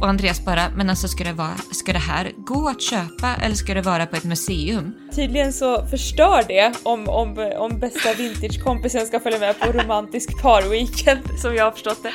Och 0.00 0.08
Andreas 0.08 0.44
bara, 0.44 0.70
men 0.76 0.90
alltså 0.90 1.08
ska 1.08 1.24
det, 1.24 1.32
vara, 1.32 1.56
ska 1.70 1.92
det 1.92 1.98
här 1.98 2.32
gå 2.36 2.68
att 2.68 2.82
köpa 2.82 3.34
eller 3.42 3.54
ska 3.54 3.74
det 3.74 3.82
vara 3.82 4.06
på 4.06 4.16
ett 4.16 4.24
museum? 4.24 4.94
Tydligen 5.14 5.52
så 5.52 5.86
förstör 5.86 6.44
det 6.48 6.74
om, 6.82 7.08
om, 7.08 7.52
om 7.58 7.78
bästa 7.78 8.14
vintagekompisen 8.14 9.06
ska 9.06 9.20
följa 9.20 9.38
med 9.38 9.60
på 9.60 9.72
romantisk 9.72 10.42
parweekend 10.42 11.40
som 11.40 11.54
jag 11.54 11.64
har 11.64 11.72
förstått 11.72 12.02
det. 12.02 12.12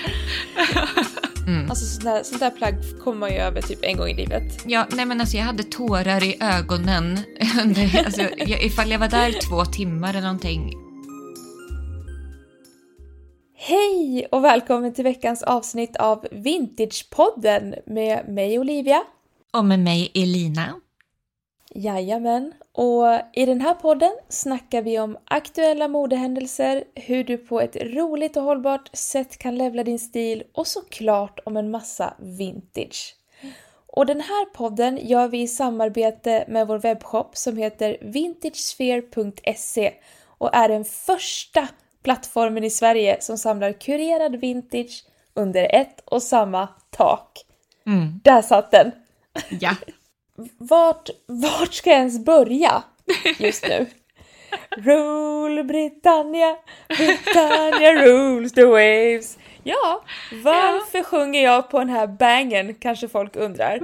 Mm. 1.48 1.70
Alltså 1.70 1.86
sånt 1.86 2.04
där, 2.04 2.24
sånt 2.24 2.40
där 2.40 2.50
plagg 2.50 2.76
kommer 3.04 3.18
man 3.18 3.30
ju 3.30 3.38
över 3.38 3.62
typ 3.62 3.80
en 3.82 3.98
gång 3.98 4.08
i 4.08 4.14
livet. 4.14 4.64
Ja, 4.66 4.88
nej 4.92 5.06
men 5.06 5.22
alltså 5.22 5.38
jag 5.38 5.44
hade 5.44 5.64
tårar 5.64 6.24
i 6.24 6.38
ögonen 6.40 7.20
under, 7.62 8.06
alltså, 8.06 8.22
jag, 8.22 8.64
ifall 8.64 8.92
jag 8.92 9.00
var 9.00 9.08
där 9.08 9.36
två 9.50 9.66
timmar 9.66 10.10
eller 10.10 10.22
någonting. 10.22 10.74
Hej 13.66 14.28
och 14.32 14.44
välkommen 14.44 14.94
till 14.94 15.04
veckans 15.04 15.44
avsnitt 15.44 15.96
av 15.96 16.28
Vintagepodden 16.32 17.76
med 17.86 18.28
mig 18.28 18.60
Olivia. 18.60 19.04
Och 19.54 19.66
med 19.66 19.80
mig 19.80 20.12
Elina. 20.16 20.82
Jajamän, 21.76 22.54
och 22.72 23.06
i 23.34 23.46
den 23.46 23.62
här 23.62 23.74
podden 23.74 24.12
snackar 24.30 24.82
vi 24.82 25.00
om 25.00 25.18
aktuella 25.26 25.88
modehändelser, 25.88 26.84
hur 26.96 27.24
du 27.24 27.38
på 27.38 27.62
ett 27.62 27.76
roligt 27.76 28.38
och 28.38 28.44
hållbart 28.44 28.90
sätt 28.94 29.38
kan 29.38 29.58
levla 29.58 29.84
din 29.84 30.00
stil 30.00 30.44
och 30.54 30.68
såklart 30.68 31.40
om 31.46 31.58
en 31.58 31.72
massa 31.72 32.14
vintage. 32.20 33.16
Och 33.88 34.06
den 34.06 34.22
här 34.22 34.46
podden 34.46 35.00
gör 35.08 35.28
vi 35.28 35.42
i 35.42 35.48
samarbete 35.48 36.46
med 36.48 36.68
vår 36.68 36.80
webbshop 36.80 37.38
som 37.38 37.58
heter 37.58 37.98
vintagesphere.se 38.02 39.94
och 40.38 40.56
är 40.56 40.70
den 40.70 40.86
första 40.86 41.68
plattformen 42.04 42.64
i 42.64 42.70
Sverige 42.70 43.18
som 43.22 43.38
samlar 43.38 43.72
kurerad 43.72 44.36
vintage 44.36 45.04
under 45.34 45.76
ett 45.76 46.02
och 46.06 46.24
samma 46.24 46.68
tak. 46.90 47.46
Mm. 47.88 48.20
Där 48.24 48.42
satt 48.42 48.72
den! 48.72 48.92
Ja. 49.50 49.76
vart, 50.58 51.10
vart 51.26 51.74
ska 51.74 51.90
jag 51.90 52.00
ens 52.00 52.26
börja 52.26 52.84
just 53.40 53.68
nu? 53.68 53.86
Rule 54.78 55.64
Britannia, 55.64 56.56
Britannia 56.88 57.94
rules 57.94 58.54
the 58.54 58.66
waves. 58.66 59.38
Ja, 59.64 60.04
varför 60.44 60.98
ja. 60.98 61.04
sjunger 61.04 61.44
jag 61.44 61.70
på 61.70 61.80
den 61.80 61.90
här 61.90 62.08
bangen 62.08 62.74
kanske 62.74 63.08
folk 63.08 63.36
undrar. 63.36 63.80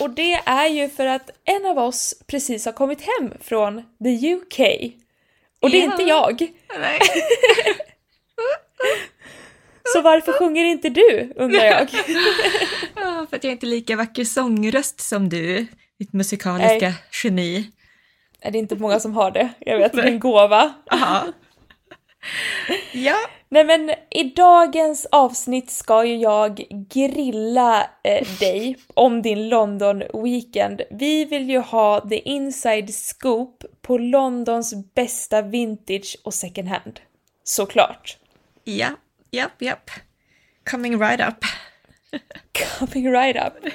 Och 0.00 0.10
det 0.10 0.32
är 0.32 0.68
ju 0.68 0.88
för 0.88 1.06
att 1.06 1.30
en 1.44 1.66
av 1.66 1.78
oss 1.78 2.14
precis 2.26 2.64
har 2.64 2.72
kommit 2.72 3.00
hem 3.00 3.32
från 3.40 3.82
the 4.04 4.34
UK. 4.34 4.60
Och 5.64 5.70
det 5.70 5.78
är 5.78 5.84
inte 5.84 6.02
jag. 6.02 6.52
Nej. 6.80 6.98
Så 9.84 10.02
varför 10.02 10.32
sjunger 10.32 10.64
inte 10.64 10.88
du, 10.88 11.32
undrar 11.36 11.64
jag? 11.64 11.88
ja, 12.96 13.26
för 13.30 13.36
att 13.36 13.44
jag 13.44 13.50
är 13.50 13.52
inte 13.52 13.66
lika 13.66 13.96
vacker 13.96 14.24
sångröst 14.24 15.00
som 15.00 15.28
du, 15.28 15.66
ditt 15.98 16.12
musikaliska 16.12 16.88
Nej. 16.88 16.94
geni. 17.24 17.70
Är 18.40 18.50
det 18.50 18.58
inte 18.58 18.76
många 18.76 19.00
som 19.00 19.14
har 19.14 19.30
det. 19.30 19.48
Jag 19.58 19.78
vet, 19.78 19.92
det 19.92 20.02
är 20.02 20.06
en 20.06 20.20
gåva. 20.20 20.74
Aha. 20.90 21.26
Ja. 22.92 23.16
Nej 23.48 23.64
men 23.64 23.90
i 24.10 24.22
dagens 24.22 25.06
avsnitt 25.10 25.70
ska 25.70 26.04
ju 26.04 26.16
jag 26.16 26.66
grilla 26.90 27.90
eh, 28.02 28.28
dig 28.40 28.76
om 28.94 29.22
din 29.22 29.48
London 29.48 30.02
Weekend. 30.24 30.82
Vi 30.90 31.24
vill 31.24 31.50
ju 31.50 31.58
ha 31.58 32.00
the 32.08 32.18
inside 32.18 32.94
scoop 32.94 33.64
på 33.82 33.98
Londons 33.98 34.94
bästa 34.94 35.42
vintage 35.42 36.16
och 36.24 36.34
second 36.34 36.68
hand. 36.68 37.00
Såklart. 37.44 38.18
Ja, 38.64 38.88
japp, 39.30 39.62
japp. 39.62 39.90
Coming 40.70 40.98
right 40.98 41.20
up. 41.20 41.44
Coming 42.78 43.12
right 43.12 43.36
up. 43.36 43.72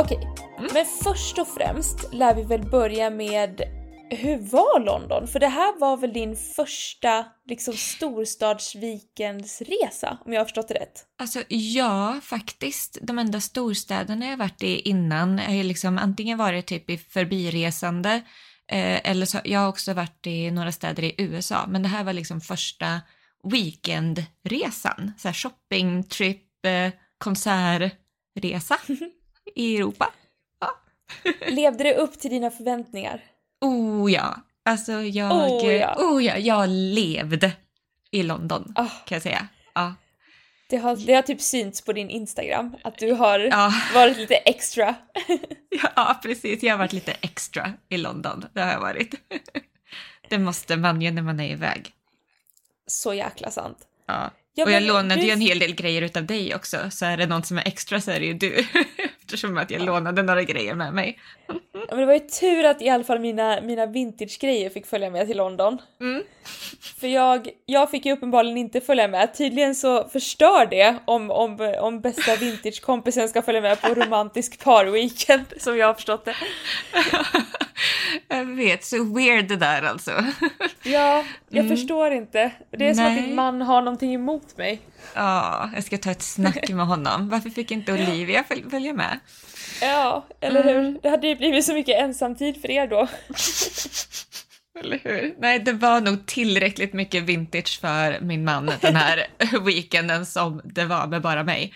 Okej, 0.00 0.16
okay. 0.16 0.28
mm. 0.58 0.70
men 0.74 0.84
först 1.04 1.38
och 1.38 1.48
främst 1.48 2.12
lär 2.12 2.34
vi 2.34 2.42
väl 2.42 2.70
börja 2.70 3.10
med 3.10 3.62
hur 4.10 4.38
var 4.38 4.84
London? 4.84 5.28
För 5.28 5.40
det 5.40 5.48
här 5.48 5.80
var 5.80 5.96
väl 5.96 6.12
din 6.12 6.36
första 6.36 7.26
liksom 7.46 7.74
storstadsweekendsresa 7.74 10.18
om 10.24 10.32
jag 10.32 10.40
har 10.40 10.44
förstått 10.44 10.68
det 10.68 10.74
rätt? 10.74 11.04
Alltså 11.18 11.42
ja, 11.48 12.20
faktiskt. 12.22 12.98
De 13.02 13.18
enda 13.18 13.40
storstäderna 13.40 14.26
jag 14.26 14.36
varit 14.36 14.62
i 14.62 14.80
innan 14.80 15.38
har 15.38 15.54
ju 15.54 15.62
liksom 15.62 15.98
antingen 15.98 16.38
varit 16.38 16.66
typ 16.66 16.90
i 16.90 16.98
förbiresande 16.98 18.14
eh, 18.72 19.10
eller 19.10 19.26
så, 19.26 19.38
jag 19.44 19.60
har 19.60 19.68
också 19.68 19.92
varit 19.92 20.26
i 20.26 20.50
några 20.50 20.72
städer 20.72 21.04
i 21.04 21.14
USA, 21.18 21.66
men 21.68 21.82
det 21.82 21.88
här 21.88 22.04
var 22.04 22.12
liksom 22.12 22.40
första 22.40 23.00
weekendresan. 23.52 25.12
Så 25.18 25.28
här 25.28 25.34
shopping, 25.34 26.04
trip, 26.04 26.66
eh, 26.66 26.90
konsertresa. 27.18 28.76
i 29.54 29.76
Europa. 29.76 30.12
Ja. 30.60 30.70
Levde 31.46 31.84
det 31.84 31.94
upp 31.94 32.20
till 32.20 32.30
dina 32.30 32.50
förväntningar? 32.50 33.24
Oh 33.60 34.12
ja. 34.12 34.36
Alltså 34.64 34.92
jag, 34.92 35.32
oh 35.32 35.74
ja. 35.74 35.94
Oh 35.98 36.24
ja, 36.24 36.36
jag 36.36 36.68
levde 36.68 37.52
i 38.10 38.22
London 38.22 38.74
oh. 38.76 39.04
kan 39.06 39.16
jag 39.16 39.22
säga. 39.22 39.48
Ja. 39.74 39.94
Det 40.70 40.76
har, 40.76 40.96
det 40.96 41.14
har 41.14 41.22
typ 41.22 41.40
synts 41.40 41.84
på 41.84 41.92
din 41.92 42.10
Instagram 42.10 42.76
att 42.84 42.98
du 42.98 43.12
har 43.12 43.38
ja. 43.40 43.72
varit 43.94 44.16
lite 44.16 44.34
extra. 44.34 44.94
ja, 45.96 46.20
precis. 46.22 46.62
Jag 46.62 46.72
har 46.72 46.78
varit 46.78 46.92
lite 46.92 47.12
extra 47.20 47.72
i 47.88 47.96
London. 47.96 48.44
Det 48.52 48.60
har 48.60 48.72
jag 48.72 48.80
varit. 48.80 49.14
det 50.28 50.38
måste 50.38 50.76
man 50.76 51.02
ju 51.02 51.10
när 51.10 51.22
man 51.22 51.40
är 51.40 51.50
iväg. 51.50 51.92
Så 52.86 53.14
jäkla 53.14 53.50
sant. 53.50 53.78
Ja. 54.06 54.30
Ja, 54.54 54.64
och 54.64 54.70
jag 54.70 54.82
lånade 54.82 55.20
du... 55.20 55.26
ju 55.26 55.32
en 55.32 55.40
hel 55.40 55.58
del 55.58 55.74
grejer 55.74 56.02
utav 56.02 56.26
dig 56.26 56.54
också, 56.54 56.90
så 56.90 57.06
är 57.06 57.16
det 57.16 57.26
någon 57.26 57.42
som 57.42 57.58
är 57.58 57.68
extra 57.68 58.00
så 58.00 58.10
är 58.10 58.20
det 58.20 58.26
ju 58.26 58.34
du. 58.34 58.66
Eftersom 59.30 59.58
att 59.58 59.70
jag 59.70 59.82
lånade 59.82 60.22
några 60.22 60.42
grejer 60.42 60.74
med 60.74 60.94
mig. 60.94 61.18
Ja, 61.46 61.54
men 61.90 61.98
det 61.98 62.06
var 62.06 62.12
ju 62.12 62.20
tur 62.20 62.64
att 62.64 62.82
i 62.82 62.88
alla 62.88 63.04
fall 63.04 63.18
mina, 63.18 63.60
mina 63.60 63.86
vintage-grejer 63.86 64.70
fick 64.70 64.86
följa 64.86 65.10
med 65.10 65.26
till 65.26 65.36
London. 65.36 65.78
Mm. 66.00 66.22
För 67.00 67.08
jag, 67.08 67.48
jag 67.66 67.90
fick 67.90 68.06
ju 68.06 68.12
uppenbarligen 68.12 68.56
inte 68.56 68.80
följa 68.80 69.08
med. 69.08 69.34
Tydligen 69.34 69.74
så 69.74 70.08
förstör 70.08 70.66
det 70.66 70.96
om, 71.04 71.30
om, 71.30 71.74
om 71.80 72.00
bästa 72.00 72.36
vintage-kompisen 72.36 73.28
ska 73.28 73.42
följa 73.42 73.60
med 73.60 73.80
på 73.80 73.94
romantisk 73.94 74.64
parweekend, 74.64 75.44
som 75.60 75.76
jag 75.76 75.86
har 75.86 75.94
förstått 75.94 76.24
det. 76.24 76.36
Jag 78.28 78.44
vet, 78.44 78.84
så 78.84 79.14
weird 79.14 79.48
det 79.48 79.56
där 79.56 79.82
alltså. 79.82 80.10
Ja, 80.82 81.24
jag 81.48 81.64
mm. 81.64 81.76
förstår 81.76 82.10
inte. 82.10 82.50
Det 82.70 82.76
är 82.76 82.78
Nej. 82.78 82.94
som 82.94 83.06
att 83.06 83.16
din 83.16 83.34
man 83.34 83.62
har 83.62 83.82
någonting 83.82 84.14
emot 84.14 84.56
mig. 84.56 84.80
Ja, 85.14 85.70
jag 85.74 85.84
ska 85.84 85.98
ta 85.98 86.10
ett 86.10 86.22
snack 86.22 86.68
med 86.68 86.86
honom. 86.86 87.28
Varför 87.28 87.50
fick 87.50 87.70
inte 87.70 87.92
Olivia 87.92 88.44
följa 88.70 88.92
med? 88.92 89.18
Ja, 89.80 90.26
eller 90.40 90.64
hur? 90.64 90.78
Mm. 90.78 90.98
Det 91.02 91.10
hade 91.10 91.26
ju 91.26 91.36
blivit 91.36 91.64
så 91.64 91.74
mycket 91.74 91.98
ensamtid 91.98 92.60
för 92.60 92.70
er 92.70 92.86
då. 92.86 93.08
Eller 94.80 95.00
hur? 95.04 95.34
Nej, 95.38 95.58
det 95.58 95.72
var 95.72 96.00
nog 96.00 96.26
tillräckligt 96.26 96.92
mycket 96.92 97.22
vintage 97.22 97.80
för 97.80 98.20
min 98.20 98.44
man 98.44 98.72
den 98.80 98.96
här 98.96 99.26
weekenden 99.64 100.26
som 100.26 100.60
det 100.64 100.84
var 100.84 101.06
med 101.06 101.22
bara 101.22 101.44
mig. 101.44 101.72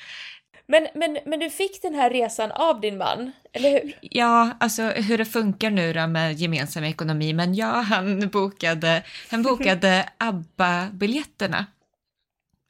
Men, 0.66 0.88
men, 0.94 1.18
men 1.26 1.41
du 1.41 1.50
fick 1.50 1.82
den 1.82 1.94
här 1.94 2.10
resan 2.10 2.52
av 2.52 2.80
din 2.80 2.98
man, 2.98 3.32
eller 3.52 3.70
hur? 3.70 3.98
Ja, 4.00 4.50
alltså 4.60 4.82
hur 4.82 5.18
det 5.18 5.24
funkar 5.24 5.70
nu 5.70 5.92
då 5.92 6.06
med 6.06 6.34
gemensam 6.41 6.84
ekonomi, 6.84 7.32
men 7.32 7.54
ja, 7.54 7.66
han 7.66 8.28
bokade, 8.28 9.02
han 9.30 9.42
bokade 9.42 10.09
ABBA-biljetterna 10.18 11.66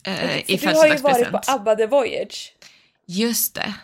eh, 0.05 0.51
i 0.51 0.59
födelsedagspresent. 0.59 1.03
Du 1.03 1.09
har 1.09 1.19
ju 1.19 1.31
varit 1.31 1.47
på 1.47 1.53
ABBA 1.53 1.77
The 1.77 1.87
Voyage. 1.87 2.53
Just 3.07 3.55
det. 3.55 3.75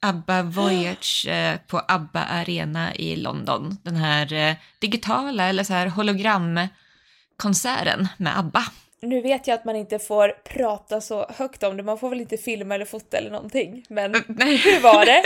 ABBA 0.00 0.42
Voyage 0.42 1.26
eh, 1.28 1.56
på 1.66 1.82
ABBA 1.88 2.20
Arena 2.20 2.94
i 2.94 3.16
London. 3.16 3.76
Den 3.82 3.96
här 3.96 4.32
eh, 4.32 4.54
digitala 4.78 5.48
eller 5.48 5.64
så 5.64 5.72
här 5.72 5.86
hologramkonserten 5.86 8.08
med 8.16 8.38
ABBA. 8.38 8.64
Nu 9.00 9.20
vet 9.20 9.46
jag 9.46 9.54
att 9.54 9.64
man 9.64 9.76
inte 9.76 9.98
får 9.98 10.28
prata 10.28 11.00
så 11.00 11.26
högt 11.38 11.62
om 11.62 11.76
det, 11.76 11.82
man 11.82 11.98
får 11.98 12.10
väl 12.10 12.20
inte 12.20 12.36
filma 12.36 12.74
eller 12.74 12.84
fota 12.84 13.16
eller 13.16 13.30
någonting. 13.30 13.84
Men 13.88 14.24
Nej. 14.26 14.56
hur 14.56 14.80
var 14.80 15.06
det? 15.06 15.22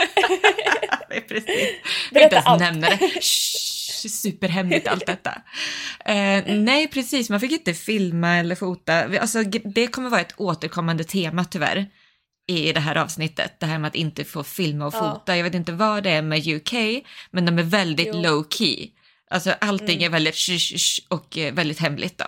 Precis. 1.28 1.70
Berätta 2.12 2.37
inte 2.37 2.48
ens 2.48 2.60
nämna 2.60 2.90
det. 2.90 2.98
Shh, 3.20 3.20
superhemligt 4.08 4.88
allt 4.88 5.06
detta. 5.06 5.31
Uh, 6.08 6.56
nej, 6.56 6.88
precis, 6.88 7.31
man 7.31 7.40
fick 7.40 7.52
inte 7.52 7.75
filma 7.75 8.37
eller 8.37 8.54
fota. 8.54 9.20
Alltså, 9.20 9.43
det 9.64 9.87
kommer 9.87 10.10
vara 10.10 10.20
ett 10.20 10.34
återkommande 10.37 11.04
tema 11.04 11.44
tyvärr 11.44 11.87
i 12.49 12.72
det 12.72 12.81
här 12.81 12.96
avsnittet, 12.96 13.60
det 13.60 13.66
här 13.66 13.78
med 13.78 13.88
att 13.88 13.94
inte 13.94 14.25
få 14.25 14.44
filma 14.44 14.87
och 14.87 14.93
fota. 14.93 15.22
Ja. 15.26 15.37
Jag 15.37 15.44
vet 15.44 15.54
inte 15.54 15.72
vad 15.72 16.02
det 16.02 16.10
är 16.10 16.22
med 16.22 16.46
UK, 16.46 16.72
men 17.31 17.46
de 17.46 17.58
är 17.58 17.62
väldigt 17.62 18.10
jo. 18.12 18.22
low 18.22 18.46
key. 18.50 18.90
Alltså 19.31 19.50
allting 19.60 19.96
mm. 19.96 20.05
är 20.05 20.08
väldigt 20.08 20.34
sh, 20.34 20.58
sh, 20.58 21.00
och 21.08 21.38
eh, 21.38 21.55
väldigt 21.55 21.78
hemligt 21.78 22.19
då. 22.19 22.25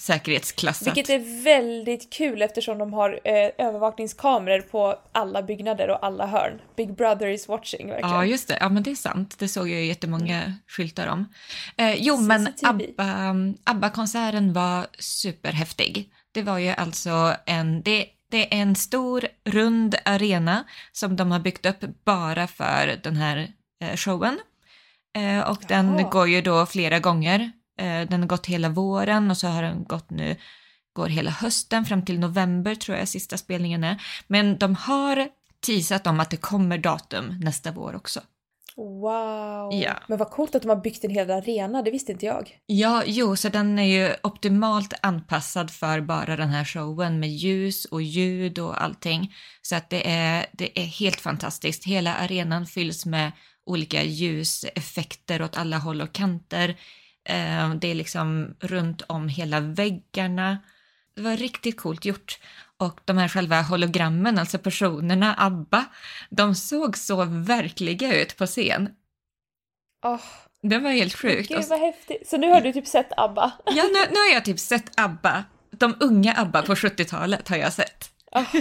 Säkerhetsklassat. 0.00 0.86
Vilket 0.86 1.10
är 1.10 1.44
väldigt 1.44 2.12
kul 2.12 2.42
eftersom 2.42 2.78
de 2.78 2.92
har 2.92 3.20
eh, 3.24 3.66
övervakningskameror 3.66 4.60
på 4.60 4.98
alla 5.12 5.42
byggnader 5.42 5.90
och 5.90 6.04
alla 6.04 6.26
hörn. 6.26 6.60
Big 6.76 6.94
Brother 6.94 7.26
is 7.26 7.48
watching 7.48 7.88
verkligen. 7.88 8.14
Ja, 8.14 8.24
just 8.24 8.48
det. 8.48 8.58
Ja, 8.60 8.68
men 8.68 8.82
det 8.82 8.90
är 8.90 8.94
sant. 8.94 9.38
Det 9.38 9.48
såg 9.48 9.68
jag 9.68 9.84
jättemånga 9.84 10.42
mm. 10.42 10.52
skyltar 10.66 11.06
om. 11.06 11.28
Eh, 11.76 11.94
jo, 11.94 12.16
men 12.16 12.48
ABBA, 12.62 13.34
ABBA-konserten 13.64 14.52
var 14.52 14.86
superhäftig. 14.98 16.12
Det 16.32 16.42
var 16.42 16.58
ju 16.58 16.68
alltså 16.68 17.34
en... 17.46 17.82
Det, 17.82 18.06
det 18.30 18.54
är 18.54 18.62
en 18.62 18.76
stor 18.76 19.26
rund 19.44 19.94
arena 20.04 20.64
som 20.92 21.16
de 21.16 21.30
har 21.30 21.40
byggt 21.40 21.66
upp 21.66 22.04
bara 22.04 22.46
för 22.46 23.00
den 23.02 23.16
här 23.16 23.52
eh, 23.84 23.96
showen. 23.96 24.38
Eh, 25.16 25.50
och 25.50 25.58
Jaha. 25.68 25.82
den 25.82 26.10
går 26.10 26.28
ju 26.28 26.40
då 26.42 26.66
flera 26.66 26.98
gånger 26.98 27.52
den 27.80 28.20
har 28.20 28.26
gått 28.26 28.46
hela 28.46 28.68
våren 28.68 29.30
och 29.30 29.36
så 29.36 29.46
har 29.46 29.62
den 29.62 29.84
gått 29.84 30.10
nu, 30.10 30.36
går 30.92 31.08
hela 31.08 31.30
hösten 31.30 31.84
fram 31.84 32.04
till 32.04 32.18
november 32.18 32.74
tror 32.74 32.98
jag 32.98 33.08
sista 33.08 33.36
spelningen 33.36 33.84
är. 33.84 34.02
Men 34.26 34.58
de 34.58 34.74
har 34.74 35.28
teasat 35.66 36.06
om 36.06 36.20
att 36.20 36.30
det 36.30 36.36
kommer 36.36 36.78
datum 36.78 37.40
nästa 37.40 37.70
vår 37.70 37.96
också. 37.96 38.20
Wow! 38.76 39.74
Ja. 39.74 39.92
Men 40.06 40.18
vad 40.18 40.30
coolt 40.30 40.54
att 40.54 40.62
de 40.62 40.68
har 40.68 40.76
byggt 40.76 41.04
en 41.04 41.10
hel 41.10 41.30
arena, 41.30 41.82
det 41.82 41.90
visste 41.90 42.12
inte 42.12 42.26
jag. 42.26 42.58
Ja, 42.66 43.02
jo, 43.06 43.36
så 43.36 43.48
den 43.48 43.78
är 43.78 43.84
ju 43.84 44.14
optimalt 44.22 44.94
anpassad 45.02 45.70
för 45.70 46.00
bara 46.00 46.36
den 46.36 46.48
här 46.48 46.64
showen 46.64 47.20
med 47.20 47.30
ljus 47.30 47.84
och 47.84 48.02
ljud 48.02 48.58
och 48.58 48.82
allting. 48.82 49.34
Så 49.62 49.76
att 49.76 49.90
det 49.90 50.10
är, 50.10 50.46
det 50.52 50.80
är 50.80 50.84
helt 50.84 51.20
fantastiskt. 51.20 51.84
Hela 51.84 52.14
arenan 52.14 52.66
fylls 52.66 53.06
med 53.06 53.32
olika 53.66 54.02
ljuseffekter 54.02 55.42
åt 55.42 55.56
alla 55.56 55.78
håll 55.78 56.00
och 56.00 56.12
kanter. 56.12 56.76
Eh, 57.28 57.74
det 57.74 57.88
är 57.88 57.94
liksom 57.94 58.54
runt 58.60 59.02
om 59.02 59.28
hela 59.28 59.60
väggarna. 59.60 60.58
Det 61.14 61.22
var 61.22 61.36
riktigt 61.36 61.76
coolt 61.76 62.04
gjort. 62.04 62.38
Och 62.76 63.00
de 63.04 63.18
här 63.18 63.28
själva 63.28 63.62
hologrammen, 63.62 64.38
alltså 64.38 64.58
personerna, 64.58 65.34
ABBA, 65.38 65.84
de 66.30 66.54
såg 66.54 66.96
så 66.96 67.24
verkliga 67.24 68.22
ut 68.22 68.36
på 68.36 68.46
scen. 68.46 68.88
Oh. 70.02 70.20
Det 70.62 70.78
var 70.78 70.90
helt 70.90 71.14
sjukt. 71.14 71.48
Gud 71.48 71.64
vad 71.68 71.80
häftigt. 71.80 72.28
Så 72.28 72.36
nu 72.36 72.50
har 72.50 72.60
du 72.60 72.72
typ 72.72 72.86
sett 72.86 73.08
ABBA? 73.16 73.52
Ja, 73.66 73.82
nu, 73.82 73.98
nu 74.10 74.18
har 74.18 74.34
jag 74.34 74.44
typ 74.44 74.58
sett 74.58 75.00
ABBA. 75.00 75.44
De 75.70 75.96
unga 76.00 76.34
ABBA 76.34 76.62
på 76.62 76.74
70-talet 76.74 77.48
har 77.48 77.56
jag 77.56 77.72
sett. 77.72 78.10
Oh. 78.32 78.54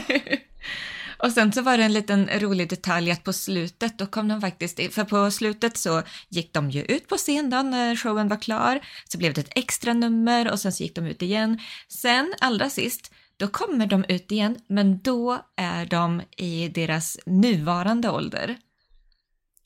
Och 1.24 1.32
sen 1.32 1.52
så 1.52 1.62
var 1.62 1.78
det 1.78 1.84
en 1.84 1.94
liten 1.94 2.30
rolig 2.40 2.70
detalj 2.70 3.12
att 3.12 3.24
på 3.24 3.34
slutet 3.34 3.98
då 3.98 4.06
kom 4.06 4.28
de 4.28 4.42
faktiskt, 4.42 4.94
för 4.94 5.04
på 5.04 5.32
slutet 5.32 5.78
så 5.78 6.04
gick 6.30 6.54
de 6.54 6.70
ju 6.70 6.82
ut 6.84 7.08
på 7.08 7.18
scen 7.18 7.50
då 7.50 7.62
när 7.62 7.96
showen 7.96 8.28
var 8.28 8.42
klar, 8.42 8.80
så 9.10 9.18
blev 9.18 9.34
det 9.34 9.42
ett 9.42 9.58
extra 9.58 9.94
nummer 9.94 10.52
och 10.52 10.60
sen 10.60 10.72
så 10.72 10.84
gick 10.84 10.96
de 10.96 11.06
ut 11.06 11.22
igen. 11.22 11.60
Sen 11.88 12.34
allra 12.40 12.70
sist, 12.70 13.12
då 13.38 13.48
kommer 13.48 13.86
de 13.86 14.06
ut 14.08 14.32
igen, 14.32 14.58
men 14.68 15.00
då 15.00 15.46
är 15.56 15.86
de 15.86 16.22
i 16.38 16.68
deras 16.68 17.18
nuvarande 17.26 18.10
ålder. 18.10 18.58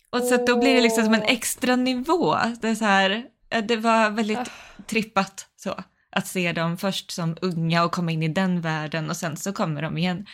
Och 0.10 0.22
så 0.22 0.46
då 0.46 0.60
blir 0.60 0.76
det 0.76 0.82
liksom 0.82 1.06
som 1.06 1.14
en 1.14 1.24
extra 1.24 1.76
nivå. 1.76 2.38
Det, 2.62 2.70
är 2.70 2.76
så 2.76 2.86
här, 2.86 3.26
det 3.68 3.76
var 3.76 4.10
väldigt 4.10 4.38
ah. 4.38 4.84
trippat 4.88 5.48
så 5.56 5.84
att 6.16 6.28
se 6.28 6.52
dem 6.52 6.78
först 6.78 7.12
som 7.12 7.38
unga 7.42 7.84
och 7.84 7.92
komma 7.92 8.12
in 8.12 8.24
i 8.24 8.28
den 8.28 8.62
världen 8.62 9.10
och 9.10 9.18
sen 9.18 9.38
så 9.38 9.54
kommer 9.54 9.82
de 9.82 9.98
igen. 9.98 10.26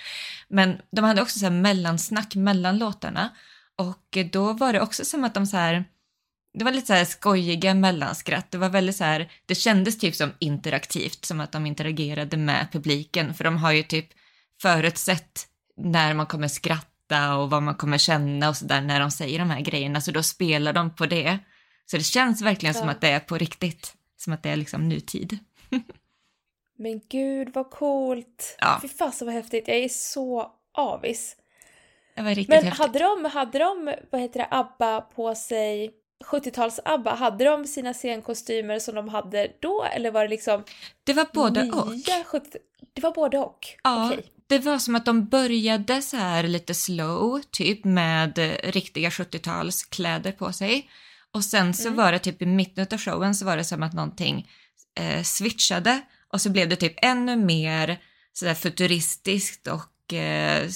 Men 0.48 0.82
de 0.92 1.06
hade 1.06 1.22
också 1.22 1.40
så 1.40 1.46
här 1.46 1.52
mellansnack 1.52 2.36
mellan 2.36 2.78
låtarna 2.78 3.30
och 3.78 4.18
då 4.32 4.54
var 4.54 4.74
det 4.74 4.82
också 4.82 5.06
som 5.06 5.24
att 5.24 5.34
de 5.34 5.46
så 5.46 5.58
här 5.58 5.86
det 6.54 6.64
var 6.66 6.72
lite 6.72 6.88
så 6.88 6.94
här 6.94 7.06
skojiga 7.06 7.74
mellanskratt. 7.74 8.52
Det 8.52 8.58
var 8.58 8.70
väldigt 8.70 8.96
så 8.96 9.04
här, 9.04 9.32
det 9.46 9.56
kändes 9.56 9.98
typ 9.98 10.16
som 10.16 10.32
interaktivt, 10.40 11.26
som 11.26 11.40
att 11.40 11.52
de 11.52 11.66
interagerade 11.66 12.38
med 12.38 12.68
publiken, 12.72 13.34
för 13.34 13.44
de 13.44 13.58
har 13.58 13.72
ju 13.72 13.84
typ 13.84 14.08
förutsett 14.62 15.48
när 15.78 16.14
man 16.14 16.26
kommer 16.26 16.48
skratta 16.48 17.36
och 17.36 17.50
vad 17.50 17.64
man 17.64 17.76
kommer 17.76 17.98
känna 17.98 18.50
och 18.50 18.58
sådär 18.58 18.82
när 18.82 19.00
de 19.00 19.12
säger 19.12 19.40
de 19.40 19.50
här 19.50 19.62
grejerna, 19.62 20.02
så 20.02 20.12
då 20.12 20.24
spelar 20.24 20.74
de 20.74 20.96
på 20.96 21.06
det. 21.06 21.40
Så 21.86 21.98
det 21.98 22.04
känns 22.04 22.42
verkligen 22.42 22.76
ja. 22.76 22.80
som 22.82 22.90
att 22.90 23.02
det 23.02 23.10
är 23.10 23.20
på 23.20 23.38
riktigt, 23.38 23.94
som 24.18 24.34
att 24.34 24.44
det 24.44 24.50
är 24.50 24.56
liksom 24.56 24.90
nutid. 24.90 25.40
Men 26.78 27.02
gud 27.10 27.50
vad 27.54 27.70
coolt! 27.70 28.56
Ja. 28.60 28.80
Fy 28.82 28.88
fasen 28.88 29.26
vad 29.26 29.36
häftigt, 29.36 29.68
jag 29.68 29.78
är 29.78 29.90
så 29.90 30.52
avis. 30.74 31.36
Det 32.16 32.22
var 32.22 32.30
riktigt 32.30 32.50
Men 32.50 32.64
häftigt. 32.64 32.86
hade 32.86 33.00
de, 33.00 33.26
hade 33.26 33.60
de, 33.60 33.96
vad 34.12 34.22
heter 34.22 34.40
det, 34.40 34.48
ABBA 34.52 35.02
på 35.02 35.36
sig 35.36 35.92
70-tals-ABBA, 36.26 37.16
hade 37.16 37.46
de 37.46 37.66
sina 37.66 37.94
scenkostymer 37.94 38.80
som 38.80 38.96
de 38.96 39.10
hade 39.10 39.52
då 39.60 39.86
eller 39.96 40.12
var 40.12 40.22
det 40.22 40.30
liksom 40.30 40.64
Det 41.04 41.14
var 41.14 41.28
både 41.34 41.72
och. 41.72 41.94
70... 42.26 42.58
Det 42.94 43.02
var 43.02 43.12
både 43.12 43.38
och? 43.38 43.68
Ja, 43.84 44.08
okay. 44.08 44.24
det 44.48 44.60
var 44.60 44.80
som 44.80 44.96
att 44.96 45.06
de 45.06 45.26
började 45.26 46.02
så 46.02 46.18
här 46.18 46.44
lite 46.44 46.74
slow, 46.74 47.42
typ 47.52 47.86
med 47.86 48.38
riktiga 48.64 49.10
70-talskläder 49.10 50.32
på 50.32 50.54
sig. 50.54 50.90
Och 51.32 51.44
sen 51.44 51.74
så 51.74 51.88
mm. 51.88 51.98
var 51.98 52.12
det 52.12 52.20
typ 52.20 52.42
i 52.42 52.46
mitten 52.46 52.88
av 52.92 52.98
showen 52.98 53.36
så 53.36 53.46
var 53.46 53.58
det 53.58 53.64
som 53.64 53.84
att 53.84 53.94
någonting 53.94 54.50
eh, 54.96 55.24
switchade 55.24 56.02
och 56.28 56.42
så 56.42 56.50
blev 56.50 56.70
det 56.70 56.76
typ 56.76 56.94
ännu 57.02 57.36
mer 57.36 58.02
sådär 58.34 58.54
futuristiskt 58.54 59.68
och 59.68 60.14
eh, 60.14 60.70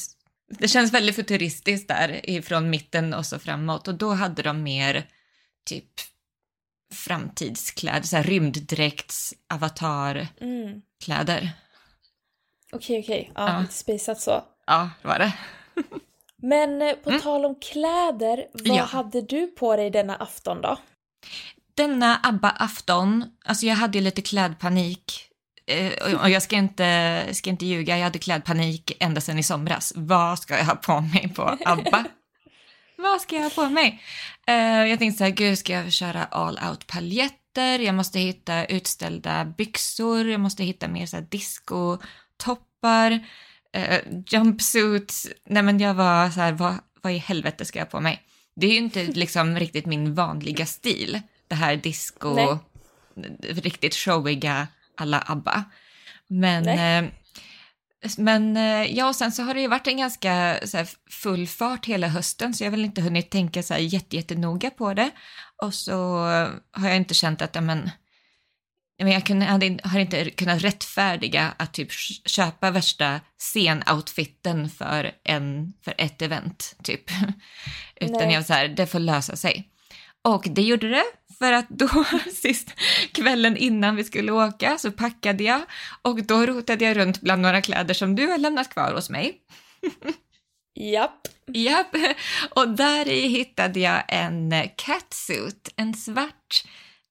det 0.48 0.68
känns 0.68 0.94
väldigt 0.94 1.16
futuristiskt 1.16 1.88
där 1.88 2.30
ifrån 2.30 2.70
mitten 2.70 3.14
och 3.14 3.26
så 3.26 3.40
framåt 3.40 3.88
och 3.88 3.96
då 3.96 4.14
hade 4.14 4.42
de 4.42 4.64
mer 4.64 5.08
typ 5.66 5.90
framtidskläder, 6.94 8.02
såhär 8.02 8.24
rymddräkts 8.24 9.34
avatarkläder. 9.48 11.38
Mm. 11.40 11.50
Okej, 12.72 13.00
okej. 13.00 13.32
Ja, 13.36 13.54
ja. 13.54 13.62
lite 13.62 13.74
spejsat 13.74 14.22
så. 14.22 14.44
Ja, 14.66 14.90
det 15.02 15.08
var 15.08 15.20
det. 15.20 15.34
Men 16.36 16.82
eh, 16.82 16.96
på 16.96 17.10
mm. 17.10 17.22
tal 17.22 17.46
om 17.46 17.56
kläder, 17.56 18.48
vad 18.54 18.78
ja. 18.78 18.84
hade 18.84 19.22
du 19.22 19.48
på 19.48 19.76
dig 19.76 19.90
denna 19.90 20.16
afton 20.16 20.62
då? 20.62 20.78
Denna 21.76 22.20
ABBA-afton, 22.24 23.26
alltså 23.46 23.66
jag 23.66 23.76
hade 23.76 23.98
ju 23.98 24.04
lite 24.04 24.22
klädpanik. 24.22 25.30
Eh, 25.68 26.16
och 26.22 26.30
jag 26.30 26.44
ska 26.44 26.56
inte, 26.56 27.28
ska 27.32 27.50
inte 27.50 27.66
ljuga, 27.66 27.98
jag 27.98 28.04
hade 28.04 28.20
klädpanik 28.20 28.98
ända 29.00 29.22
sedan 29.22 29.40
i 29.40 29.44
somras. 29.44 29.94
Vad 29.96 30.40
ska 30.40 30.58
jag 30.58 30.66
ha 30.66 30.76
på 30.76 31.02
mig 31.02 31.34
på 31.36 31.58
ABBA? 31.66 32.06
Vad 32.98 33.22
ska 33.22 33.36
jag 33.36 33.44
ha 33.44 33.50
på 33.50 33.70
mig? 33.70 34.02
Eh, 34.48 34.56
jag 34.56 35.00
tänkte 35.00 35.18
så 35.18 35.24
här, 35.24 35.32
gud 35.32 35.58
ska 35.58 35.74
jag 35.74 35.92
köra 35.92 36.24
all 36.24 36.60
out 36.70 36.88
paljetter? 36.88 37.80
Jag 37.80 37.96
måste 37.96 38.20
hitta 38.20 38.66
utställda 38.66 39.46
byxor, 39.46 40.30
jag 40.30 40.40
måste 40.40 40.64
hitta 40.64 40.88
mer 40.88 41.06
så 41.06 41.18
här 41.18 41.24
disco-toppar, 41.30 43.20
eh, 43.74 44.00
jumpsuits. 44.28 45.28
Nej 45.46 45.64
men 45.64 45.80
jag 45.80 45.94
var 45.94 46.30
så 46.30 46.40
här, 46.40 46.52
vad, 46.52 46.76
vad 47.02 47.14
i 47.14 47.18
helvete 47.18 47.66
ska 47.66 47.80
jag 47.80 47.86
ha 47.86 47.92
på 47.92 48.00
mig? 48.00 48.22
Det 48.56 48.68
är 48.68 48.72
ju 48.72 48.78
inte 48.78 49.04
liksom 49.04 49.60
riktigt 49.60 49.86
min 49.86 50.14
vanliga 50.14 50.66
stil 50.66 51.22
det 51.54 51.58
här 51.58 51.76
disco, 51.76 52.34
Nej. 52.34 52.58
riktigt 53.42 53.96
showiga 53.96 54.68
alla 54.98 55.24
ABBA. 55.28 55.64
Men, 56.28 56.68
eh, 56.68 57.12
men 58.18 58.58
eh, 58.58 58.98
ja, 58.98 59.08
och 59.08 59.16
sen 59.16 59.32
så 59.32 59.44
har 59.44 59.54
det 59.54 59.62
ju 59.62 59.68
varit 59.68 59.88
en 59.88 59.98
ganska 59.98 60.60
så 60.66 60.78
här, 60.78 60.88
full 61.10 61.48
fart 61.48 61.86
hela 61.86 62.08
hösten 62.08 62.54
så 62.54 62.64
jag 62.64 62.72
har 62.72 62.78
väl 62.78 62.86
inte 62.86 63.02
hunnit 63.02 63.30
tänka 63.30 63.64
så 63.64 63.74
här 63.74 63.82
jättenoga 64.14 64.70
på 64.70 64.94
det. 64.94 65.12
Och 65.62 65.74
så 65.74 65.96
har 66.72 66.88
jag 66.88 66.96
inte 66.96 67.14
känt 67.14 67.42
att, 67.42 67.64
men, 67.64 67.90
jag 68.98 69.26
kunde, 69.26 69.46
hade, 69.46 69.80
har 69.84 70.00
inte 70.00 70.30
kunnat 70.30 70.62
rättfärdiga 70.62 71.54
att 71.58 71.74
typ 71.74 71.92
köpa 72.26 72.72
värsta 72.72 73.20
scenoutfitten 73.38 74.70
för, 74.70 75.12
en, 75.24 75.74
för 75.82 75.94
ett 75.98 76.22
event, 76.22 76.76
typ. 76.84 77.04
Utan 77.96 78.18
Nej. 78.18 78.34
jag 78.34 78.40
var 78.40 78.44
så 78.44 78.54
här, 78.54 78.68
det 78.68 78.86
får 78.86 79.00
lösa 79.00 79.36
sig. 79.36 79.70
Och 80.24 80.48
det 80.50 80.62
gjorde 80.62 80.90
det, 80.90 81.04
för 81.44 81.54
att 81.54 81.70
då 81.70 82.06
sist 82.34 82.74
kvällen 83.12 83.58
innan 83.58 83.96
vi 83.96 84.04
skulle 84.04 84.32
åka 84.32 84.78
så 84.78 84.92
packade 84.92 85.44
jag 85.44 85.62
och 86.02 86.24
då 86.24 86.46
rotade 86.46 86.86
jag 86.86 86.98
runt 86.98 87.22
bland 87.22 87.42
några 87.42 87.62
kläder 87.62 87.94
som 87.94 88.16
du 88.16 88.28
har 88.28 88.38
lämnat 88.38 88.70
kvar 88.70 88.94
hos 88.94 89.10
mig. 89.10 89.42
Japp. 90.76 91.28
Japp. 91.48 91.96
Och 92.50 92.70
där 92.70 93.08
i 93.08 93.28
hittade 93.28 93.80
jag 93.80 94.04
en 94.08 94.54
catsuit, 94.76 95.74
en 95.76 95.94
svart 95.94 96.64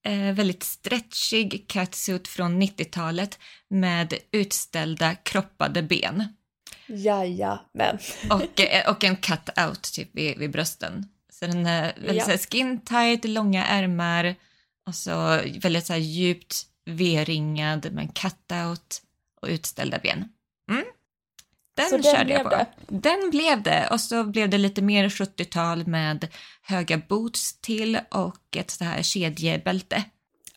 eh, 0.05 0.35
väldigt 0.35 0.63
stretchig 0.63 1.65
catsuit 1.69 2.29
från 2.29 2.63
90-talet 2.63 3.39
med 3.69 4.15
utställda 4.31 5.15
kroppade 5.15 5.83
ben. 5.83 6.25
Jajamän. 6.87 7.99
Och, 8.31 8.61
eh, 8.61 8.91
och 8.91 9.05
en 9.05 9.17
cut-out 9.17 9.95
typ 9.95 10.09
vid, 10.13 10.39
vid 10.39 10.51
brösten. 10.51 11.09
Så 11.43 11.47
den 11.47 11.67
är 11.67 11.93
väldigt 11.97 12.29
ja. 12.29 12.39
skin 12.39 12.81
tight, 12.81 13.25
långa 13.25 13.67
ärmar 13.67 14.35
och 14.87 14.95
så 14.95 15.41
väldigt 15.63 15.87
så 15.87 15.95
djupt 15.95 16.67
V-ringad 16.85 17.93
med 17.93 18.09
cut-out 18.15 19.03
och 19.41 19.49
utställda 19.49 19.99
ben. 19.99 20.29
Mm. 20.71 20.85
Den 21.77 21.89
så 21.89 22.03
körde 22.03 22.25
den 22.25 22.29
jag 22.29 22.43
på. 22.43 22.49
Det? 22.49 22.67
Den 22.89 23.31
blev 23.31 23.63
det 23.63 23.89
och 23.91 24.01
så 24.01 24.25
blev 24.25 24.51
det 24.51 24.59
lite 24.59 24.83
mer 24.83 25.09
70-tal 25.09 25.87
med 25.87 26.29
höga 26.63 26.99
boots 26.99 27.61
till 27.61 27.99
och 28.11 28.57
ett 28.57 28.71
så 28.71 28.85
här 28.85 29.03
kedjebälte. 29.03 30.05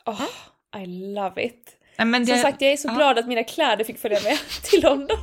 Oh, 0.06 0.22
I 0.84 0.86
love 0.86 1.46
it. 1.46 1.77
Men 1.98 2.25
det... 2.25 2.25
Som 2.25 2.38
sagt, 2.38 2.62
jag 2.62 2.72
är 2.72 2.77
så 2.77 2.88
ja. 2.88 2.94
glad 2.96 3.20
att 3.20 3.27
mina 3.27 3.44
kläder 3.44 3.84
fick 3.84 4.00
följa 4.00 4.20
med 4.24 4.38
till 4.63 4.84
London. 4.84 5.18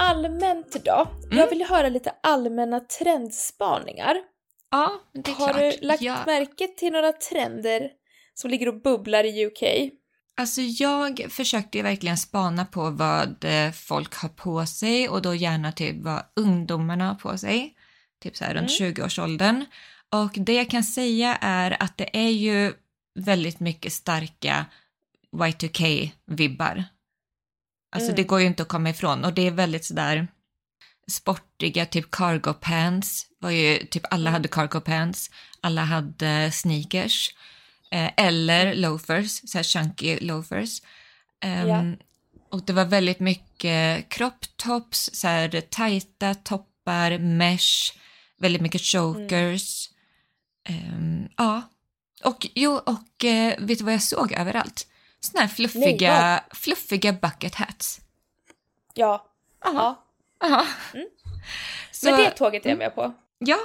Allmänt 0.00 0.84
då. 0.84 1.08
Mm. 1.24 1.38
Jag 1.38 1.50
vill 1.50 1.64
höra 1.64 1.88
lite 1.88 2.12
allmänna 2.22 2.80
trendspaningar. 2.80 4.16
Ja, 4.70 5.00
det 5.12 5.30
är 5.30 5.34
Har 5.34 5.52
klart. 5.52 5.74
du 5.80 5.86
lagt 5.86 6.02
ja. 6.02 6.16
märke 6.26 6.68
till 6.68 6.92
några 6.92 7.12
trender 7.12 7.90
som 8.34 8.50
ligger 8.50 8.68
och 8.68 8.82
bubblar 8.82 9.24
i 9.24 9.46
UK? 9.46 9.92
Alltså 10.36 10.60
jag 10.60 11.26
försökte 11.30 11.78
ju 11.78 11.84
verkligen 11.84 12.16
spana 12.16 12.64
på 12.64 12.90
vad 12.90 13.44
eh, 13.44 13.72
folk 13.72 14.14
har 14.14 14.28
på 14.28 14.66
sig 14.66 15.08
och 15.08 15.22
då 15.22 15.34
gärna 15.34 15.72
typ 15.72 15.96
vad 16.02 16.22
ungdomarna 16.36 17.08
har 17.08 17.14
på 17.14 17.38
sig. 17.38 17.74
Typ 18.22 18.36
så 18.36 18.44
här 18.44 18.54
runt 18.54 18.80
mm. 18.80 18.94
20-årsåldern. 18.94 19.64
Och 20.10 20.30
det 20.34 20.54
jag 20.54 20.70
kan 20.70 20.84
säga 20.84 21.38
är 21.40 21.82
att 21.82 21.96
det 21.96 22.16
är 22.16 22.30
ju 22.30 22.72
väldigt 23.14 23.60
mycket 23.60 23.92
starka 23.92 24.66
Y2K-vibbar 25.36 26.84
Alltså 27.90 28.08
mm. 28.08 28.16
det 28.16 28.22
går 28.22 28.40
ju 28.40 28.46
inte 28.46 28.62
att 28.62 28.68
komma 28.68 28.90
ifrån 28.90 29.24
och 29.24 29.34
det 29.34 29.46
är 29.46 29.50
väldigt 29.50 29.84
sådär 29.84 30.28
sportiga, 31.10 31.86
typ 31.86 32.10
cargo 32.10 32.52
pants, 32.52 33.26
var 33.38 33.50
ju, 33.50 33.86
typ 33.86 34.02
alla 34.10 34.30
mm. 34.30 34.32
hade 34.32 34.48
cargo 34.48 34.80
pants, 34.80 35.30
alla 35.60 35.84
hade 35.84 36.50
sneakers 36.52 37.34
eh, 37.90 38.10
eller 38.16 38.66
mm. 38.66 38.78
loafers, 38.78 39.50
så 39.50 39.58
här 39.58 39.62
chunky 39.62 40.18
loafers. 40.20 40.82
Um, 41.44 41.50
ehm, 41.50 41.66
yeah. 41.66 41.92
Och 42.50 42.64
det 42.64 42.72
var 42.72 42.84
väldigt 42.84 43.20
mycket 43.20 44.08
crop 44.08 44.56
tops, 44.56 45.10
så 45.12 45.28
här 45.28 45.60
tajta 45.60 46.34
toppar, 46.34 47.18
mesh, 47.18 47.98
väldigt 48.38 48.62
mycket 48.62 48.80
chokers. 48.80 49.90
Mm. 50.68 50.94
Um, 50.94 51.28
ja, 51.36 51.62
och 52.24 52.46
jo, 52.54 52.72
och 52.72 53.24
eh, 53.24 53.54
vet 53.58 53.78
du 53.78 53.84
vad 53.84 53.94
jag 53.94 54.02
såg 54.02 54.32
överallt? 54.32 54.86
Såna 55.20 55.40
här 55.40 55.48
fluffiga, 55.48 56.20
Nej, 56.20 56.40
fluffiga 56.50 57.12
bucket 57.12 57.54
hats. 57.54 58.00
Ja. 58.94 59.26
Aha. 59.66 60.04
Ja. 60.40 60.66
Mm. 60.94 61.06
Så, 61.90 62.10
men 62.10 62.20
det 62.20 62.30
tåget 62.30 62.66
är 62.66 62.70
jag 62.70 62.78
med 62.78 62.94
på. 62.94 63.14
Ja. 63.38 63.58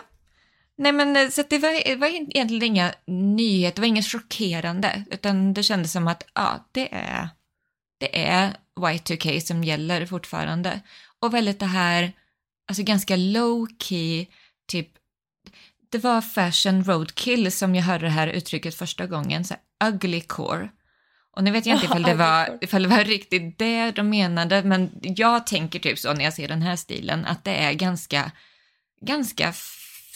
Nej 0.78 0.92
men 0.92 1.16
eh, 1.16 1.30
så 1.30 1.44
det 1.50 1.58
var, 1.58 1.84
det 1.86 1.96
var 1.96 2.08
egentligen 2.08 2.64
inga 2.64 2.94
nyheter, 3.08 3.76
det 3.76 3.82
var 3.82 3.88
inget 3.88 4.12
chockerande, 4.12 5.04
utan 5.12 5.54
det 5.54 5.64
kändes 5.64 5.92
som 5.92 6.08
att 6.08 6.24
ja, 6.34 6.68
det 6.72 6.96
är, 6.96 7.30
det 7.98 8.26
är 8.28 8.58
Y2K 8.80 9.40
som 9.40 9.64
gäller 9.64 10.06
fortfarande. 10.06 10.82
Och 11.20 11.34
väldigt 11.34 11.60
det 11.60 11.66
här, 11.66 12.14
alltså 12.68 12.84
ganska 12.84 13.16
low 13.16 13.68
key, 13.80 14.26
typ 14.68 14.90
det 15.90 15.98
var 15.98 16.22
fashion 16.22 16.84
roadkill 16.84 17.52
som 17.52 17.76
jag 17.76 17.84
hörde 17.84 18.06
det 18.06 18.12
här 18.12 18.28
uttrycket 18.28 18.76
första 18.76 19.06
gången, 19.06 19.46
så 19.46 19.54
här, 19.54 19.90
ugly 19.90 20.22
core. 20.22 20.70
Och 21.36 21.44
nu 21.44 21.52
vet 21.52 21.66
jag 21.66 21.76
inte 21.76 21.86
ifall 21.86 22.04
det, 22.04 22.14
var, 22.26 22.58
ifall 22.62 22.84
det 22.84 22.90
var 22.90 23.04
riktigt 23.04 23.60
det 23.60 23.92
de 23.92 24.10
menade, 24.10 24.64
men 24.64 24.92
jag 25.02 25.48
tänker 25.48 25.80
typ 25.80 26.00
så 26.00 26.14
när 26.14 26.24
jag 26.24 26.34
ser 26.34 26.48
den 26.48 26.62
här 26.62 26.76
stilen, 26.76 27.26
att 27.26 27.44
det 27.44 27.56
är 27.56 27.74
ganska, 27.74 28.32
ganska 29.02 29.54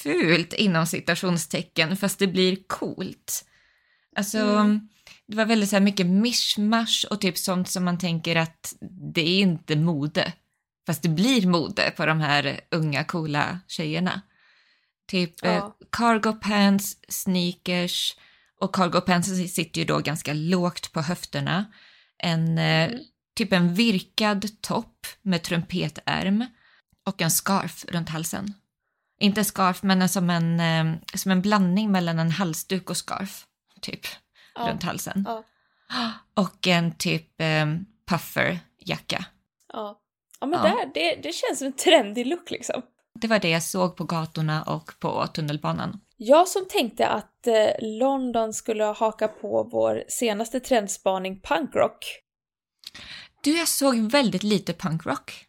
fult 0.04 0.54
inom 0.54 0.86
citationstecken, 0.88 1.98
fast 1.98 2.20
det 2.20 2.28
blir 2.28 2.58
coolt. 2.68 3.46
Alltså, 4.16 4.38
mm. 4.38 4.90
det 5.28 5.36
var 5.36 5.46
väldigt 5.46 5.70
så 5.70 5.76
här 5.76 5.84
mycket 5.84 6.06
mischmasch 6.06 7.06
och 7.10 7.22
typ 7.22 7.38
sånt 7.38 7.70
som 7.70 7.86
man 7.86 7.98
tänker 7.98 8.36
att 8.36 8.74
det 9.14 9.22
är 9.22 9.40
inte 9.40 9.76
mode, 9.76 10.34
fast 10.86 11.02
det 11.02 11.10
blir 11.10 11.48
mode 11.48 11.92
på 11.98 12.06
de 12.06 12.22
här 12.22 12.60
unga 12.72 13.04
coola 13.04 13.60
tjejerna. 13.68 14.22
Typ 15.08 15.34
ja. 15.42 15.50
eh, 15.50 15.70
cargo 15.92 16.34
pants, 16.34 16.98
sneakers, 17.08 18.16
och 18.60 18.75
cargo 18.75 19.01
pants 19.01 19.28
sitter 19.54 19.82
ju 19.82 19.86
då 19.86 20.00
ganska 20.00 20.34
lågt 20.34 20.94
på 20.94 21.01
höfterna. 21.01 21.66
En, 22.18 22.58
eh, 22.58 22.89
mm. 22.89 23.00
typ 23.36 23.54
en 23.54 23.74
virkad 23.74 24.62
topp 24.62 25.08
med 25.22 25.44
trumpetärm 25.44 26.46
och 27.06 27.22
en 27.22 27.32
scarf 27.32 27.86
runt 27.88 28.10
halsen. 28.10 28.54
Inte 29.20 29.44
scarf, 29.44 29.84
men 29.84 30.10
som 30.10 30.30
en, 30.30 30.60
eh, 30.60 31.00
som 31.16 31.32
en 31.32 31.42
blandning 31.42 31.92
mellan 31.92 32.20
en 32.20 32.32
halsduk 32.32 32.89
och 32.89 32.98
scarf, 32.98 33.46
typ, 33.82 34.01
ja. 34.56 34.70
runt 34.70 34.84
halsen. 34.84 35.25
Ja. 35.28 35.44
Och 36.34 36.68
en 36.68 36.92
typ 36.92 37.42
eh, 37.42 37.66
pufferjacka. 38.08 39.25
Ja. 39.74 40.00
ja, 40.39 40.48
men 40.48 40.60
ja. 40.60 40.63
Där, 40.63 40.92
det, 40.94 41.16
det 41.24 41.34
känns 41.34 41.58
som 41.60 41.68
en 41.68 41.74
trendig 41.74 42.28
look 42.28 42.51
liksom. 42.51 42.82
Det 43.13 43.28
var 43.28 43.39
det 43.39 43.50
jag 43.50 43.63
såg 43.63 43.96
på 43.96 44.04
gatorna 44.04 44.63
och 44.63 44.92
på 45.00 45.28
tunnelbanan. 45.28 46.00
Jag 46.22 46.48
som 46.48 46.66
tänkte 46.68 47.08
att 47.08 47.48
eh, 47.48 47.70
London 47.80 48.54
skulle 48.54 48.84
haka 48.84 49.28
på 49.28 49.64
vår 49.64 50.04
senaste 50.08 50.60
trendspaning 50.60 51.42
punkrock. 51.42 52.06
Du, 53.44 53.58
jag 53.58 53.68
såg 53.68 54.12
väldigt 54.12 54.44
lite 54.44 54.74
punkrock. 54.74 55.46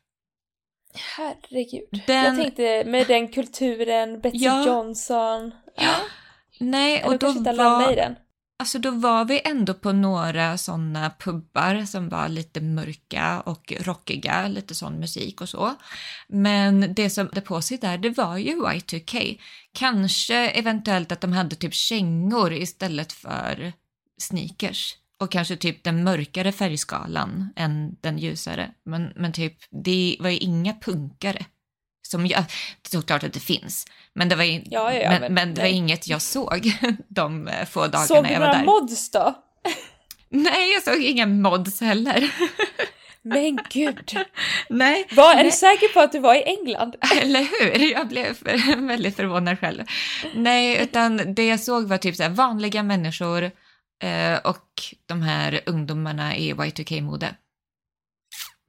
Herregud. 1.16 2.02
Den... 2.06 2.24
Jag 2.24 2.36
tänkte 2.36 2.84
med 2.84 3.06
den 3.06 3.28
kulturen, 3.28 4.20
Betsy 4.20 4.38
ja. 4.38 4.66
Johnson. 4.66 5.54
Ja. 5.76 5.94
Nej, 6.60 7.04
och 7.04 7.18
då 7.18 7.32
var... 7.32 7.92
I 7.92 7.94
den. 7.94 8.16
Alltså 8.60 8.78
då 8.78 8.90
var 8.90 9.24
vi 9.24 9.40
ändå 9.44 9.74
på 9.74 9.92
några 9.92 10.58
sådana 10.58 11.10
pubbar 11.18 11.84
som 11.84 12.08
var 12.08 12.28
lite 12.28 12.60
mörka 12.60 13.40
och 13.40 13.72
rockiga, 13.80 14.48
lite 14.48 14.74
sån 14.74 15.00
musik 15.00 15.40
och 15.40 15.48
så. 15.48 15.74
Men 16.28 16.94
det 16.94 17.10
som 17.10 17.26
hade 17.26 17.40
på 17.40 17.62
sig 17.62 17.78
där, 17.78 17.98
det 17.98 18.10
var 18.10 18.36
ju 18.36 18.56
Y2K. 18.56 19.40
Kanske 19.72 20.36
eventuellt 20.36 21.12
att 21.12 21.20
de 21.20 21.32
hade 21.32 21.56
typ 21.56 21.74
kängor 21.74 22.52
istället 22.52 23.12
för 23.12 23.72
sneakers. 24.20 24.96
Och 25.20 25.30
kanske 25.30 25.56
typ 25.56 25.84
den 25.84 26.04
mörkare 26.04 26.52
färgskalan 26.52 27.52
än 27.56 27.96
den 28.00 28.18
ljusare. 28.18 28.70
Men, 28.84 29.12
men 29.16 29.32
typ, 29.32 29.56
det 29.84 30.16
var 30.20 30.30
ju 30.30 30.38
inga 30.38 30.74
punkare. 30.74 31.46
Som 32.10 32.26
jag, 32.26 32.44
såklart 32.88 33.24
att 33.24 33.32
det 33.32 33.40
finns, 33.40 33.86
men 34.14 34.28
det 34.28 34.36
var, 34.36 34.44
ja, 34.44 34.60
ja, 34.64 34.92
ja, 34.92 35.10
men, 35.10 35.20
men, 35.20 35.34
men, 35.34 35.54
det 35.54 35.60
var 35.60 35.68
inget 35.68 36.08
jag 36.08 36.22
såg 36.22 36.72
de 37.08 37.48
eh, 37.48 37.66
få 37.66 37.80
dagarna 37.80 38.06
såg 38.06 38.16
jag 38.16 38.40
var 38.40 38.46
där. 38.46 38.52
Såg 38.52 38.62
du 38.62 38.66
några 38.66 38.80
mods 38.80 39.10
då? 39.10 39.34
Nej, 40.28 40.72
jag 40.72 40.82
såg 40.82 41.02
inga 41.02 41.26
mods 41.26 41.80
heller. 41.80 42.30
Men 43.22 43.58
gud! 43.70 44.16
Nej. 44.68 45.06
Var, 45.10 45.30
är 45.30 45.34
nej. 45.34 45.44
du 45.44 45.50
säker 45.50 45.88
på 45.88 46.00
att 46.00 46.12
du 46.12 46.18
var 46.18 46.34
i 46.34 46.42
England? 46.42 46.96
Eller 47.22 47.40
hur? 47.40 47.92
Jag 47.92 48.08
blev 48.08 48.36
väldigt 48.76 49.16
förvånad 49.16 49.60
själv. 49.60 49.82
Nej, 50.34 50.82
utan 50.82 51.34
det 51.34 51.46
jag 51.46 51.60
såg 51.60 51.88
var 51.88 51.98
typ 51.98 52.16
så 52.16 52.28
vanliga 52.28 52.82
människor 52.82 53.42
eh, 54.02 54.38
och 54.44 54.82
de 55.06 55.22
här 55.22 55.60
ungdomarna 55.66 56.36
i 56.36 56.52
Y2K-mode. 56.52 57.34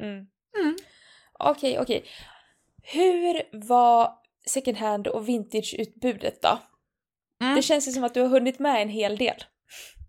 Mm. 0.04 0.28
Mm. 0.60 0.78
Okej, 1.40 1.80
okej. 1.80 2.06
Hur 2.94 3.42
var 3.68 4.10
second 4.48 4.78
hand 4.78 5.08
och 5.08 5.30
vintage-utbudet 5.30 6.42
då? 6.42 6.60
Mm. 7.42 7.56
Det 7.56 7.62
känns 7.62 7.88
ju 7.88 7.92
som 7.92 8.04
att 8.04 8.14
du 8.14 8.22
har 8.22 8.28
hunnit 8.28 8.60
med 8.60 8.82
en 8.82 8.90
hel 8.90 9.18
del. 9.18 9.44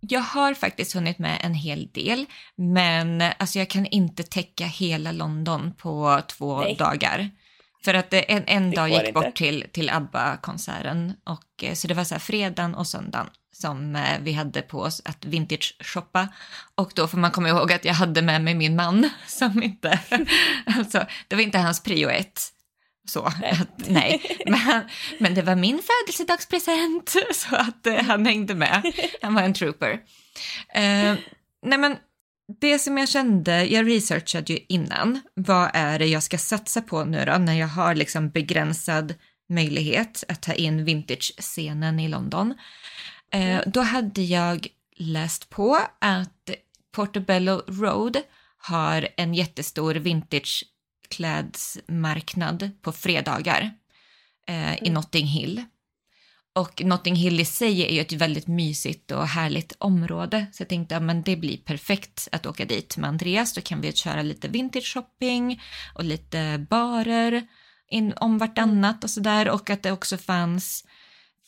Jag 0.01 0.21
har 0.21 0.55
faktiskt 0.55 0.93
hunnit 0.93 1.19
med 1.19 1.41
en 1.43 1.55
hel 1.55 1.89
del, 1.93 2.27
men 2.57 3.23
alltså 3.39 3.59
jag 3.59 3.69
kan 3.69 3.87
inte 3.87 4.23
täcka 4.23 4.65
hela 4.65 5.13
London 5.13 5.75
på 5.75 6.21
två 6.29 6.61
Nej. 6.61 6.77
dagar. 6.79 7.31
För 7.85 7.95
att 7.95 8.15
en, 8.15 8.45
en 8.47 8.71
dag 8.71 8.89
gick 8.89 9.01
inte. 9.01 9.13
bort 9.13 9.35
till, 9.35 9.67
till 9.73 9.91
ABBA-konserten 9.91 11.13
och 11.25 11.65
eh, 11.65 11.75
så 11.75 11.89
det 11.89 11.95
var 11.95 12.05
så 12.05 12.15
här 12.15 12.21
fredagen 12.21 12.75
och 12.75 12.87
söndagen 12.87 13.31
som 13.53 13.97
eh, 13.97 14.21
vi 14.21 14.33
hade 14.33 14.63
på 14.63 14.79
oss 14.79 15.03
att 15.05 15.25
vintage-shoppa. 15.25 16.29
Och 16.75 16.93
då 16.95 17.09
får 17.09 17.19
man 17.19 17.31
komma 17.31 17.49
ihåg 17.49 17.73
att 17.73 17.85
jag 17.85 17.95
hade 17.95 18.23
med 18.23 18.43
mig 18.43 18.55
min 18.55 18.77
man 18.77 19.11
som 19.27 19.63
inte, 19.63 20.01
alltså 20.79 21.07
det 21.29 21.37
var 21.37 21.43
inte 21.43 21.59
hans 21.59 21.83
prio 21.83 22.09
ett. 22.09 22.53
Så, 23.05 23.33
nej. 23.41 23.51
Att, 23.61 23.89
nej. 23.89 24.39
Men, 24.47 24.83
men 25.19 25.35
det 25.35 25.43
var 25.43 25.57
min 25.57 25.81
födelsedagspresent 25.83 27.15
så 27.33 27.57
att 27.57 27.87
eh, 27.87 28.03
han 28.03 28.27
hängde 28.27 28.55
med. 28.55 28.93
Han 29.23 29.35
var 29.35 29.43
en 29.43 29.55
trooper. 29.55 29.91
Eh, 30.75 31.15
nej 31.63 31.79
men 31.79 31.97
det 32.61 32.79
som 32.79 32.99
jag 32.99 33.09
kände, 33.09 33.65
jag 33.65 33.89
researchade 33.89 34.53
ju 34.53 34.59
innan, 34.69 35.21
vad 35.35 35.71
är 35.75 35.99
det 35.99 36.07
jag 36.07 36.23
ska 36.23 36.39
satsa 36.39 36.81
på 36.81 37.05
nu 37.05 37.25
då 37.25 37.33
när 37.33 37.55
jag 37.55 37.69
har 37.69 37.95
liksom 37.95 38.31
begränsad 38.31 39.15
möjlighet 39.49 40.25
att 40.29 40.43
ta 40.43 40.53
in 40.53 40.85
vintage-scenen 40.85 42.01
i 42.01 42.09
London. 42.09 42.55
Eh, 43.33 43.61
då 43.67 43.81
hade 43.81 44.23
jag 44.23 44.67
läst 44.97 45.51
på 45.51 45.79
att 45.99 46.51
Portobello 46.95 47.63
Road 47.67 48.17
har 48.57 49.09
en 49.17 49.35
jättestor 49.35 49.95
vintage 49.95 50.65
klädsmarknad 51.13 52.71
på 52.83 52.93
fredagar 52.93 53.71
eh, 54.49 54.73
mm. 54.73 54.85
i 54.85 54.91
Notting 54.91 55.27
Hill. 55.27 55.65
Och 56.55 56.85
Notting 56.85 57.15
Hill 57.15 57.41
i 57.41 57.45
sig 57.45 57.87
är 57.87 57.95
ju 57.95 58.01
ett 58.01 58.13
väldigt 58.13 58.47
mysigt 58.47 59.11
och 59.11 59.27
härligt 59.27 59.73
område. 59.79 60.47
Så 60.53 60.61
jag 60.61 60.69
tänkte 60.69 60.97
att 60.97 61.03
ja, 61.03 61.15
det 61.15 61.37
blir 61.37 61.57
perfekt 61.57 62.29
att 62.33 62.47
åka 62.47 62.65
dit 62.65 62.97
med 62.97 63.09
Andreas. 63.09 63.53
Då 63.53 63.61
kan 63.61 63.81
vi 63.81 63.93
köra 63.93 64.23
lite 64.23 64.49
vintage 64.49 64.95
shopping 64.95 65.63
och 65.95 66.05
lite 66.05 66.67
barer 66.71 67.47
in, 67.89 68.13
om 68.17 68.39
vartannat 68.39 69.05
och 69.05 69.11
sådär. 69.11 69.49
Och 69.49 69.71
att 69.71 69.83
det 69.83 69.93
också 69.93 70.19
fanns, 70.19 70.85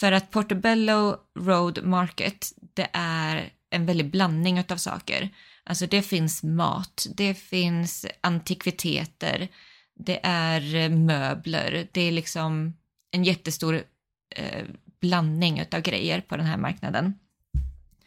för 0.01 0.13
att 0.13 0.31
Portobello 0.31 1.17
Road 1.39 1.85
Market, 1.85 2.53
det 2.75 2.89
är 2.93 3.51
en 3.71 3.87
väldig 3.87 4.11
blandning 4.11 4.65
av 4.69 4.77
saker. 4.77 5.31
Alltså 5.65 5.87
det 5.87 6.03
finns 6.03 6.43
mat, 6.43 7.07
det 7.15 7.35
finns 7.35 8.07
antikviteter, 8.21 9.49
det 9.95 10.21
är 10.23 10.89
möbler, 10.89 11.89
det 11.93 12.01
är 12.01 12.13
liksom 12.13 12.77
en 13.11 13.25
jättestor 13.25 13.83
eh, 14.31 14.65
blandning 15.01 15.65
av 15.73 15.81
grejer 15.81 16.21
på 16.21 16.37
den 16.37 16.47
här 16.47 16.57
marknaden. 16.57 17.15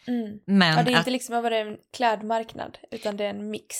Mm. 0.08 0.40
Men 0.46 0.78
ja, 0.78 0.84
det 0.84 0.94
är 0.94 0.98
inte 0.98 1.12
liksom 1.12 1.42
bara 1.44 1.58
en 1.58 1.78
klädmarknad, 1.94 2.78
utan 2.92 3.18
det 3.18 3.26
är 3.26 3.30
en 3.30 3.50
mix. 3.50 3.76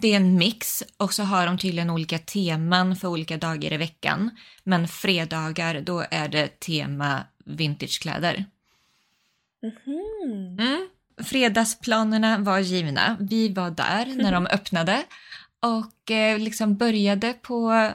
Det 0.00 0.12
är 0.12 0.16
en 0.16 0.38
mix 0.38 0.82
och 0.96 1.14
så 1.14 1.22
har 1.22 1.46
de 1.46 1.58
tydligen 1.58 1.90
olika 1.90 2.18
teman 2.18 2.96
för 2.96 3.08
olika 3.08 3.36
dagar 3.36 3.72
i 3.72 3.76
veckan. 3.76 4.30
Men 4.64 4.88
fredagar, 4.88 5.80
då 5.80 6.04
är 6.10 6.28
det 6.28 6.60
tema 6.60 7.24
vintagekläder. 7.44 8.44
Mm-hmm. 9.62 10.60
Mm. 10.60 10.88
Fredagsplanerna 11.24 12.38
var 12.38 12.58
givna. 12.58 13.16
Vi 13.20 13.48
var 13.48 13.70
där 13.70 14.06
när 14.06 14.32
de 14.32 14.46
öppnade 14.46 15.02
och 15.62 16.10
eh, 16.10 16.38
liksom 16.38 16.76
började 16.76 17.32
på 17.32 17.90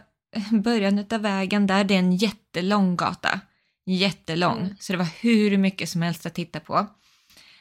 början 0.64 1.06
av 1.12 1.22
vägen 1.22 1.68
där. 1.68 1.84
Det 1.84 1.96
är 1.96 2.00
en 2.00 2.16
jättelång 2.16 2.96
gata. 2.96 3.40
Jättelång, 3.86 4.60
mm. 4.60 4.76
så 4.80 4.94
det 4.94 4.98
var 4.98 5.10
hur 5.22 5.58
mycket 5.58 5.90
som 5.90 6.02
helst 6.02 6.26
att 6.26 6.34
titta 6.34 6.60
på. 6.60 6.88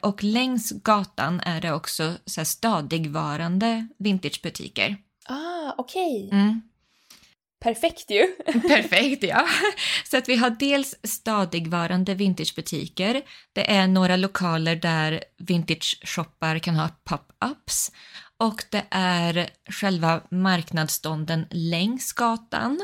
Och 0.00 0.22
längs 0.22 0.70
gatan 0.70 1.40
är 1.40 1.60
det 1.60 1.72
också 1.72 2.12
så 2.26 2.40
här 2.40 2.44
stadigvarande 2.44 3.88
vintagebutiker. 3.98 4.96
Ah, 5.28 5.74
okej. 5.78 6.26
Okay. 6.26 6.40
Mm. 6.40 6.62
Perfekt 7.64 8.10
ju! 8.10 8.26
Perfekt, 8.68 9.22
ja. 9.22 9.48
Så 10.04 10.16
att 10.16 10.28
vi 10.28 10.36
har 10.36 10.50
dels 10.50 10.94
stadigvarande 11.02 12.14
vintagebutiker. 12.14 13.22
Det 13.52 13.70
är 13.70 13.86
några 13.86 14.16
lokaler 14.16 14.76
där 14.76 15.24
vintage-shoppar 15.38 16.58
kan 16.58 16.76
ha 16.76 16.88
pop-ups. 17.04 17.92
Och 18.36 18.64
det 18.70 18.84
är 18.90 19.50
själva 19.70 20.20
marknadsstånden 20.30 21.46
längs 21.50 22.12
gatan, 22.12 22.80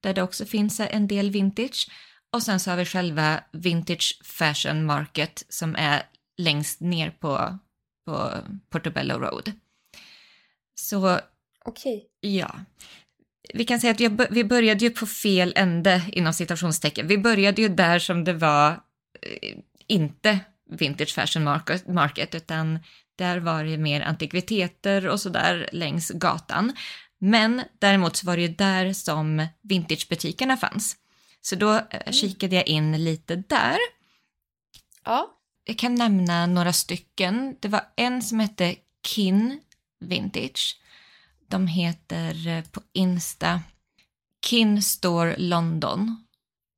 där 0.00 0.14
det 0.14 0.22
också 0.22 0.44
finns 0.44 0.80
en 0.80 1.06
del 1.06 1.30
vintage. 1.30 1.90
Och 2.32 2.42
sen 2.42 2.60
så 2.60 2.70
har 2.70 2.76
vi 2.76 2.84
själva 2.84 3.44
Vintage 3.52 4.20
Fashion 4.24 4.84
Market 4.84 5.44
som 5.48 5.76
är 5.76 6.02
längst 6.38 6.80
ner 6.80 7.10
på, 7.10 7.58
på 8.06 8.30
Portobello 8.70 9.18
Road. 9.18 9.52
Så... 10.74 11.18
Okej. 11.64 11.96
Okay. 11.96 12.36
Ja. 12.36 12.50
Vi 13.54 13.64
kan 13.64 13.80
säga 13.80 13.90
att 13.90 14.30
vi 14.30 14.44
började 14.44 14.84
ju 14.84 14.90
på 14.90 15.06
fel 15.06 15.52
ände 15.56 16.02
inom 16.12 16.32
citationstecken. 16.32 17.06
Vi 17.06 17.18
började 17.18 17.62
ju 17.62 17.68
där 17.68 17.98
som 17.98 18.24
det 18.24 18.32
var 18.32 18.70
eh, 18.70 19.58
inte 19.86 20.38
Vintage 20.70 21.14
Fashion 21.14 21.44
Market, 21.44 21.88
market 21.88 22.34
utan 22.34 22.78
där 23.16 23.38
var 23.38 23.64
det 23.64 23.78
mer 23.78 24.00
antikviteter 24.00 25.08
och 25.08 25.20
sådär 25.20 25.68
längs 25.72 26.10
gatan. 26.10 26.72
Men 27.18 27.62
däremot 27.78 28.16
så 28.16 28.26
var 28.26 28.36
det 28.36 28.42
ju 28.42 28.48
där 28.48 28.92
som 28.92 29.46
vintagebutikerna 29.62 30.56
fanns. 30.56 30.96
Så 31.40 31.56
då 31.56 31.74
eh, 31.74 31.82
mm. 31.90 32.12
kikade 32.12 32.56
jag 32.56 32.66
in 32.66 33.04
lite 33.04 33.36
där. 33.36 33.78
Ja. 35.04 35.38
Jag 35.64 35.78
kan 35.78 35.94
nämna 35.94 36.46
några 36.46 36.72
stycken. 36.72 37.56
Det 37.60 37.68
var 37.68 37.84
en 37.96 38.22
som 38.22 38.40
hette 38.40 38.76
Kin 39.06 39.60
Vintage. 40.00 40.81
De 41.52 41.66
heter 41.66 42.46
eh, 42.46 42.64
på 42.64 42.82
Insta 42.92 43.60
Kin 44.46 44.82
Store 44.82 45.36
London 45.38 46.26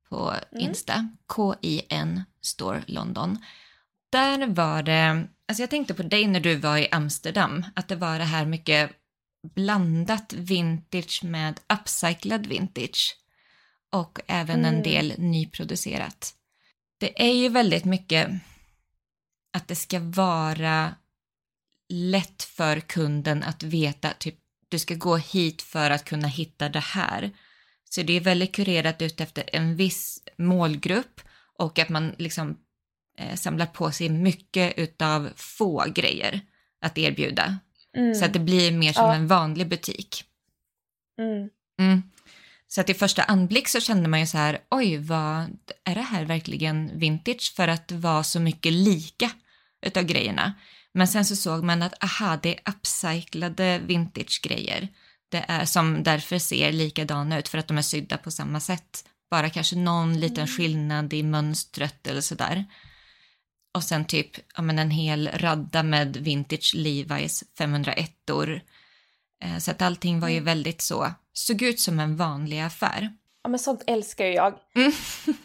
på 0.08 0.30
mm. 0.30 0.68
Insta. 0.68 0.92
Mm. 0.92 1.16
K-I-N 1.26 2.22
Store 2.40 2.82
London. 2.87 3.38
Där 4.10 4.46
var 4.46 4.82
det, 4.82 5.26
alltså 5.48 5.62
jag 5.62 5.70
tänkte 5.70 5.94
på 5.94 6.02
dig 6.02 6.26
när 6.26 6.40
du 6.40 6.56
var 6.56 6.78
i 6.78 6.88
Amsterdam, 6.90 7.64
att 7.76 7.88
det 7.88 7.96
var 7.96 8.18
det 8.18 8.24
här 8.24 8.46
mycket 8.46 8.90
blandat 9.54 10.32
vintage 10.32 11.20
med 11.24 11.60
upcyclad 11.72 12.46
vintage 12.46 13.16
och 13.90 14.20
även 14.26 14.64
en 14.64 14.74
mm. 14.74 14.82
del 14.82 15.14
nyproducerat. 15.18 16.34
Det 16.98 17.22
är 17.22 17.34
ju 17.34 17.48
väldigt 17.48 17.84
mycket 17.84 18.30
att 19.52 19.68
det 19.68 19.76
ska 19.76 20.00
vara 20.00 20.94
lätt 21.88 22.42
för 22.42 22.80
kunden 22.80 23.42
att 23.42 23.62
veta 23.62 24.10
typ 24.18 24.43
du 24.74 24.78
ska 24.78 24.94
gå 24.94 25.16
hit 25.16 25.62
för 25.62 25.90
att 25.90 26.04
kunna 26.04 26.28
hitta 26.28 26.68
det 26.68 26.80
här. 26.80 27.30
Så 27.90 28.02
det 28.02 28.12
är 28.12 28.20
väldigt 28.20 28.54
kurerat 28.54 29.02
ut 29.02 29.20
efter 29.20 29.44
en 29.52 29.76
viss 29.76 30.22
målgrupp 30.37 31.20
och 31.58 31.78
att 31.78 31.88
man 31.88 32.14
liksom 32.18 32.58
eh, 33.18 33.34
samlar 33.34 33.66
på 33.66 33.92
sig 33.92 34.08
mycket 34.08 34.78
utav 34.78 35.30
få 35.37 35.84
grejer 35.94 36.40
att 36.80 36.98
erbjuda. 36.98 37.58
Mm. 37.96 38.14
Så 38.14 38.24
att 38.24 38.32
det 38.32 38.38
blir 38.38 38.72
mer 38.72 38.92
som 38.92 39.04
ja. 39.04 39.14
en 39.14 39.26
vanlig 39.26 39.68
butik. 39.68 40.24
Mm. 41.18 41.50
Mm. 41.78 42.02
Så 42.68 42.80
att 42.80 42.90
i 42.90 42.94
första 42.94 43.22
anblick 43.22 43.68
så 43.68 43.80
kände 43.80 44.08
man 44.08 44.20
ju 44.20 44.26
så 44.26 44.38
här, 44.38 44.58
oj, 44.70 44.96
vad, 44.96 45.58
är 45.84 45.94
det 45.94 46.00
här 46.00 46.24
verkligen 46.24 46.98
vintage 46.98 47.54
för 47.56 47.68
att 47.68 47.92
vara 47.92 48.22
så 48.22 48.40
mycket 48.40 48.72
lika 48.72 49.30
utav 49.87 50.02
grejerna? 50.02 50.54
Men 50.94 51.09
sen 51.09 51.24
så 51.24 51.37
såg 51.37 51.64
man 51.64 51.83
att, 51.83 52.04
aha, 52.04 52.38
det 52.42 52.54
är 52.54 52.72
upcyclade 52.72 53.78
vintage-grejer. 53.78 54.88
Det 55.28 55.44
är 55.48 55.64
som 55.64 56.02
därför 56.02 56.38
ser 56.38 56.72
likadana 56.72 57.38
ut 57.38 57.48
för 57.48 57.59
att 57.59 57.68
de 57.68 57.78
är 57.78 57.83
sydda 57.83 58.16
på 58.16 58.30
samma 58.30 58.61
sätt. 58.61 59.04
Bara 59.30 59.50
kanske 59.50 59.76
någon 59.76 60.20
liten 60.20 60.44
mm. 60.44 60.48
skillnad 60.48 61.12
i 61.12 61.22
mönstret 61.22 62.07
eller 62.07 62.20
sådär. 62.20 62.64
Och 63.74 63.85
sen 63.85 64.04
typ, 64.04 64.30
ja 64.57 64.62
men 64.62 64.78
en 64.78 64.90
hel 64.90 65.30
radda 65.35 65.83
med 65.83 66.16
vintage 66.16 66.74
Levi's 66.76 67.42
501-or 67.59 68.61
Eh, 69.44 69.59
så 69.59 69.70
att 69.70 69.83
allting 69.83 70.20
var 70.20 70.28
ju 70.28 70.37
mm. 70.37 70.44
väldigt 70.44 70.80
så, 70.80 71.11
såg 71.33 71.62
ut 71.62 71.80
som 71.80 72.00
en 72.00 72.16
vanlig 72.16 72.61
affär. 72.61 73.12
Ja 73.42 73.50
men 73.50 73.59
sånt 73.59 73.83
älskar 73.87 74.26
ju 74.26 74.33
jag. 74.33 74.54
Mm. 74.74 74.92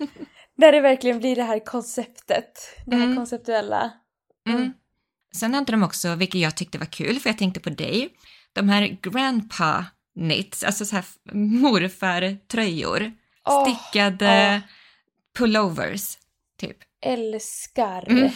När 0.55 0.71
det 0.71 0.81
verkligen 0.81 1.19
blir 1.19 1.35
det 1.35 1.43
här 1.43 1.65
konceptet, 1.65 2.59
det 2.85 2.95
här 2.95 3.03
mm. 3.03 3.15
konceptuella. 3.15 3.91
Mm. 4.49 4.73
Sen 5.35 5.53
hade 5.53 5.71
de 5.71 5.83
också, 5.83 6.15
vilket 6.15 6.41
jag 6.41 6.57
tyckte 6.57 6.77
var 6.77 6.85
kul, 6.85 7.19
för 7.19 7.29
jag 7.29 7.37
tänkte 7.37 7.59
på 7.59 7.69
dig, 7.69 8.09
de 8.53 8.69
här 8.69 8.97
grandpa 9.01 9.85
knits, 10.13 10.63
alltså 10.63 10.85
så 10.85 10.95
här 10.95 11.05
morfar-tröjor. 11.33 13.11
Oh, 13.45 13.63
stickade 13.63 14.61
oh. 14.65 14.69
pullovers, 15.37 16.17
typ. 16.59 16.77
Älskar. 17.01 18.09
Mm. 18.09 18.31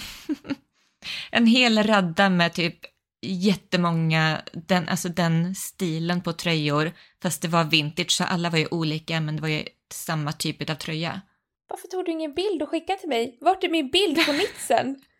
en 1.31 1.47
hel 1.47 1.83
radda 1.83 2.29
med 2.29 2.53
typ 2.53 2.79
jättemånga, 3.21 4.41
den, 4.51 4.89
alltså 4.89 5.09
den 5.09 5.55
stilen 5.55 6.21
på 6.21 6.33
tröjor, 6.33 6.91
fast 7.21 7.41
det 7.41 7.47
var 7.47 7.63
vintage 7.63 8.11
så 8.11 8.23
alla 8.23 8.49
var 8.49 8.57
ju 8.57 8.67
olika 8.71 9.21
men 9.21 9.35
det 9.35 9.41
var 9.41 9.49
ju 9.49 9.63
samma 9.93 10.31
typ 10.31 10.69
av 10.69 10.75
tröja. 10.75 11.21
Varför 11.69 11.87
tog 11.87 12.05
du 12.05 12.11
ingen 12.11 12.33
bild 12.33 12.61
och 12.61 12.69
skickade 12.69 12.99
till 12.99 13.09
mig? 13.09 13.37
Vart 13.41 13.63
är 13.63 13.69
min 13.69 13.89
bild 13.89 14.25
på 14.25 14.31
nitsen? 14.31 14.95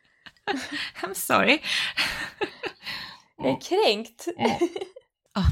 I'm 1.01 1.13
sorry. 1.13 1.61
jag 3.37 3.47
är 3.47 3.61
kränkt. 3.61 4.27
oh, 5.35 5.49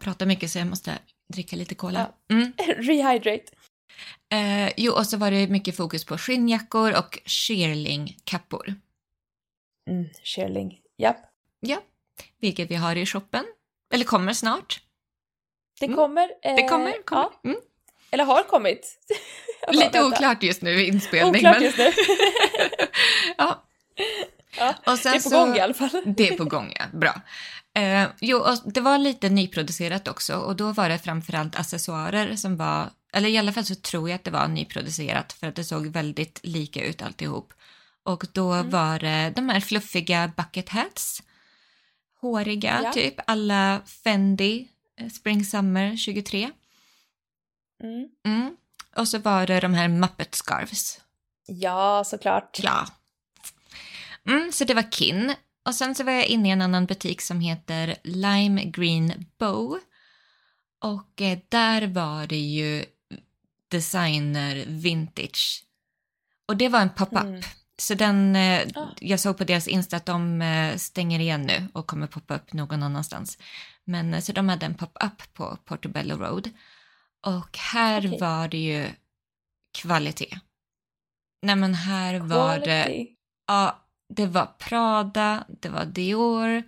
pratar 0.00 0.26
mycket 0.26 0.50
så 0.50 0.58
jag 0.58 0.66
måste 0.66 0.98
dricka 1.28 1.56
lite 1.56 1.74
cola. 1.74 2.12
Mm. 2.30 2.52
Rehydrate. 2.58 3.52
Eh, 4.32 4.72
jo, 4.76 4.92
och 4.92 5.06
så 5.06 5.16
var 5.16 5.30
det 5.30 5.48
mycket 5.48 5.76
fokus 5.76 6.04
på 6.04 6.18
skinnjackor 6.18 6.98
och 6.98 7.18
shearling-kappor. 7.24 8.74
Mm, 9.90 10.08
shearling, 10.24 10.80
japp. 10.96 11.16
Ja, 11.60 11.82
vilket 12.40 12.70
vi 12.70 12.74
har 12.74 12.96
i 12.96 13.06
shoppen. 13.06 13.44
Eller 13.94 14.04
kommer 14.04 14.32
snart. 14.32 14.80
Det 15.80 15.86
mm. 15.86 15.96
kommer. 15.96 16.30
Eh, 16.42 16.56
det 16.56 16.68
kommer. 16.68 17.02
kommer. 17.02 17.22
Ja. 17.22 17.40
Mm. 17.44 17.60
Eller 18.10 18.24
har 18.24 18.42
kommit. 18.42 18.98
Lite 19.68 20.04
oklart 20.04 20.42
just 20.42 20.62
nu 20.62 20.70
i 20.70 20.88
inspelning. 20.88 21.36
Oklart 21.36 21.56
men... 21.56 21.64
just 21.64 21.78
nu. 21.78 21.92
ja. 23.36 23.64
Ja. 24.58 24.74
Det 24.84 25.08
är 25.08 25.22
på 25.22 25.28
så... 25.28 25.38
gång 25.38 25.56
i 25.56 25.60
alla 25.60 25.74
fall. 25.74 26.02
det 26.16 26.28
är 26.28 26.36
på 26.36 26.44
gång, 26.44 26.72
ja. 26.78 26.84
Bra. 26.92 27.22
Eh, 27.74 28.08
jo, 28.20 28.38
och 28.38 28.56
det 28.64 28.80
var 28.80 28.98
lite 28.98 29.28
nyproducerat 29.28 30.08
också 30.08 30.36
och 30.36 30.56
då 30.56 30.72
var 30.72 30.88
det 30.88 30.98
framförallt 30.98 31.56
accessoarer 31.56 32.36
som 32.36 32.56
var, 32.56 32.90
eller 33.12 33.28
i 33.28 33.38
alla 33.38 33.52
fall 33.52 33.64
så 33.64 33.74
tror 33.74 34.08
jag 34.08 34.16
att 34.16 34.24
det 34.24 34.30
var 34.30 34.48
nyproducerat 34.48 35.32
för 35.32 35.46
att 35.46 35.54
det 35.54 35.64
såg 35.64 35.86
väldigt 35.86 36.40
lika 36.42 36.84
ut 36.84 37.02
alltihop. 37.02 37.52
Och 38.02 38.24
då 38.32 38.52
mm. 38.52 38.70
var 38.70 38.98
det 38.98 39.32
de 39.36 39.48
här 39.48 39.60
fluffiga 39.60 40.32
bucket 40.36 40.68
hats 40.68 41.22
håriga, 42.20 42.80
ja. 42.84 42.92
typ 42.92 43.14
alla 43.26 43.80
Fendi 43.86 44.68
eh, 45.00 45.08
Spring 45.08 45.44
Summer 45.44 45.96
23. 45.96 46.50
Mm. 47.82 48.08
Mm. 48.26 48.56
Och 48.96 49.08
så 49.08 49.18
var 49.18 49.46
det 49.46 49.60
de 49.60 49.74
här 49.74 49.88
Muppet 49.88 50.34
Scarves. 50.34 51.00
Ja, 51.46 52.04
såklart. 52.06 52.60
Ja. 52.62 52.86
Mm, 54.30 54.52
så 54.52 54.64
det 54.64 54.74
var 54.74 54.90
Kin. 54.90 55.34
Och 55.64 55.74
sen 55.74 55.94
så 55.94 56.04
var 56.04 56.12
jag 56.12 56.26
inne 56.26 56.48
i 56.48 56.52
en 56.52 56.62
annan 56.62 56.86
butik 56.86 57.20
som 57.20 57.40
heter 57.40 57.96
Lime 58.04 58.64
Green 58.64 59.26
Bow. 59.38 59.78
Och 60.80 61.20
eh, 61.20 61.38
där 61.48 61.86
var 61.86 62.26
det 62.26 62.38
ju 62.38 62.84
designer 63.68 64.64
vintage. 64.66 65.64
Och 66.48 66.56
det 66.56 66.68
var 66.68 66.80
en 66.80 66.90
pop-up. 66.90 67.22
Mm. 67.22 67.42
Så 67.78 67.94
den, 67.94 68.36
eh, 68.36 68.68
ah. 68.74 68.86
jag 69.00 69.20
såg 69.20 69.38
på 69.38 69.44
deras 69.44 69.68
Insta 69.68 69.96
att 69.96 70.06
de 70.06 70.42
eh, 70.42 70.76
stänger 70.76 71.20
igen 71.20 71.42
nu 71.42 71.68
och 71.72 71.86
kommer 71.86 72.06
poppa 72.06 72.34
upp 72.34 72.52
någon 72.52 72.82
annanstans. 72.82 73.38
Men 73.84 74.22
så 74.22 74.32
de 74.32 74.48
hade 74.48 74.66
en 74.66 74.74
pop-up 74.74 75.34
på 75.34 75.58
Portobello 75.64 76.16
Road. 76.16 76.50
Och 77.26 77.58
här 77.58 78.06
okay. 78.06 78.18
var 78.18 78.48
det 78.48 78.58
ju 78.58 78.86
kvalitet. 79.78 80.38
Nej 81.42 81.56
men 81.56 81.74
här 81.74 82.18
Quality. 82.18 82.34
var 82.34 82.58
det, 82.58 83.06
ja 83.46 83.89
det 84.10 84.26
var 84.26 84.46
Prada, 84.58 85.44
det 85.48 85.68
var 85.68 85.84
Dior, 85.84 86.62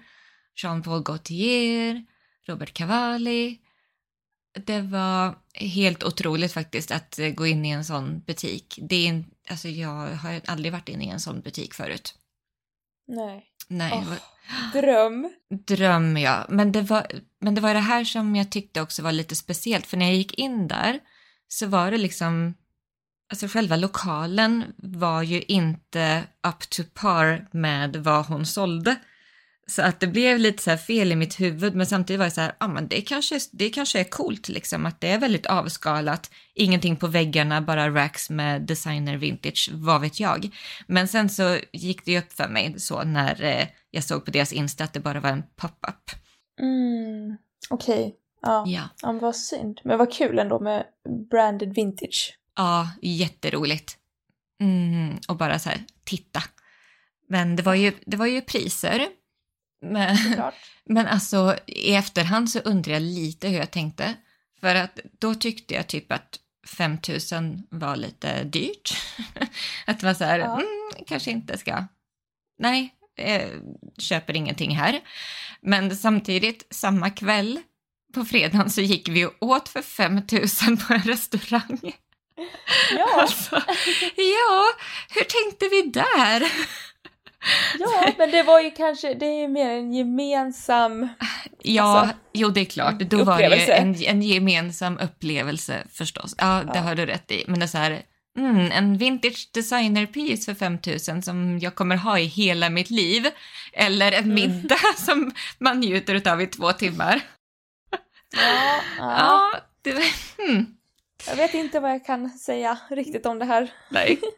Jean-Paul 0.55 1.02
Gaultier, 1.02 2.05
Robert 2.46 2.74
Cavalli. 2.74 3.59
Det 4.66 4.81
var 4.81 5.38
helt 5.55 6.05
otroligt 6.05 6.52
faktiskt 6.52 6.90
att 6.90 7.20
gå 7.35 7.46
in 7.46 7.64
i 7.64 7.70
en 7.70 7.85
sån 7.85 8.20
butik. 8.26 8.78
Det 8.83 9.09
är, 9.09 9.24
alltså 9.50 9.68
jag 9.68 10.07
har 10.07 10.40
aldrig 10.46 10.72
varit 10.72 10.88
inne 10.88 11.05
i 11.05 11.09
en 11.09 11.20
sån 11.20 11.40
butik 11.40 11.74
förut. 11.74 12.14
Nej. 13.07 13.46
Nej. 13.68 13.92
Oh, 13.92 14.14
dröm. 14.72 15.33
Dröm, 15.66 16.16
ja. 16.16 16.46
Men 16.48 16.72
det, 16.72 16.83
var, 16.83 17.07
men 17.40 17.55
det 17.55 17.61
var 17.61 17.74
det 17.74 17.81
här 17.81 18.05
som 18.05 18.37
jag 18.37 18.50
tyckte 18.50 18.81
också 18.81 19.02
var 19.02 19.12
lite 19.12 19.37
speciellt, 19.37 19.87
för 19.87 19.96
när 19.96 20.07
jag 20.07 20.14
gick 20.14 20.38
in 20.38 20.68
där 20.68 21.00
så 21.48 21.66
var 21.66 21.90
det 21.90 21.98
liksom 21.98 22.55
alltså 23.32 23.46
själva 23.46 23.76
lokalen 23.76 24.64
var 24.76 25.22
ju 25.22 25.42
inte 25.42 26.22
up 26.46 26.70
to 26.70 26.82
par 26.94 27.48
med 27.50 27.96
vad 27.96 28.26
hon 28.26 28.46
sålde. 28.46 28.96
Så 29.66 29.82
att 29.82 30.00
det 30.00 30.06
blev 30.06 30.38
lite 30.38 30.62
så 30.62 30.76
fel 30.76 31.12
i 31.12 31.16
mitt 31.16 31.40
huvud, 31.40 31.74
men 31.74 31.86
samtidigt 31.86 32.18
var 32.18 32.24
det 32.24 32.30
så 32.30 32.40
här, 32.40 32.52
ja 32.60 32.68
men 32.68 32.88
det 32.88 33.00
kanske, 33.00 33.38
det 33.52 33.70
kanske 33.70 34.00
är 34.00 34.04
coolt 34.04 34.48
liksom, 34.48 34.86
att 34.86 35.00
det 35.00 35.08
är 35.08 35.18
väldigt 35.18 35.46
avskalat, 35.46 36.30
ingenting 36.54 36.96
på 36.96 37.06
väggarna, 37.06 37.60
bara 37.60 37.90
racks 37.90 38.30
med 38.30 38.62
designer 38.62 39.16
vintage, 39.16 39.70
vad 39.72 40.00
vet 40.00 40.20
jag. 40.20 40.50
Men 40.86 41.08
sen 41.08 41.28
så 41.28 41.58
gick 41.72 42.04
det 42.04 42.12
ju 42.12 42.18
upp 42.18 42.32
för 42.32 42.48
mig 42.48 42.74
så 42.80 43.02
när 43.02 43.42
eh, 43.42 43.66
jag 43.90 44.04
såg 44.04 44.24
på 44.24 44.30
deras 44.30 44.52
Insta 44.52 44.84
att 44.84 44.92
det 44.92 45.00
bara 45.00 45.20
var 45.20 45.30
en 45.30 45.42
pop-up. 45.56 46.10
Mm, 46.60 47.36
okej. 47.70 47.94
Okay. 47.94 48.12
Ja. 48.42 48.64
ja. 48.66 48.88
ja, 49.02 49.12
vad 49.12 49.36
synd. 49.36 49.80
Men 49.84 49.98
vad 49.98 50.12
kul 50.12 50.38
ändå 50.38 50.60
med 50.60 50.84
branded 51.30 51.74
vintage. 51.74 52.38
Ja, 52.56 52.90
jätteroligt. 53.02 53.96
Mm, 54.60 55.18
och 55.28 55.36
bara 55.36 55.58
så 55.58 55.68
här, 55.68 55.84
titta. 56.04 56.42
Men 57.28 57.56
det 57.56 57.62
var 57.62 57.74
ju, 57.74 57.92
det 58.06 58.16
var 58.16 58.26
ju 58.26 58.40
priser. 58.40 59.08
Men, 59.82 60.16
men 60.84 61.06
alltså 61.06 61.56
i 61.66 61.94
efterhand 61.94 62.50
så 62.50 62.58
undrar 62.58 62.92
jag 62.92 63.02
lite 63.02 63.48
hur 63.48 63.58
jag 63.58 63.70
tänkte. 63.70 64.14
För 64.60 64.74
att 64.74 65.00
då 65.18 65.34
tyckte 65.34 65.74
jag 65.74 65.86
typ 65.86 66.12
att 66.12 66.38
5000 66.66 67.66
var 67.70 67.96
lite 67.96 68.44
dyrt. 68.44 68.96
att 69.86 70.00
det 70.00 70.06
var 70.06 70.14
så 70.14 70.24
här, 70.24 70.38
ja. 70.38 70.52
mm, 70.52 71.04
kanske 71.06 71.30
inte 71.30 71.58
ska, 71.58 71.84
nej, 72.58 72.94
eh, 73.18 73.48
köper 73.98 74.36
ingenting 74.36 74.76
här. 74.76 75.00
Men 75.60 75.96
samtidigt, 75.96 76.66
samma 76.70 77.10
kväll 77.10 77.60
på 78.14 78.24
fredagen 78.24 78.70
så 78.70 78.80
gick 78.80 79.08
vi 79.08 79.24
och 79.26 79.34
åt 79.40 79.68
för 79.68 79.82
5000 79.82 80.76
på 80.76 80.94
en 80.94 81.02
restaurang. 81.02 81.92
Ja. 82.96 83.20
Alltså, 83.20 83.62
ja, 84.16 84.64
hur 85.08 85.24
tänkte 85.24 85.68
vi 85.68 85.82
där? 85.82 86.52
Ja, 87.78 88.12
men 88.18 88.30
det 88.30 88.42
var 88.42 88.60
ju 88.60 88.70
kanske, 88.70 89.14
det 89.14 89.26
är 89.26 89.40
ju 89.40 89.48
mer 89.48 89.70
en 89.70 89.92
gemensam... 89.92 91.08
Ja, 91.62 91.82
alltså, 91.82 92.16
jo 92.32 92.48
det 92.48 92.60
är 92.60 92.64
klart. 92.64 92.98
Då 92.98 93.24
var 93.24 93.38
det 93.38 93.56
ju 93.56 93.72
en, 93.72 94.02
en 94.04 94.22
gemensam 94.22 94.98
upplevelse 94.98 95.86
förstås. 95.92 96.34
Ja, 96.38 96.62
det 96.72 96.78
ja. 96.78 96.80
har 96.80 96.94
du 96.94 97.06
rätt 97.06 97.30
i. 97.30 97.44
Men 97.46 97.60
det 97.60 97.64
är 97.64 97.68
så 97.68 97.78
här, 97.78 98.02
mm, 98.38 98.72
en 98.72 98.98
vintage 98.98 99.50
designer 99.54 100.06
piece 100.06 100.44
för 100.44 100.58
5000 100.58 101.22
som 101.22 101.58
jag 101.58 101.74
kommer 101.74 101.96
ha 101.96 102.18
i 102.18 102.24
hela 102.24 102.70
mitt 102.70 102.90
liv. 102.90 103.26
Eller 103.72 104.12
en 104.12 104.24
mm. 104.24 104.34
middag 104.34 104.80
mm. 104.84 104.96
som 104.96 105.32
man 105.58 105.80
njuter 105.80 106.28
av 106.32 106.42
i 106.42 106.46
två 106.46 106.72
timmar. 106.72 107.20
Ja, 108.36 108.80
ja. 108.98 109.16
ja 109.18 109.52
det, 109.82 109.92
hmm. 110.38 110.66
Jag 111.26 111.37
vet 111.37 111.54
inte 111.54 111.80
vad 111.80 111.90
jag 111.90 112.04
kan 112.04 112.30
säga 112.30 112.78
riktigt 112.90 113.26
om 113.26 113.38
det 113.38 113.44
här. 113.44 113.72
Nej. 113.90 114.20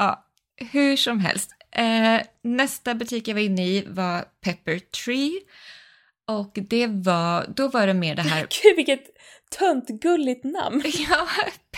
Ja, 0.00 0.26
hur 0.56 0.96
som 0.96 1.20
helst. 1.20 1.50
Eh, 1.72 2.20
nästa 2.42 2.94
butik 2.94 3.28
jag 3.28 3.34
var 3.34 3.42
inne 3.42 3.66
i 3.66 3.84
var 3.88 4.24
Pepper 4.44 4.78
Tree. 4.78 5.40
Och 6.28 6.52
det 6.54 6.86
var, 6.86 7.46
då 7.56 7.68
var 7.68 7.86
det 7.86 7.94
mer 7.94 8.14
det 8.14 8.22
här... 8.22 8.40
Gud 8.62 8.76
vilket 8.76 9.04
töntgulligt 9.58 10.44
namn! 10.44 10.82
Ja, 11.10 11.28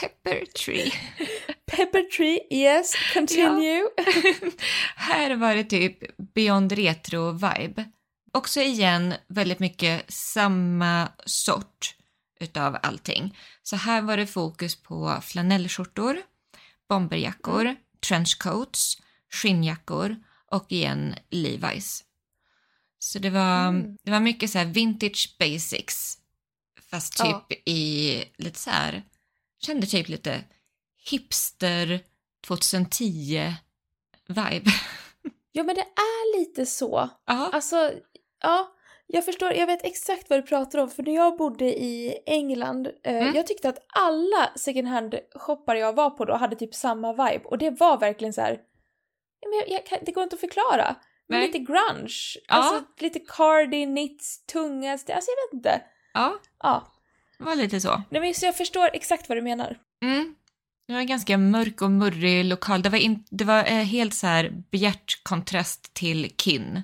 Pepper 0.01 0.45
Tree. 0.47 0.93
Pepper 1.67 2.03
Tree, 2.03 2.41
yes, 2.51 2.93
continue. 3.15 3.83
Här 4.97 5.37
var 5.37 5.55
det 5.55 5.65
typ 5.65 5.99
Beyond 6.35 6.73
Retro-vibe. 6.73 7.85
Också 8.33 8.61
igen 8.61 9.15
väldigt 9.29 9.59
mycket 9.59 10.13
samma 10.13 11.09
sort 11.27 11.95
utav 12.41 12.77
allting. 12.83 13.37
Så 13.71 13.77
här 13.77 14.03
var 14.03 14.17
det 14.17 14.27
fokus 14.27 14.83
på 14.83 15.21
flanellskjortor, 15.23 16.23
bomberjackor, 16.89 17.61
mm. 17.61 17.77
trenchcoats, 18.01 18.99
skinnjackor 19.33 20.17
och 20.47 20.73
igen 20.73 21.15
Levi's. 21.31 22.03
Så 22.99 23.19
det 23.19 23.31
var, 23.31 23.69
mm. 23.69 23.97
det 24.03 24.11
var 24.11 24.21
mycket 24.21 24.51
så 24.51 24.59
här 24.59 24.67
vintage 24.67 25.37
basics. 25.39 26.19
Fast 26.91 27.17
typ 27.17 27.45
ja. 27.49 27.57
i 27.73 28.25
lite 28.37 28.59
så 28.59 28.71
här, 28.71 29.03
kände 29.63 29.87
typ 29.87 30.09
lite 30.09 30.45
hipster 31.11 32.01
2010 32.47 33.55
vibe. 34.27 34.71
Ja 35.53 35.63
men 35.63 35.75
det 35.75 35.81
är 35.81 36.41
lite 36.41 36.67
så. 36.67 37.11
Aha. 37.27 37.51
Alltså, 37.53 37.93
ja. 38.43 38.73
Jag 39.13 39.25
förstår, 39.25 39.53
jag 39.53 39.67
vet 39.67 39.85
exakt 39.85 40.31
vad 40.31 40.39
du 40.39 40.43
pratar 40.43 40.79
om 40.79 40.91
för 40.91 41.03
när 41.03 41.15
jag 41.15 41.37
bodde 41.37 41.65
i 41.65 42.19
England, 42.27 42.87
eh, 43.05 43.17
mm. 43.17 43.35
jag 43.35 43.47
tyckte 43.47 43.69
att 43.69 43.87
alla 43.89 44.51
second 44.57 44.89
hand-shoppar 44.89 45.75
jag 45.75 45.93
var 45.93 46.11
på 46.11 46.25
då 46.25 46.35
hade 46.35 46.57
typ 46.57 46.75
samma 46.75 47.13
vibe 47.13 47.45
och 47.45 47.59
det 47.59 47.71
var 47.71 47.99
verkligen 47.99 48.33
så 48.33 48.41
här, 48.41 48.59
jag, 49.41 49.83
jag, 49.91 50.01
det 50.07 50.13
går 50.13 50.23
inte 50.23 50.35
att 50.35 50.41
förklara. 50.41 50.97
Men 51.29 51.41
lite 51.41 51.59
grunge, 51.59 52.15
ja. 52.49 52.55
alltså 52.55 52.85
lite 52.99 53.19
cardi, 53.19 53.85
knits, 53.85 54.47
tunga, 54.47 54.93
alltså 54.93 55.11
jag 55.11 55.17
vet 55.17 55.55
inte. 55.55 55.83
Ja, 56.15 56.41
ja. 56.59 56.93
det 57.39 57.45
var 57.45 57.57
lite 57.57 57.81
så. 57.81 58.03
Nej 58.11 58.21
men 58.21 58.35
så 58.35 58.47
jag 58.47 58.57
förstår 58.57 58.91
exakt 58.93 59.29
vad 59.29 59.39
du 59.39 59.43
menar. 59.43 59.79
Mm. 60.03 60.35
Det 60.87 60.93
var 60.93 61.01
en 61.01 61.07
ganska 61.07 61.39
mörk 61.39 61.83
och 61.83 61.91
murrig 61.91 62.45
lokal. 62.45 62.83
Det 62.83 62.89
var, 62.89 62.99
in, 62.99 63.25
det 63.31 63.45
var 63.45 63.59
eh, 63.59 63.85
helt 63.85 64.15
så 64.15 64.27
här 64.27 64.51
bjärt 64.71 65.23
kontrast 65.23 65.95
till 65.95 66.33
Kin. 66.37 66.83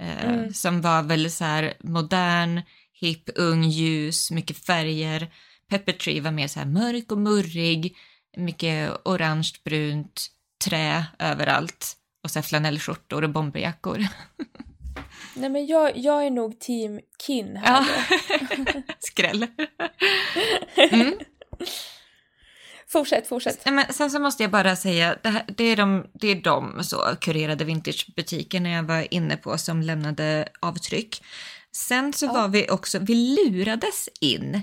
Eh, 0.00 0.24
mm. 0.24 0.54
Som 0.54 0.80
var 0.80 1.02
väldigt 1.02 1.32
så 1.32 1.44
här 1.44 1.74
modern, 1.80 2.62
hipp, 2.92 3.30
ung, 3.34 3.64
ljus, 3.64 4.30
mycket 4.30 4.66
färger. 4.66 5.32
Pepper 5.70 5.92
Tree 5.92 6.20
var 6.20 6.30
mer 6.30 6.48
så 6.48 6.58
här 6.58 6.66
mörk 6.66 7.12
och 7.12 7.18
murrig, 7.18 7.96
mycket 8.36 8.92
orange, 9.04 9.52
brunt, 9.64 10.26
trä 10.64 11.06
överallt 11.18 11.96
och 12.24 12.30
så 12.30 12.42
flanellskjortor 12.42 13.24
och 13.24 13.30
bomberjackor. 13.30 13.98
Nej 15.34 15.50
men 15.50 15.66
jag, 15.66 15.96
jag 15.96 16.26
är 16.26 16.30
nog 16.30 16.60
team 16.60 17.00
Kin 17.26 17.56
här 17.56 17.86
ja. 18.08 18.82
Skräll. 18.98 19.46
Mm. 20.92 21.18
Fortsätt, 22.90 23.26
fortsätt. 23.26 23.64
Men 23.64 23.92
sen 23.92 24.10
så 24.10 24.18
måste 24.18 24.42
jag 24.42 24.50
bara 24.50 24.76
säga, 24.76 25.16
det, 25.22 25.28
här, 25.28 25.44
det, 25.56 25.64
är 25.64 25.76
de, 25.76 26.06
det 26.12 26.28
är 26.28 26.34
de 26.34 26.84
så 26.84 27.16
kurerade 27.20 27.64
vintagebutikerna 27.64 28.70
jag 28.70 28.82
var 28.82 29.14
inne 29.14 29.36
på 29.36 29.58
som 29.58 29.82
lämnade 29.82 30.48
avtryck. 30.60 31.22
Sen 31.72 32.12
så 32.12 32.26
ja. 32.26 32.32
var 32.32 32.48
vi 32.48 32.70
också, 32.70 32.98
vi 32.98 33.14
lurades 33.14 34.08
in. 34.20 34.62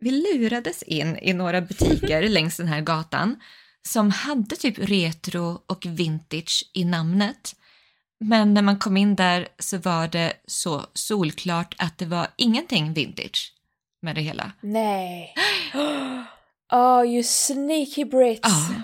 Vi 0.00 0.10
lurades 0.10 0.82
in 0.82 1.18
i 1.22 1.32
några 1.32 1.60
butiker 1.60 2.22
längs 2.28 2.56
den 2.56 2.68
här 2.68 2.80
gatan 2.80 3.40
som 3.88 4.10
hade 4.10 4.56
typ 4.56 4.78
retro 4.78 5.62
och 5.66 5.86
vintage 5.86 6.70
i 6.72 6.84
namnet. 6.84 7.56
Men 8.20 8.54
när 8.54 8.62
man 8.62 8.78
kom 8.78 8.96
in 8.96 9.16
där 9.16 9.48
så 9.58 9.78
var 9.78 10.08
det 10.08 10.32
så 10.46 10.86
solklart 10.94 11.74
att 11.78 11.98
det 11.98 12.06
var 12.06 12.26
ingenting 12.36 12.92
vintage 12.92 13.52
med 14.02 14.14
det 14.14 14.20
hela. 14.20 14.52
Nej. 14.60 15.34
Oh, 16.72 17.06
you 17.06 17.22
sneaky 17.22 18.04
Brits. 18.04 18.40
Ja. 18.42 18.82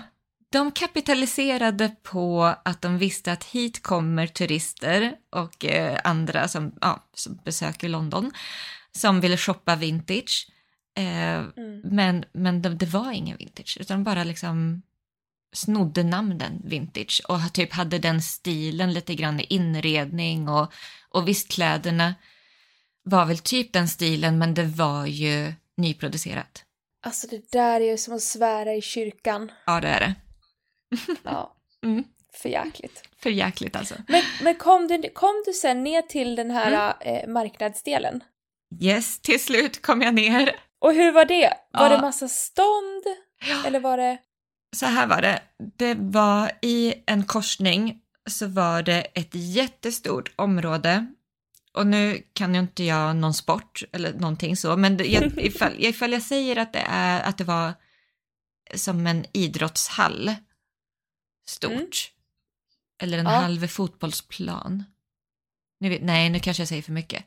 De 0.51 0.71
kapitaliserade 0.71 1.95
på 2.03 2.55
att 2.65 2.81
de 2.81 2.97
visste 2.97 3.31
att 3.31 3.43
hit 3.43 3.83
kommer 3.83 4.27
turister 4.27 5.13
och 5.31 5.65
eh, 5.65 5.99
andra 6.03 6.47
som, 6.47 6.71
ja, 6.81 7.03
som 7.13 7.39
besöker 7.45 7.89
London 7.89 8.31
som 8.91 9.21
ville 9.21 9.37
shoppa 9.37 9.75
vintage. 9.75 10.47
Eh, 10.97 11.33
mm. 11.33 11.81
Men, 11.83 12.25
men 12.33 12.61
det, 12.61 12.69
det, 12.69 12.85
var 12.85 13.11
ingen 13.11 13.37
vintage 13.37 13.77
utan 13.79 14.03
bara 14.03 14.23
liksom 14.23 14.81
snodde 15.53 16.03
namnen 16.03 16.61
vintage 16.63 17.21
och 17.27 17.53
typ 17.53 17.73
hade 17.73 17.99
den 17.99 18.21
stilen 18.21 18.93
lite 18.93 19.15
grann 19.15 19.39
i 19.39 19.45
inredning 19.49 20.49
och, 20.49 20.73
och 21.09 21.27
visst 21.27 21.51
kläderna 21.51 22.15
var 23.03 23.25
väl 23.25 23.37
typ 23.37 23.73
den 23.73 23.87
stilen 23.87 24.37
men 24.37 24.53
det 24.53 24.65
var 24.65 25.05
ju 25.05 25.53
nyproducerat. 25.77 26.65
Alltså 27.01 27.27
det 27.27 27.51
där 27.51 27.81
är 27.81 27.85
ju 27.85 27.97
som 27.97 28.15
att 28.15 28.21
svära 28.21 28.73
i 28.73 28.81
kyrkan. 28.81 29.51
Ja 29.65 29.79
det 29.81 29.87
är 29.87 29.99
det. 29.99 30.15
Ja. 31.23 31.55
Mm. 31.83 32.03
För 32.33 32.49
jäkligt. 32.49 33.03
För 33.17 33.29
jäkligt 33.29 33.75
alltså. 33.75 33.95
Men, 34.07 34.23
men 34.43 34.55
kom, 34.55 34.87
du, 34.87 35.09
kom 35.09 35.43
du 35.45 35.53
sen 35.53 35.83
ner 35.83 36.01
till 36.01 36.35
den 36.35 36.51
här 36.51 36.93
mm. 37.01 37.15
eh, 37.15 37.33
marknadsdelen? 37.33 38.23
Yes, 38.81 39.19
till 39.19 39.43
slut 39.43 39.81
kom 39.81 40.01
jag 40.01 40.13
ner. 40.13 40.55
Och 40.79 40.93
hur 40.93 41.11
var 41.11 41.25
det? 41.25 41.53
Var 41.71 41.83
ja. 41.83 41.89
det 41.89 42.01
massa 42.01 42.27
stånd? 42.27 43.03
Ja. 43.49 43.65
Eller 43.67 43.79
var 43.79 43.97
det? 43.97 44.17
Så 44.75 44.85
här 44.85 45.07
var 45.07 45.21
det. 45.21 45.41
Det 45.77 45.95
var 45.99 46.51
i 46.61 46.93
en 47.05 47.23
korsning 47.23 48.01
så 48.29 48.47
var 48.47 48.81
det 48.81 49.01
ett 49.01 49.35
jättestort 49.35 50.31
område 50.35 51.05
och 51.73 51.87
nu 51.87 52.23
kan 52.33 52.53
ju 52.53 52.59
inte 52.59 52.83
jag 52.83 53.15
någon 53.15 53.33
sport 53.33 53.83
eller 53.91 54.13
någonting 54.13 54.57
så, 54.57 54.77
men 54.77 54.97
det, 54.97 55.05
jag, 55.05 55.31
ifall, 55.37 55.73
ifall 55.77 56.11
jag 56.11 56.21
säger 56.21 56.55
att 56.55 56.73
det, 56.73 56.85
är, 56.87 57.21
att 57.21 57.37
det 57.37 57.43
var 57.43 57.73
som 58.75 59.07
en 59.07 59.25
idrottshall 59.33 60.35
stort, 61.47 61.71
mm. 61.71 61.91
eller 63.01 63.17
en 63.17 63.25
ja. 63.25 63.31
halv 63.31 63.67
fotbollsplan. 63.67 64.83
Nu, 65.79 65.99
nej, 66.01 66.29
nu 66.29 66.39
kanske 66.39 66.61
jag 66.61 66.67
säger 66.67 66.81
för 66.81 66.91
mycket. 66.91 67.25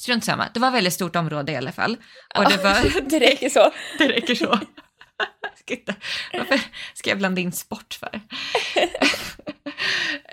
Strunt 0.00 0.24
samma, 0.24 0.48
det 0.54 0.60
var 0.60 0.68
ett 0.68 0.74
väldigt 0.74 0.92
stort 0.92 1.16
område 1.16 1.52
i 1.52 1.56
alla 1.56 1.72
fall. 1.72 1.96
Och 2.36 2.44
ja, 2.44 2.48
det, 2.48 2.56
var, 2.56 3.00
det 3.10 3.20
räcker 3.20 3.48
så. 3.48 3.72
det 3.98 4.08
räcker 4.08 4.34
så. 4.34 4.60
Varför 6.32 6.60
ska 6.94 7.10
jag 7.10 7.18
blanda 7.18 7.40
in 7.40 7.52
sport 7.52 7.94
för? 7.94 8.20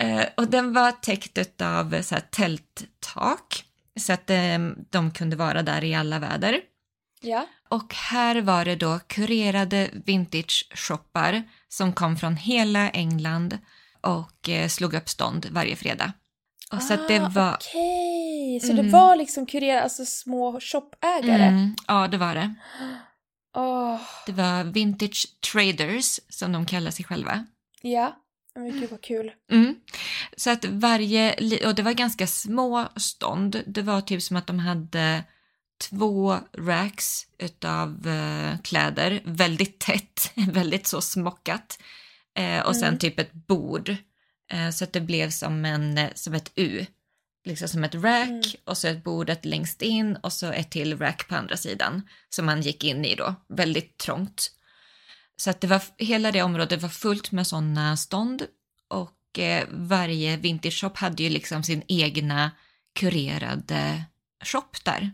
Eh, 0.04 0.26
och 0.38 0.48
den 0.48 0.74
var 0.74 0.92
täckt 0.92 1.62
av 1.62 2.02
så 2.02 2.16
här, 2.16 2.22
tälttak 2.22 3.66
så 4.00 4.14
att 4.14 4.30
eh, 4.30 4.60
de 4.90 5.12
kunde 5.12 5.36
vara 5.36 5.64
där 5.64 5.84
i 5.84 5.96
alla 5.96 6.20
väder. 6.20 6.60
Ja. 7.22 7.48
Och 7.70 7.94
här 7.94 8.42
var 8.42 8.66
det 8.66 8.76
då 8.76 9.00
kurerade 9.08 9.90
vintage-shoppar 9.94 11.44
som 11.70 11.94
kom 11.94 12.18
från 12.18 12.36
hela 12.36 12.90
England 12.90 13.58
och 14.02 14.50
eh, 14.50 14.68
slog 14.68 14.94
upp 14.94 15.10
stånd 15.10 15.48
varje 15.52 15.76
fredag. 15.76 16.14
Och 16.72 16.78
ah, 16.78 16.82
så 16.82 16.96
det 17.08 17.20
var... 17.20 17.54
Okej, 17.54 18.58
okay. 18.58 18.68
så 18.68 18.74
mm. 18.74 18.86
det 18.86 18.92
var 18.92 19.16
liksom 19.16 19.46
kurerat, 19.46 19.84
alltså 19.84 20.06
små 20.06 20.60
shopägare? 20.60 21.44
Mm, 21.44 21.76
ja, 21.88 22.08
det 22.08 22.18
var 22.18 22.36
det. 22.36 22.54
Oh. 23.56 24.02
Det 24.26 24.32
var 24.32 24.64
vintage 24.64 25.28
traders 25.52 26.20
som 26.30 26.52
de 26.52 26.66
kallar 26.66 26.92
sig 26.92 27.06
själva. 27.06 27.46
Ja. 27.82 28.23
Men 28.56 28.80
gud 28.80 28.90
vad 28.90 29.02
kul. 29.02 29.32
Mm. 29.52 29.76
Så 30.38 30.50
att 30.50 30.66
varje, 30.66 31.36
och 31.68 31.76
det 31.76 31.84
var 31.84 31.94
ganska 31.94 32.28
små 32.28 32.88
stånd. 32.96 33.64
Det 33.68 33.82
var 33.82 34.02
typ 34.02 34.22
som 34.22 34.38
att 34.38 34.48
de 34.48 34.60
hade 34.60 35.24
två 35.90 36.38
racks 36.58 37.28
utav 37.38 38.08
uh, 38.08 38.58
kläder, 38.62 39.22
väldigt 39.26 39.80
tätt, 39.80 40.32
väldigt 40.52 40.88
så 40.88 41.02
smockat. 41.02 41.80
Uh, 42.40 42.60
och 42.60 42.76
sen 42.76 42.88
mm. 42.88 43.00
typ 43.00 43.20
ett 43.20 43.34
bord. 43.34 43.90
Uh, 44.54 44.70
så 44.72 44.84
att 44.84 44.94
det 44.94 45.02
blev 45.02 45.30
som, 45.30 45.66
en, 45.66 46.00
som 46.16 46.34
ett 46.34 46.52
U. 46.56 46.86
Liksom 47.46 47.68
som 47.68 47.84
ett 47.84 47.96
rack 47.96 48.30
mm. 48.30 48.42
och 48.64 48.78
så 48.78 48.88
ett 48.88 49.04
bordet 49.04 49.46
längst 49.46 49.82
in 49.82 50.16
och 50.16 50.34
så 50.34 50.52
ett 50.52 50.72
till 50.72 50.98
rack 50.98 51.28
på 51.28 51.36
andra 51.36 51.58
sidan 51.58 52.02
som 52.30 52.46
man 52.46 52.62
gick 52.62 52.84
in 52.84 53.06
i 53.06 53.16
då, 53.16 53.36
väldigt 53.50 53.98
trångt. 53.98 54.52
Så 55.36 55.50
att 55.50 55.62
det 55.62 55.68
var, 55.68 55.82
hela 55.98 56.32
det 56.32 56.42
området 56.42 56.82
var 56.82 56.90
fullt 56.90 57.32
med 57.32 57.48
sådana 57.48 57.98
stånd 57.98 58.48
och 58.88 59.40
eh, 59.40 59.68
varje 59.72 60.38
vintage 60.38 60.82
shop 60.82 60.92
hade 60.96 61.24
ju 61.24 61.30
liksom 61.30 61.64
sin 61.64 61.84
egna 61.88 62.52
kurerade 62.96 64.04
shop 64.44 64.72
där. 64.86 65.12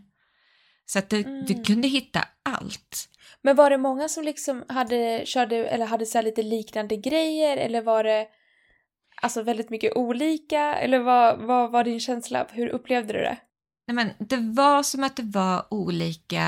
Så 0.86 0.98
att 0.98 1.10
det, 1.10 1.16
mm. 1.16 1.44
du 1.46 1.62
kunde 1.62 1.88
hitta 1.88 2.24
allt. 2.42 3.08
Men 3.42 3.56
var 3.56 3.70
det 3.70 3.78
många 3.78 4.08
som 4.08 4.24
liksom 4.24 4.64
hade, 4.68 5.22
körde, 5.26 5.56
eller 5.56 5.86
hade 5.86 6.06
så 6.06 6.22
lite 6.22 6.42
liknande 6.42 6.96
grejer 6.96 7.56
eller 7.56 7.82
var 7.82 8.04
det 8.04 8.26
alltså 9.22 9.42
väldigt 9.42 9.70
mycket 9.70 9.96
olika? 9.96 10.74
Eller 10.74 10.98
vad, 10.98 11.38
vad 11.38 11.70
var 11.70 11.84
din 11.84 12.00
känsla? 12.00 12.46
Hur 12.50 12.68
upplevde 12.68 13.12
du 13.12 13.18
det? 13.18 13.38
Nej, 13.86 13.94
men 13.94 14.10
det 14.18 14.36
var 14.36 14.82
som 14.82 15.04
att 15.04 15.16
det 15.16 15.22
var 15.22 15.66
olika, 15.70 16.42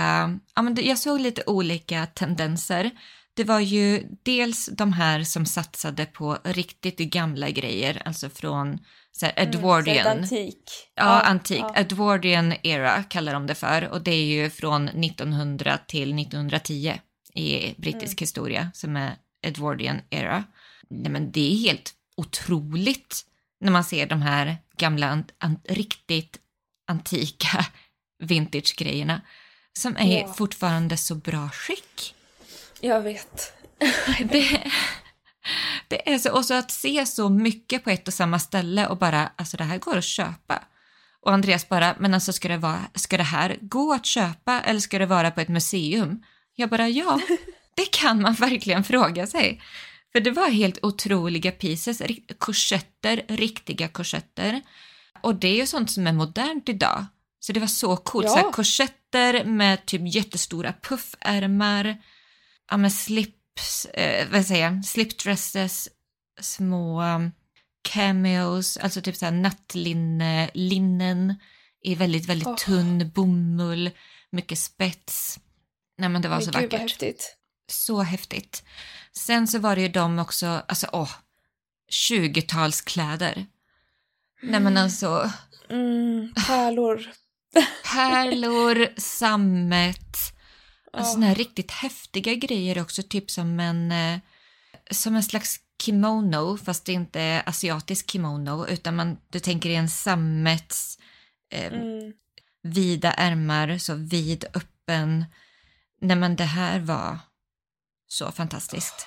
ja, 0.54 0.62
men 0.62 0.76
jag 0.80 0.98
såg 0.98 1.20
lite 1.20 1.42
olika 1.46 2.06
tendenser. 2.06 2.90
Det 3.34 3.44
var 3.44 3.60
ju 3.60 4.08
dels 4.22 4.66
de 4.72 4.92
här 4.92 5.24
som 5.24 5.46
satsade 5.46 6.06
på 6.06 6.38
riktigt 6.44 6.98
gamla 6.98 7.50
grejer, 7.50 8.02
alltså 8.04 8.30
från 8.30 8.78
så 9.12 9.26
här, 9.26 9.34
Edwardian. 9.36 10.06
Mm, 10.06 10.22
antik. 10.22 10.70
Ja, 10.94 11.04
ja 11.04 11.20
antik. 11.20 11.60
Ja. 11.60 11.74
Edwardian 11.76 12.54
era 12.62 13.02
kallar 13.02 13.32
de 13.32 13.46
det 13.46 13.54
för 13.54 13.88
och 13.88 14.02
det 14.02 14.10
är 14.10 14.24
ju 14.24 14.50
från 14.50 14.88
1900 14.88 15.78
till 15.86 16.18
1910 16.18 17.00
i 17.34 17.74
brittisk 17.78 18.12
mm. 18.12 18.22
historia 18.22 18.70
som 18.74 18.96
är 18.96 19.16
Edwardian 19.46 20.00
era. 20.10 20.44
Nej, 20.90 21.12
men 21.12 21.32
det 21.32 21.52
är 21.52 21.56
helt 21.56 21.94
otroligt 22.16 23.26
när 23.60 23.72
man 23.72 23.84
ser 23.84 24.06
de 24.06 24.22
här 24.22 24.56
gamla, 24.76 25.06
an, 25.06 25.24
an, 25.38 25.58
riktigt 25.64 26.38
antika 26.86 27.66
vintage-grejerna 28.22 29.20
som 29.78 29.96
är 29.96 30.20
ja. 30.20 30.32
fortfarande 30.32 30.96
så 30.96 31.14
bra 31.14 31.48
skick. 31.48 32.14
Jag 32.84 33.00
vet. 33.00 33.52
det, 34.30 34.62
det 35.88 36.12
är 36.12 36.18
så, 36.18 36.32
och 36.32 36.44
så 36.44 36.54
att 36.54 36.70
se 36.70 37.06
så 37.06 37.28
mycket 37.28 37.84
på 37.84 37.90
ett 37.90 38.08
och 38.08 38.14
samma 38.14 38.38
ställe 38.38 38.86
och 38.86 38.96
bara, 38.96 39.32
alltså 39.36 39.56
det 39.56 39.64
här 39.64 39.78
går 39.78 39.96
att 39.96 40.04
köpa. 40.04 40.62
Och 41.20 41.32
Andreas 41.32 41.68
bara, 41.68 41.96
men 41.98 42.14
alltså 42.14 42.32
ska 42.32 42.48
det, 42.48 42.56
vara, 42.56 42.80
ska 42.94 43.16
det 43.16 43.22
här 43.22 43.58
gå 43.60 43.92
att 43.92 44.06
köpa 44.06 44.60
eller 44.60 44.80
ska 44.80 44.98
det 44.98 45.06
vara 45.06 45.30
på 45.30 45.40
ett 45.40 45.48
museum? 45.48 46.22
Jag 46.54 46.70
bara, 46.70 46.88
ja, 46.88 47.20
det 47.76 47.90
kan 47.92 48.22
man 48.22 48.34
verkligen 48.34 48.84
fråga 48.84 49.26
sig. 49.26 49.62
För 50.12 50.20
det 50.20 50.30
var 50.30 50.50
helt 50.50 50.78
otroliga 50.82 51.52
pieces, 51.52 52.02
korsetter, 52.38 53.22
riktiga 53.28 53.88
korsetter. 53.88 54.62
Och 55.20 55.34
det 55.34 55.48
är 55.48 55.56
ju 55.56 55.66
sånt 55.66 55.90
som 55.90 56.06
är 56.06 56.12
modernt 56.12 56.68
idag. 56.68 57.06
Så 57.40 57.52
det 57.52 57.60
var 57.60 57.66
så 57.66 57.96
coolt, 57.96 58.26
ja. 58.26 58.42
så 58.42 58.50
korsetter 58.50 59.44
med 59.44 59.86
typ 59.86 60.14
jättestora 60.14 60.74
puffärmar, 60.82 61.96
ja 62.72 62.76
men 62.76 62.90
slips, 62.90 63.84
eh, 63.84 64.28
vad 64.30 64.46
säger 64.46 64.64
jag, 64.64 64.84
slipdresses, 64.84 65.88
små 66.40 67.02
um, 67.02 67.32
cameos, 67.82 68.76
alltså 68.76 69.00
typ 69.00 69.16
såhär 69.16 69.32
nattlinne, 69.32 70.50
linnen 70.54 71.34
i 71.82 71.94
väldigt, 71.94 72.26
väldigt 72.26 72.48
oh. 72.48 72.56
tunn 72.56 73.10
bomull, 73.14 73.90
mycket 74.30 74.58
spets. 74.58 75.40
Nej 75.98 76.08
men 76.08 76.22
det 76.22 76.28
var 76.28 76.36
men 76.36 76.44
så 76.44 76.50
gud, 76.50 76.62
vackert. 76.62 76.80
häftigt. 76.80 77.36
Så 77.70 78.02
häftigt. 78.02 78.64
Sen 79.12 79.48
så 79.48 79.58
var 79.58 79.76
det 79.76 79.82
ju 79.82 79.88
de 79.88 80.18
också, 80.18 80.46
alltså 80.46 80.86
åh, 80.92 81.10
20-talskläder. 81.92 83.32
Mm. 83.32 83.46
Nej 84.42 84.60
men 84.60 84.72
mm. 84.72 84.82
alltså. 84.82 85.30
Mm, 85.70 86.32
pärlor. 86.46 87.10
pärlor, 87.92 88.88
sammet, 89.00 90.31
Alltså 90.92 91.12
såna 91.12 91.26
här 91.26 91.34
riktigt 91.34 91.70
häftiga 91.70 92.34
grejer 92.34 92.82
också, 92.82 93.02
typ 93.02 93.30
som 93.30 93.60
en, 93.60 93.92
eh, 93.92 94.18
som 94.90 95.16
en 95.16 95.22
slags 95.22 95.60
kimono, 95.82 96.56
fast 96.56 96.84
det 96.84 96.92
inte 96.92 97.20
är 97.20 97.48
asiatisk 97.48 98.10
kimono, 98.10 98.66
utan 98.66 98.96
man, 98.96 99.18
du 99.28 99.40
tänker 99.40 99.70
i 99.70 99.74
en 99.74 99.88
sammets, 99.88 100.98
eh, 101.52 101.72
mm. 101.72 102.12
vida 102.62 103.12
ärmar, 103.12 103.78
så 103.78 103.94
vid 103.94 104.44
öppen. 104.54 105.24
Nej 106.00 106.16
men 106.16 106.36
det 106.36 106.44
här 106.44 106.80
var 106.80 107.18
så 108.08 108.32
fantastiskt. 108.32 109.06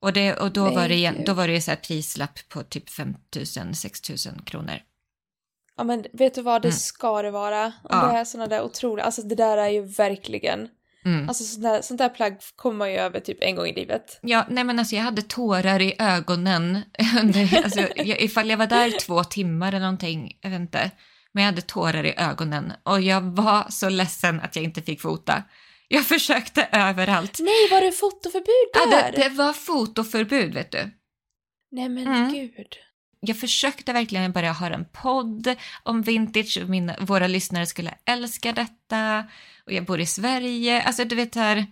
Och, 0.00 0.12
det, 0.12 0.36
och 0.36 0.52
då, 0.52 0.70
var 0.70 0.88
det, 0.88 1.10
då 1.26 1.34
var 1.34 1.48
det 1.48 1.60
så 1.60 1.70
här 1.70 1.78
prislapp 1.78 2.48
på 2.48 2.62
typ 2.62 2.90
5 2.90 3.14
000, 3.56 3.74
6 3.74 4.10
000 4.10 4.18
kronor. 4.44 4.80
Ja 5.76 5.84
men 5.84 6.04
vet 6.12 6.34
du 6.34 6.42
vad, 6.42 6.62
det 6.62 6.68
mm. 6.68 6.78
ska 6.78 7.22
det 7.22 7.30
vara. 7.30 7.66
Och 7.66 7.90
ja. 7.94 8.06
det 8.06 8.18
är 8.18 8.24
såna 8.24 8.46
där 8.46 8.62
otroliga, 8.62 9.04
alltså 9.04 9.22
det 9.22 9.34
där 9.34 9.58
är 9.58 9.68
ju 9.68 9.82
verkligen 9.82 10.68
Mm. 11.04 11.28
Alltså 11.28 11.44
sånt 11.44 11.62
där, 11.62 11.82
sånt 11.82 11.98
där 11.98 12.08
plagg 12.08 12.38
kommer 12.56 12.76
man 12.76 12.92
ju 12.92 12.98
över 12.98 13.20
typ 13.20 13.38
en 13.40 13.56
gång 13.56 13.66
i 13.66 13.74
livet. 13.74 14.20
Ja, 14.22 14.46
nej 14.48 14.64
men 14.64 14.78
alltså 14.78 14.96
jag 14.96 15.02
hade 15.02 15.22
tårar 15.22 15.82
i 15.82 15.94
ögonen 15.98 16.82
under, 17.22 17.62
alltså, 17.64 17.80
jag, 17.96 18.20
ifall 18.20 18.50
jag 18.50 18.56
var 18.56 18.66
där 18.66 18.98
två 19.00 19.24
timmar 19.24 19.68
eller 19.68 19.80
någonting, 19.80 20.38
jag 20.40 20.50
vet 20.50 20.60
inte. 20.60 20.90
Men 21.32 21.44
jag 21.44 21.52
hade 21.52 21.62
tårar 21.62 22.06
i 22.06 22.14
ögonen 22.16 22.72
och 22.82 23.00
jag 23.00 23.20
var 23.20 23.66
så 23.70 23.88
ledsen 23.88 24.40
att 24.40 24.56
jag 24.56 24.64
inte 24.64 24.82
fick 24.82 25.00
fota. 25.00 25.42
Jag 25.88 26.04
försökte 26.04 26.68
överallt. 26.72 27.38
Nej, 27.40 27.68
var 27.70 27.80
det 27.80 27.92
fotoförbud 27.92 28.68
där? 28.72 28.80
Ja, 28.80 29.10
det, 29.10 29.22
det 29.22 29.28
var 29.28 29.52
fotoförbud 29.52 30.54
vet 30.54 30.72
du. 30.72 30.90
Nej 31.70 31.88
men 31.88 32.06
mm. 32.06 32.32
gud. 32.32 32.76
Jag 33.20 33.40
försökte 33.40 33.92
verkligen 33.92 34.32
börja 34.32 34.52
ha 34.52 34.70
en 34.70 34.84
podd 34.84 35.54
om 35.82 36.02
vintage 36.02 36.58
och 36.62 36.68
mina, 36.68 36.96
våra 37.00 37.26
lyssnare 37.26 37.66
skulle 37.66 37.94
älska 38.04 38.52
detta 38.52 39.24
och 39.66 39.72
jag 39.72 39.84
bor 39.84 40.00
i 40.00 40.06
Sverige. 40.06 40.82
Alltså 40.82 41.04
du 41.04 41.16
vet 41.16 41.34
här, 41.34 41.66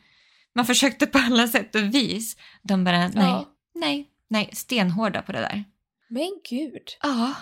man 0.54 0.66
försökte 0.66 1.06
på 1.06 1.18
alla 1.18 1.48
sätt 1.48 1.74
och 1.74 1.94
vis. 1.94 2.36
De 2.62 2.84
bara, 2.84 2.98
nej, 2.98 3.12
ja. 3.14 3.50
nej, 3.74 4.08
nej, 4.28 4.50
stenhårda 4.52 5.22
på 5.22 5.32
det 5.32 5.40
där. 5.40 5.64
Men 6.08 6.40
gud. 6.50 6.96
Ja. 7.02 7.34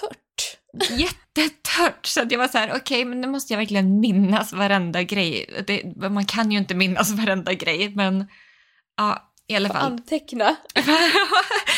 Tört. 0.00 0.58
Jättetört. 0.90 2.06
Så 2.06 2.22
att 2.22 2.32
jag 2.32 2.38
var 2.38 2.48
så 2.48 2.58
här, 2.58 2.68
okej, 2.68 2.80
okay, 2.80 3.04
men 3.04 3.20
nu 3.20 3.26
måste 3.26 3.52
jag 3.52 3.58
verkligen 3.58 4.00
minnas 4.00 4.52
varenda 4.52 5.02
grej. 5.02 5.64
Det, 5.66 6.10
man 6.10 6.26
kan 6.26 6.52
ju 6.52 6.58
inte 6.58 6.74
minnas 6.74 7.10
varenda 7.10 7.54
grej, 7.54 7.88
men 7.94 8.28
ja, 8.96 9.32
i 9.48 9.56
alla 9.56 9.68
fall. 9.68 9.92
Anteckna. 9.92 10.56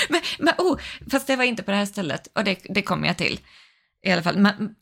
men, 0.08 0.20
men, 0.38 0.54
oh, 0.58 0.78
fast 1.10 1.26
det 1.26 1.36
var 1.36 1.44
inte 1.44 1.62
på 1.62 1.70
det 1.70 1.76
här 1.76 1.86
stället 1.86 2.28
och 2.34 2.44
det, 2.44 2.58
det 2.64 2.82
kommer 2.82 3.06
jag 3.06 3.16
till. 3.16 3.40
I 4.06 4.10
alla 4.12 4.22
fall. 4.22 4.38
Men, 4.38 4.74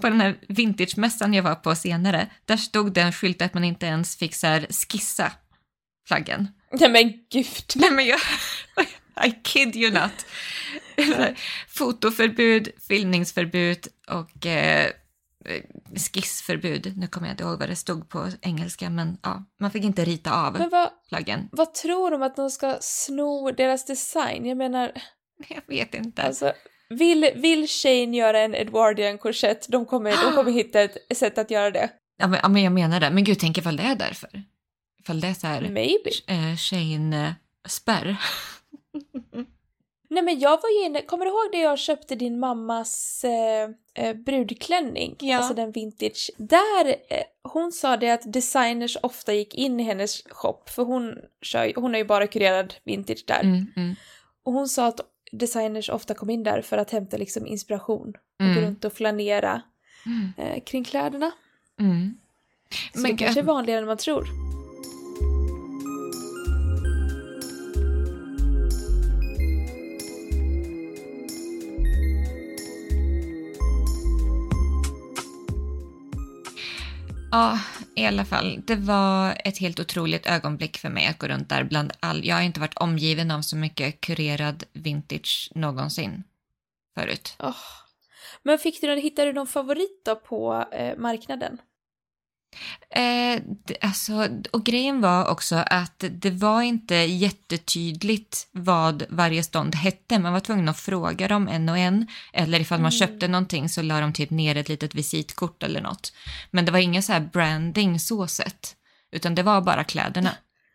på 0.00 0.08
den 0.08 0.20
här 0.20 0.36
vintagemässan 0.48 1.34
jag 1.34 1.42
var 1.42 1.54
på 1.54 1.74
senare, 1.74 2.30
där 2.44 2.56
stod 2.56 2.92
det 2.92 3.00
en 3.00 3.12
skylt 3.12 3.42
att 3.42 3.54
man 3.54 3.64
inte 3.64 3.86
ens 3.86 4.16
fick 4.16 4.34
så 4.34 4.46
här 4.46 4.66
skissa 4.88 5.32
flaggan. 6.08 6.48
Nej 6.72 6.90
men 6.90 7.12
gud. 7.30 7.72
Nej 7.74 7.90
men 7.90 8.06
jag, 8.06 8.20
I 9.26 9.30
kid 9.42 9.76
you 9.76 9.92
not. 9.92 10.26
Fotoförbud, 11.68 12.68
filmningsförbud 12.88 13.88
och 14.08 14.46
eh, 14.46 14.90
skissförbud. 15.96 16.92
Nu 16.96 17.06
kommer 17.06 17.26
jag 17.26 17.32
inte 17.32 17.44
ihåg 17.44 17.58
vad 17.58 17.68
det 17.68 17.76
stod 17.76 18.08
på 18.08 18.28
engelska, 18.42 18.90
men 18.90 19.18
ja, 19.22 19.44
man 19.60 19.70
fick 19.70 19.84
inte 19.84 20.04
rita 20.04 20.46
av 20.46 20.52
men 20.58 20.68
vad, 20.68 20.90
flaggen. 21.08 21.48
Vad 21.52 21.74
tror 21.74 22.10
de 22.10 22.22
att 22.22 22.36
de 22.36 22.50
ska 22.50 22.76
sno 22.80 23.50
deras 23.50 23.84
design? 23.84 24.46
Jag 24.46 24.56
menar... 24.56 24.92
Jag 25.48 25.62
vet 25.66 25.94
inte. 25.94 26.22
Alltså, 26.22 26.52
vill, 26.88 27.30
vill 27.36 27.68
Shane 27.68 28.16
göra 28.16 28.40
en 28.40 28.54
Edwardian 28.54 29.18
korsett, 29.18 29.66
de 29.68 29.86
kommer, 29.86 30.10
de 30.10 30.36
kommer 30.36 30.52
hitta 30.62 30.80
ett 30.80 31.16
sätt 31.16 31.38
att 31.38 31.50
göra 31.50 31.70
det. 31.70 31.90
Ja 32.16 32.26
men, 32.26 32.40
ja, 32.42 32.48
men 32.48 32.62
jag 32.62 32.72
menar 32.72 33.00
det. 33.00 33.10
Men 33.10 33.24
gud, 33.24 33.38
tänk 33.38 33.58
ifall 33.58 33.76
det 33.76 33.82
är 33.82 33.96
därför. 33.96 34.42
Ifall 35.00 35.20
det 35.20 35.28
är 35.28 35.34
så 35.34 35.46
här... 35.46 35.60
Maybe. 35.60 36.10
Eh, 36.26 36.56
Shane-spärr. 36.56 38.16
Nej 40.14 40.22
men 40.22 40.38
jag 40.38 40.62
var 40.62 40.70
ju 40.80 40.86
inne, 40.86 41.02
kommer 41.02 41.24
du 41.24 41.30
ihåg 41.30 41.52
det 41.52 41.58
jag 41.58 41.78
köpte 41.78 42.14
din 42.14 42.38
mammas 42.38 43.24
eh, 43.24 43.70
eh, 43.94 44.16
brudklänning? 44.16 45.16
Ja. 45.18 45.36
Alltså 45.36 45.54
den 45.54 45.72
vintage. 45.72 46.30
Där, 46.36 46.88
eh, 46.88 47.22
hon 47.42 47.72
sa 47.72 47.96
det 47.96 48.10
att 48.10 48.32
designers 48.32 48.96
ofta 49.02 49.32
gick 49.32 49.54
in 49.54 49.80
i 49.80 49.82
hennes 49.82 50.22
shop, 50.30 50.62
för 50.66 50.84
hon, 50.84 51.14
kör, 51.42 51.72
hon 51.76 51.94
är 51.94 51.98
ju 51.98 52.04
bara 52.04 52.26
kurerad 52.26 52.74
vintage 52.84 53.24
där. 53.26 53.40
Mm, 53.40 53.66
mm. 53.76 53.94
Och 54.42 54.52
hon 54.52 54.68
sa 54.68 54.86
att 54.86 55.00
designers 55.32 55.90
ofta 55.90 56.14
kom 56.14 56.30
in 56.30 56.42
där 56.42 56.62
för 56.62 56.78
att 56.78 56.90
hämta 56.90 57.16
liksom 57.16 57.46
inspiration 57.46 58.12
och 58.38 58.44
mm. 58.44 58.54
gå 58.54 58.60
runt 58.60 58.84
och 58.84 58.92
flanera 58.92 59.62
mm. 60.06 60.32
eh, 60.36 60.62
kring 60.62 60.84
kläderna. 60.84 61.32
Mm. 61.80 62.18
Så 62.94 63.00
Men, 63.00 63.10
det 63.10 63.16
kanske 63.16 63.40
är 63.40 63.44
vanligare 63.44 63.80
än 63.80 63.86
man 63.86 63.96
tror. 63.96 64.26
Ja, 77.34 77.58
i 77.94 78.06
alla 78.06 78.24
fall. 78.24 78.62
Det 78.66 78.76
var 78.76 79.40
ett 79.44 79.58
helt 79.58 79.80
otroligt 79.80 80.26
ögonblick 80.26 80.76
för 80.76 80.88
mig 80.88 81.06
att 81.06 81.18
gå 81.18 81.26
runt 81.28 81.48
där 81.48 81.64
bland 81.64 81.92
all... 82.00 82.24
Jag 82.24 82.36
har 82.36 82.42
inte 82.42 82.60
varit 82.60 82.78
omgiven 82.78 83.30
av 83.30 83.42
så 83.42 83.56
mycket 83.56 84.00
kurerad 84.00 84.64
vintage 84.72 85.50
någonsin 85.54 86.24
förut. 86.98 87.36
Oh. 87.38 87.56
Men 88.42 88.58
fick 88.58 88.80
du, 88.80 89.00
hittade 89.00 89.28
du 89.28 89.32
någon 89.32 89.46
favorit 89.46 90.02
då 90.04 90.16
på 90.16 90.64
eh, 90.72 90.96
marknaden? 90.98 91.58
Eh, 92.90 93.42
alltså, 93.80 94.28
och 94.50 94.64
grejen 94.64 95.00
var 95.00 95.28
också 95.28 95.56
att 95.56 96.04
det 96.10 96.30
var 96.30 96.62
inte 96.62 96.94
jättetydligt 96.94 98.48
vad 98.52 99.04
varje 99.08 99.42
stånd 99.42 99.74
hette. 99.74 100.18
Man 100.18 100.32
var 100.32 100.40
tvungen 100.40 100.68
att 100.68 100.80
fråga 100.80 101.28
dem 101.28 101.48
en 101.48 101.68
och 101.68 101.78
en. 101.78 102.06
Eller 102.32 102.60
ifall 102.60 102.80
man 102.80 102.92
mm. 102.92 102.98
köpte 102.98 103.28
någonting 103.28 103.68
så 103.68 103.82
la 103.82 104.00
de 104.00 104.12
typ 104.12 104.30
ner 104.30 104.56
ett 104.56 104.68
litet 104.68 104.94
visitkort 104.94 105.62
eller 105.62 105.80
något. 105.80 106.12
Men 106.50 106.64
det 106.64 106.72
var 106.72 106.78
ingen 106.78 107.02
så 107.02 107.12
här 107.12 107.20
branding 107.20 108.00
så 108.00 108.26
sett. 108.26 108.76
Utan 109.12 109.34
det 109.34 109.42
var 109.42 109.60
bara 109.60 109.84
kläderna. 109.84 110.30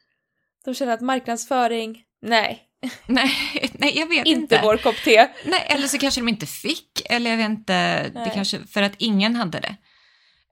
De 0.66 0.74
känner 0.74 0.94
att 0.94 1.02
marknadsföring, 1.02 2.04
nej. 2.22 2.66
nej, 3.06 3.32
nej, 3.74 4.00
jag 4.00 4.08
vet 4.08 4.28
inte. 4.28 4.30
Inte 4.30 4.60
vår 4.64 4.78
kopp 4.78 4.96
te. 4.96 5.28
Nej, 5.46 5.66
eller 5.70 5.88
så 5.88 5.98
kanske 5.98 6.22
de 6.22 6.30
inte 6.30 6.46
fick. 6.46 7.02
Eller 7.06 7.30
jag 7.30 7.38
vet 7.38 7.50
inte, 7.50 8.04
det 8.10 8.32
kanske, 8.34 8.60
för 8.68 8.82
att 8.82 8.94
ingen 8.98 9.36
hade 9.36 9.60
det. 9.60 9.76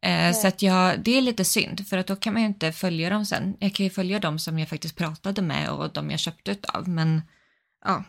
Eh, 0.02 0.34
så 0.34 0.48
att 0.48 0.62
jag, 0.62 1.00
det 1.00 1.18
är 1.18 1.22
lite 1.22 1.46
synd 1.46 1.88
för 1.88 1.98
att 1.98 2.08
då 2.08 2.16
kan 2.16 2.34
man 2.34 2.42
ju 2.42 2.48
inte 2.48 2.72
följa 2.72 3.10
dem 3.10 3.26
sen. 3.26 3.58
Jag 3.60 3.76
kan 3.76 3.84
ju 3.84 3.90
följa 3.90 4.20
dem 4.20 4.40
som 4.40 4.60
jag 4.60 4.70
faktiskt 4.70 4.96
pratade 4.96 5.42
med 5.42 5.70
och 5.70 5.94
de 5.94 6.12
jag 6.12 6.20
köpte 6.20 6.52
utav 6.52 6.88
men 6.88 7.22
ja. 7.86 8.04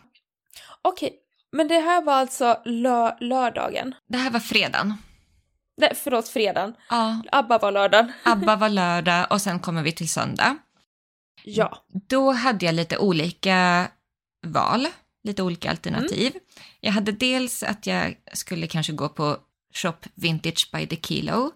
Okej, 0.82 1.12
men 1.52 1.68
det 1.68 1.80
här 1.80 2.02
var 2.02 2.12
alltså 2.12 2.60
lö 2.64 3.16
lördagen? 3.20 3.94
Det 4.08 4.18
här 4.18 4.30
var 4.30 4.40
fredagen. 4.40 4.94
Nej, 5.76 5.92
förlåt, 5.94 6.28
fredagen. 6.28 6.74
Ja. 6.90 7.22
Abba 7.32 7.58
var 7.58 7.72
lördagen. 7.72 8.12
Abba 8.22 8.56
var 8.56 8.68
lördag 8.68 9.26
och 9.30 9.42
sen 9.42 9.60
kommer 9.60 9.82
vi 9.82 9.92
till 9.92 10.08
söndag. 10.08 10.56
Ja. 11.44 11.84
Då 12.08 12.32
hade 12.32 12.66
jag 12.66 12.74
lite 12.74 12.98
olika 12.98 13.88
val, 14.46 14.86
lite 15.24 15.42
olika 15.42 15.70
alternativ. 15.70 16.30
Mm. 16.30 16.42
Jag 16.80 16.92
hade 16.92 17.12
dels 17.12 17.62
att 17.62 17.86
jag 17.86 18.14
skulle 18.32 18.66
kanske 18.66 18.92
gå 18.92 19.08
på 19.08 19.36
Shop 19.74 19.96
Vintage 20.14 20.70
by 20.72 20.86
the 20.86 20.96
Kilo 20.96 21.52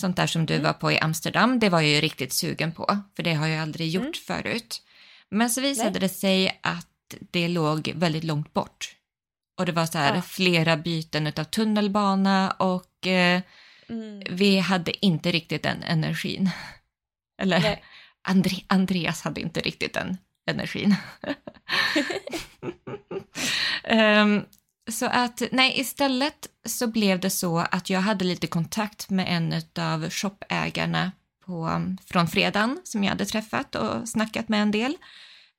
sånt 0.00 0.16
där 0.16 0.26
som 0.26 0.46
du 0.46 0.54
mm. 0.54 0.64
var 0.64 0.72
på 0.72 0.92
i 0.92 0.98
Amsterdam, 0.98 1.58
det 1.58 1.68
var 1.68 1.80
jag 1.80 1.90
ju 1.90 2.00
riktigt 2.00 2.32
sugen 2.32 2.72
på, 2.72 2.98
för 3.16 3.22
det 3.22 3.34
har 3.34 3.46
jag 3.46 3.62
aldrig 3.62 3.90
gjort 3.90 4.02
mm. 4.02 4.42
förut. 4.42 4.82
Men 5.30 5.50
så 5.50 5.60
visade 5.60 5.90
Nej. 5.90 6.00
det 6.00 6.08
sig 6.08 6.60
att 6.62 6.86
det 7.30 7.48
låg 7.48 7.92
väldigt 7.94 8.24
långt 8.24 8.52
bort. 8.52 8.94
Och 9.58 9.66
det 9.66 9.72
var 9.72 9.86
så 9.86 9.98
här 9.98 10.14
ja. 10.14 10.22
flera 10.22 10.76
byten 10.76 11.26
av 11.26 11.44
tunnelbana 11.44 12.50
och 12.50 13.06
eh, 13.06 13.42
mm. 13.88 14.22
vi 14.30 14.58
hade 14.58 15.06
inte 15.06 15.32
riktigt 15.32 15.62
den 15.62 15.82
energin. 15.82 16.50
Eller 17.42 17.80
Andre 18.28 18.56
Andreas 18.66 19.22
hade 19.22 19.40
inte 19.40 19.60
riktigt 19.60 19.94
den 19.94 20.16
energin. 20.46 20.94
um, 23.90 24.46
Så 24.88 25.06
att 25.06 25.42
nej, 25.52 25.80
istället 25.80 26.48
så 26.66 26.86
blev 26.86 27.20
det 27.20 27.30
så 27.30 27.58
att 27.58 27.90
jag 27.90 28.00
hade 28.00 28.24
lite 28.24 28.46
kontakt 28.46 29.10
med 29.10 29.26
en 29.28 29.62
av 29.84 30.10
shopägarna 30.10 31.12
på, 31.46 31.82
från 32.06 32.28
fredagen 32.28 32.80
som 32.84 33.04
jag 33.04 33.10
hade 33.10 33.24
träffat 33.24 33.74
och 33.74 34.08
snackat 34.08 34.48
med 34.48 34.62
en 34.62 34.70
del. 34.70 34.96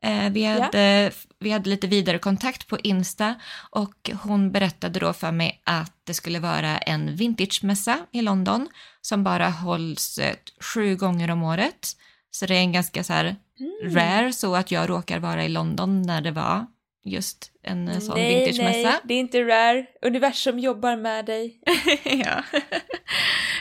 Eh, 0.04 0.30
vi, 0.30 0.44
hade, 0.44 0.78
yeah. 0.78 1.14
vi 1.40 1.52
hade 1.52 1.70
lite 1.70 1.88
vidare 1.88 2.20
kontakt 2.20 2.68
på 2.68 2.80
Insta 2.80 3.36
och 3.70 4.10
hon 4.24 4.52
berättade 4.52 5.00
då 5.00 5.14
för 5.14 5.32
mig 5.32 5.62
att 5.64 5.94
det 6.04 6.14
skulle 6.14 6.40
vara 6.40 6.78
en 6.78 7.16
vintagemässa 7.16 7.98
i 8.12 8.22
London 8.22 8.68
som 9.02 9.24
bara 9.24 9.50
hålls 9.50 10.18
eh, 10.18 10.36
sju 10.74 10.96
gånger 10.96 11.32
om 11.32 11.44
året. 11.44 11.96
Så 12.32 12.46
det 12.46 12.56
är 12.56 12.60
en 12.60 12.72
ganska 12.72 13.04
så 13.04 13.14
här 13.14 13.36
mm. 13.60 13.96
rare 13.96 14.34
så 14.34 14.56
att 14.56 14.72
jag 14.72 14.90
råkar 14.90 15.20
vara 15.20 15.46
i 15.46 15.50
London 15.50 16.02
när 16.02 16.22
det 16.22 16.32
var 16.32 16.66
just 17.10 17.52
en 17.64 18.02
sån 18.02 18.18
nej, 18.18 18.36
vintagemässa. 18.36 18.90
Nej, 18.90 19.00
det 19.04 19.14
är 19.14 19.20
inte 19.20 19.44
rare. 19.44 19.86
Universum 20.02 20.60
jobbar 20.60 20.96
med 20.96 21.26
dig. 21.26 21.62
ja. 22.04 22.44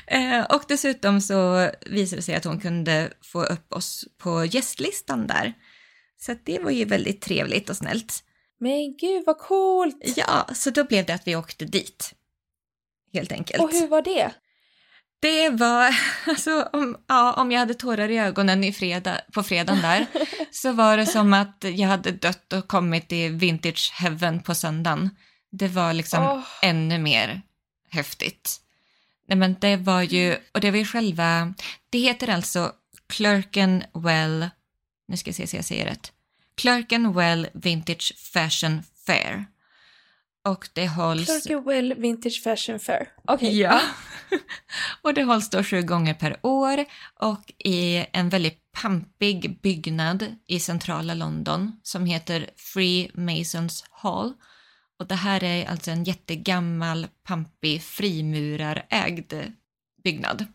Eh, 0.06 0.44
och 0.44 0.62
dessutom 0.68 1.20
så 1.20 1.70
visade 1.86 2.18
det 2.18 2.22
sig 2.22 2.34
att 2.34 2.44
hon 2.44 2.60
kunde 2.60 3.12
få 3.22 3.44
upp 3.44 3.72
oss 3.72 4.04
på 4.18 4.44
gästlistan 4.44 5.26
där. 5.26 5.54
Så 6.20 6.34
det 6.44 6.58
var 6.58 6.70
ju 6.70 6.84
väldigt 6.84 7.20
trevligt 7.20 7.70
och 7.70 7.76
snällt. 7.76 8.24
Men 8.60 8.96
gud 8.96 9.22
vad 9.26 9.38
coolt! 9.38 9.96
Ja, 10.16 10.48
så 10.54 10.70
då 10.70 10.84
blev 10.84 11.06
det 11.06 11.14
att 11.14 11.26
vi 11.26 11.36
åkte 11.36 11.64
dit. 11.64 12.14
Helt 13.12 13.32
enkelt. 13.32 13.62
Och 13.62 13.72
hur 13.72 13.88
var 13.88 14.02
det? 14.02 14.32
Det 15.20 15.50
var, 15.50 15.96
alltså 16.26 16.68
om, 16.72 16.96
ja, 17.06 17.32
om 17.32 17.52
jag 17.52 17.58
hade 17.58 17.74
tårar 17.74 18.08
i 18.08 18.18
ögonen 18.18 18.64
i 18.64 18.72
fredag, 18.72 19.20
på 19.32 19.42
fredagen 19.42 19.82
där, 19.82 20.06
så 20.50 20.72
var 20.72 20.96
det 20.96 21.06
som 21.06 21.34
att 21.34 21.64
jag 21.64 21.88
hade 21.88 22.10
dött 22.10 22.52
och 22.52 22.68
kommit 22.68 23.12
i 23.12 23.28
vintage 23.28 23.92
heaven 23.94 24.42
på 24.42 24.54
söndagen. 24.54 25.10
Det 25.50 25.68
var 25.68 25.92
liksom 25.92 26.24
oh. 26.24 26.44
ännu 26.62 26.98
mer 26.98 27.42
häftigt. 27.90 28.60
Nej 29.28 29.38
men 29.38 29.56
det 29.60 29.76
var 29.76 30.02
ju, 30.02 30.36
och 30.52 30.60
det 30.60 30.70
var 30.70 30.78
ju 30.78 30.84
själva, 30.84 31.54
det 31.90 31.98
heter 31.98 32.28
alltså 32.28 32.72
Clerkenwell, 33.06 34.48
nu 35.08 35.16
ska 35.16 35.28
jag 35.28 35.34
se 35.34 35.46
så 35.46 35.56
jag 35.56 35.64
säger 35.64 35.84
rätt, 35.84 36.12
Clerkenwell 36.54 37.48
Vintage 37.54 38.12
Fashion 38.32 38.82
Fair. 39.06 39.46
Och 40.44 40.68
det 40.72 40.88
hålls... 40.88 41.26
Clerkenwell 41.26 41.94
Vintage 41.94 42.42
Fashion 42.42 42.78
Fair. 42.78 43.08
Okej. 43.24 43.48
Okay. 43.48 43.58
Ja. 43.58 43.80
och 45.02 45.14
det 45.14 45.22
hålls 45.22 45.50
då 45.50 45.62
sju 45.62 45.82
gånger 45.82 46.14
per 46.14 46.36
år 46.42 46.84
och 47.14 47.52
i 47.58 48.06
en 48.12 48.28
väldigt 48.28 48.72
pampig 48.72 49.60
byggnad 49.62 50.36
i 50.46 50.60
centrala 50.60 51.14
London 51.14 51.80
som 51.82 52.06
heter 52.06 52.50
Free 52.56 53.10
Masons 53.14 53.84
Hall. 53.90 54.32
Och 54.98 55.06
det 55.06 55.14
här 55.14 55.44
är 55.44 55.66
alltså 55.66 55.90
en 55.90 56.04
jättegammal, 56.04 57.06
pampig, 57.22 57.82
frimurarägd 57.82 59.34
byggnad. 60.04 60.46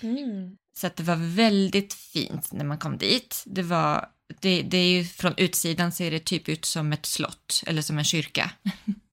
Mm. 0.00 0.56
Så 0.76 0.86
att 0.86 0.96
det 0.96 1.02
var 1.02 1.34
väldigt 1.36 1.94
fint 1.94 2.52
när 2.52 2.64
man 2.64 2.78
kom 2.78 2.98
dit. 2.98 3.42
Det 3.46 3.62
var 3.62 4.08
det, 4.40 4.62
det 4.62 4.78
är 4.78 4.90
ju 4.90 5.04
från 5.04 5.34
utsidan 5.36 5.92
ser 5.92 6.10
det 6.10 6.24
typ 6.24 6.48
ut 6.48 6.64
som 6.64 6.92
ett 6.92 7.06
slott 7.06 7.62
eller 7.66 7.82
som 7.82 7.98
en 7.98 8.04
kyrka. 8.04 8.50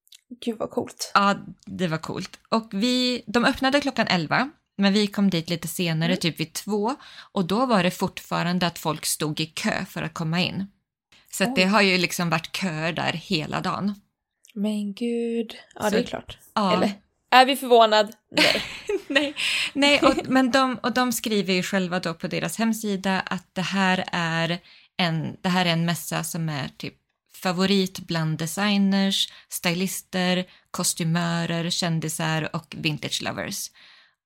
Gud 0.46 0.58
vad 0.58 0.70
coolt. 0.70 1.12
Ja, 1.14 1.36
det 1.66 1.88
var 1.88 1.98
coolt. 1.98 2.40
Och 2.50 2.70
vi, 2.72 3.24
de 3.28 3.46
öppnade 3.46 3.82
klockan 3.82 4.08
11, 4.08 4.50
men 4.78 4.94
vi 4.94 5.08
kom 5.08 5.30
dit 5.30 5.50
lite 5.50 5.68
senare, 5.68 6.12
mm. 6.12 6.20
typ 6.20 6.40
vid 6.40 6.54
två. 6.54 6.96
Och 7.32 7.46
då 7.46 7.66
var 7.66 7.84
det 7.84 7.92
fortfarande 7.92 8.68
att 8.68 8.80
folk 8.80 9.06
stod 9.06 9.40
i 9.40 9.46
kö 9.46 9.86
för 9.86 10.02
att 10.02 10.14
komma 10.14 10.42
in. 10.42 10.68
Så 11.32 11.54
det 11.56 11.64
har 11.64 11.82
ju 11.82 11.98
liksom 11.98 12.30
varit 12.30 12.58
köer 12.58 12.94
där 12.94 13.14
hela 13.14 13.62
dagen. 13.62 13.96
Men 14.54 14.94
gud. 14.94 15.56
Ja, 15.76 15.84
Så, 15.84 15.90
det 15.90 16.00
är 16.00 16.04
klart. 16.04 16.38
Ja. 16.54 16.74
Eller? 16.74 16.92
Är 17.32 17.46
vi 17.46 17.56
förvånad? 17.56 18.16
Nej. 18.32 18.64
nej, 19.08 19.36
nej 19.74 20.00
och, 20.00 20.16
men 20.28 20.52
de, 20.52 20.80
och 20.84 20.94
de 20.94 21.12
skriver 21.12 21.54
ju 21.54 21.64
själva 21.64 22.00
då 22.00 22.14
på 22.14 22.28
deras 22.28 22.58
hemsida 22.58 23.20
att 23.20 23.56
det 23.56 23.62
här 23.62 24.04
är 24.12 24.60
en, 24.98 25.38
det 25.42 25.50
här 25.50 25.66
är 25.66 25.70
en 25.70 25.86
mässa 25.86 26.24
som 26.24 26.50
är 26.50 26.68
typ 26.78 26.96
favorit 27.44 28.00
bland 28.00 28.38
designers, 28.38 29.34
stylister, 29.50 30.46
kostymörer, 30.72 31.70
kändisar 31.70 32.56
och 32.56 32.76
vintage 32.78 33.22
lovers. 33.22 33.72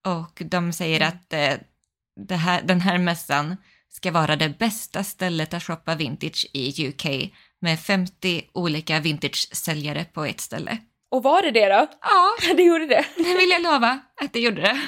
Och 0.06 0.42
de 0.46 0.74
säger 0.74 1.02
mm. 1.02 1.08
att 1.08 1.34
eh, 1.34 2.38
här, 2.38 2.62
den 2.62 2.82
här 2.82 2.98
mässan 2.98 3.58
ska 3.90 4.12
vara 4.12 4.36
det 4.36 4.60
bästa 4.60 5.04
stället 5.04 5.54
att 5.54 5.64
shoppa 5.64 5.96
vintage 5.96 6.46
i 6.54 6.88
UK 6.88 7.32
med 7.62 7.80
50 7.80 8.44
olika 8.54 9.00
vintage-säljare 9.00 10.06
på 10.06 10.26
ett 10.26 10.42
ställe. 10.42 10.78
Och 11.12 11.24
var 11.24 11.42
det 11.42 11.52
det 11.52 11.70
då? 11.70 11.88
Ja, 12.02 12.38
det 12.56 12.64
gjorde 12.64 12.86
det. 12.86 13.06
Det 13.16 13.38
vill 13.38 13.50
jag 13.50 13.62
lova 13.62 14.00
att 14.22 14.34
det 14.34 14.40
gjorde 14.40 14.62
det. 14.62 14.82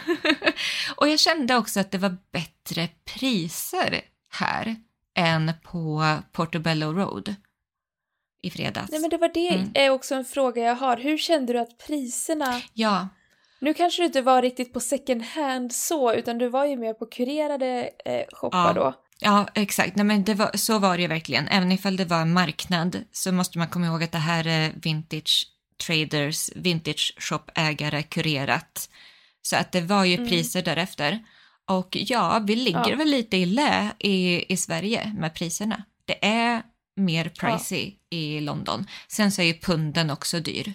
och 0.95 1.09
jag 1.09 1.19
kände 1.19 1.55
också 1.55 1.79
att 1.79 1.91
det 1.91 1.97
var 1.97 2.17
bättre 2.31 2.89
priser 3.05 4.01
här 4.31 4.75
än 5.17 5.51
på 5.63 6.17
Portobello 6.31 6.93
Road 6.93 7.35
i 8.41 8.49
fredags. 8.49 8.91
Nej 8.91 9.01
men 9.01 9.09
det 9.09 9.17
var 9.17 9.31
det 9.33 9.49
mm. 9.49 9.71
är 9.73 9.89
också 9.89 10.15
en 10.15 10.25
fråga 10.25 10.61
jag 10.61 10.75
har. 10.75 10.97
Hur 10.97 11.17
kände 11.17 11.53
du 11.53 11.59
att 11.59 11.77
priserna... 11.87 12.61
Ja. 12.73 13.07
Nu 13.61 13.73
kanske 13.73 14.01
du 14.01 14.05
inte 14.05 14.21
var 14.21 14.41
riktigt 14.41 14.73
på 14.73 14.79
second 14.79 15.23
hand 15.23 15.73
så, 15.73 16.13
utan 16.13 16.37
du 16.37 16.47
var 16.47 16.65
ju 16.65 16.75
mer 16.75 16.93
på 16.93 17.05
kurerade 17.05 17.89
eh, 18.05 18.23
shoppar 18.31 18.67
ja. 18.67 18.73
då. 18.73 18.93
Ja, 19.19 19.47
exakt. 19.55 19.95
Nej, 19.95 20.05
men 20.05 20.23
det 20.23 20.33
var, 20.33 20.51
så 20.57 20.79
var 20.79 20.95
det 20.95 21.01
ju 21.01 21.07
verkligen. 21.07 21.47
Även 21.47 21.71
ifall 21.71 21.97
det 21.97 22.05
var 22.05 22.21
en 22.21 22.33
marknad 22.33 23.03
så 23.11 23.31
måste 23.31 23.57
man 23.57 23.67
komma 23.67 23.85
ihåg 23.85 24.03
att 24.03 24.11
det 24.11 24.17
här 24.17 24.47
är 24.47 24.73
vintage 24.75 25.47
traders, 25.85 26.49
vintage 26.55 27.13
shop-ägare 27.17 28.03
kurerat. 28.03 28.89
Så 29.41 29.55
att 29.55 29.71
det 29.71 29.81
var 29.81 30.05
ju 30.05 30.15
mm. 30.15 30.29
priser 30.29 30.61
därefter. 30.61 31.19
Och 31.67 31.87
ja, 31.99 32.43
vi 32.47 32.55
ligger 32.55 32.89
ja. 32.89 32.95
väl 32.95 33.07
lite 33.07 33.37
i 33.37 33.45
lä 33.45 33.91
i, 33.99 34.45
i 34.53 34.57
Sverige 34.57 35.15
med 35.17 35.33
priserna. 35.33 35.83
Det 36.05 36.25
är 36.25 36.61
mer 36.99 37.29
pricey 37.29 37.93
ja. 38.09 38.17
i 38.17 38.41
London. 38.41 38.85
Sen 39.07 39.31
så 39.31 39.41
är 39.41 39.45
ju 39.45 39.59
punden 39.59 40.09
också 40.09 40.39
dyr 40.39 40.73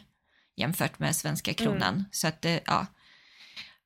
jämfört 0.57 0.99
med 0.99 1.17
svenska 1.17 1.51
mm. 1.51 1.57
kronan. 1.57 1.95
Mm. 1.95 2.05
Så 2.11 2.29
att 2.29 2.43
det, 2.43 2.61
ja. 2.67 2.87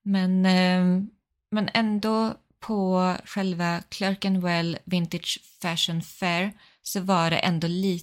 Men, 0.02 0.46
eh, 0.46 1.02
men 1.50 1.70
ändå 1.74 2.34
på 2.60 3.14
själva 3.24 3.82
Clerkenwell 3.88 4.78
Vintage 4.84 5.38
Fashion 5.62 6.02
Fair 6.02 6.52
så 6.82 7.00
var 7.00 7.30
det 7.30 7.38
ändå 7.38 7.66
li, 7.66 8.02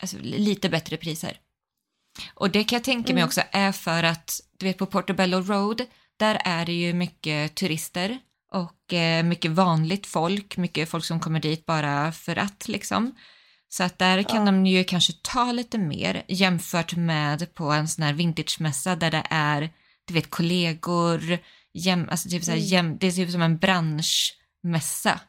alltså, 0.00 0.16
lite 0.20 0.68
bättre 0.68 0.96
priser. 0.96 1.40
Och 2.34 2.50
det 2.50 2.64
kan 2.64 2.76
jag 2.76 2.84
tänka 2.84 3.12
mig 3.12 3.20
mm. 3.20 3.26
också 3.26 3.42
är 3.52 3.72
för 3.72 4.02
att, 4.02 4.40
du 4.58 4.66
vet 4.66 4.78
på 4.78 4.86
Portobello 4.86 5.40
Road, 5.40 5.82
där 6.16 6.40
är 6.44 6.66
det 6.66 6.72
ju 6.72 6.92
mycket 6.92 7.54
turister 7.54 8.18
och 8.52 8.92
eh, 8.92 9.24
mycket 9.24 9.50
vanligt 9.50 10.06
folk, 10.06 10.56
mycket 10.56 10.88
folk 10.88 11.04
som 11.04 11.20
kommer 11.20 11.40
dit 11.40 11.66
bara 11.66 12.12
för 12.12 12.36
att 12.36 12.68
liksom. 12.68 13.14
Så 13.68 13.84
att 13.84 13.98
där 13.98 14.22
kan 14.22 14.38
ja. 14.38 14.44
de 14.44 14.66
ju 14.66 14.84
kanske 14.84 15.12
ta 15.22 15.52
lite 15.52 15.78
mer 15.78 16.22
jämfört 16.28 16.96
med 16.96 17.54
på 17.54 17.64
en 17.64 17.88
sån 17.88 18.04
här 18.04 18.12
vintagemässa 18.12 18.96
där 18.96 19.10
det 19.10 19.22
är, 19.30 19.70
du 20.04 20.14
vet, 20.14 20.30
kollegor, 20.30 21.38
jäm, 21.72 22.08
alltså 22.10 22.28
typ 22.28 22.44
så 22.44 22.50
här, 22.50 22.58
mm. 22.58 22.68
jäm, 22.68 22.98
det 22.98 23.12
ser 23.12 23.22
ut 23.22 23.32
som 23.32 23.42
en 23.42 23.58
branschmässa. 23.58 25.20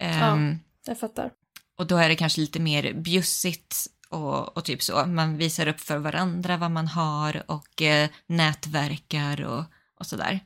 Um, 0.00 0.08
ja, 0.08 0.32
ehm, 0.32 0.58
jag 0.86 0.98
fattar. 0.98 1.30
Och 1.76 1.86
då 1.86 1.96
är 1.96 2.08
det 2.08 2.16
kanske 2.16 2.40
lite 2.40 2.60
mer 2.60 2.92
bjussigt 2.92 3.86
och, 4.08 4.56
och 4.56 4.64
typ 4.64 4.82
så. 4.82 5.06
Man 5.06 5.36
visar 5.36 5.66
upp 5.66 5.80
för 5.80 5.98
varandra 5.98 6.56
vad 6.56 6.70
man 6.70 6.88
har 6.88 7.42
och 7.46 7.82
eh, 7.82 8.08
nätverkar 8.26 9.42
och, 9.42 9.64
och 10.00 10.06
sådär. 10.06 10.40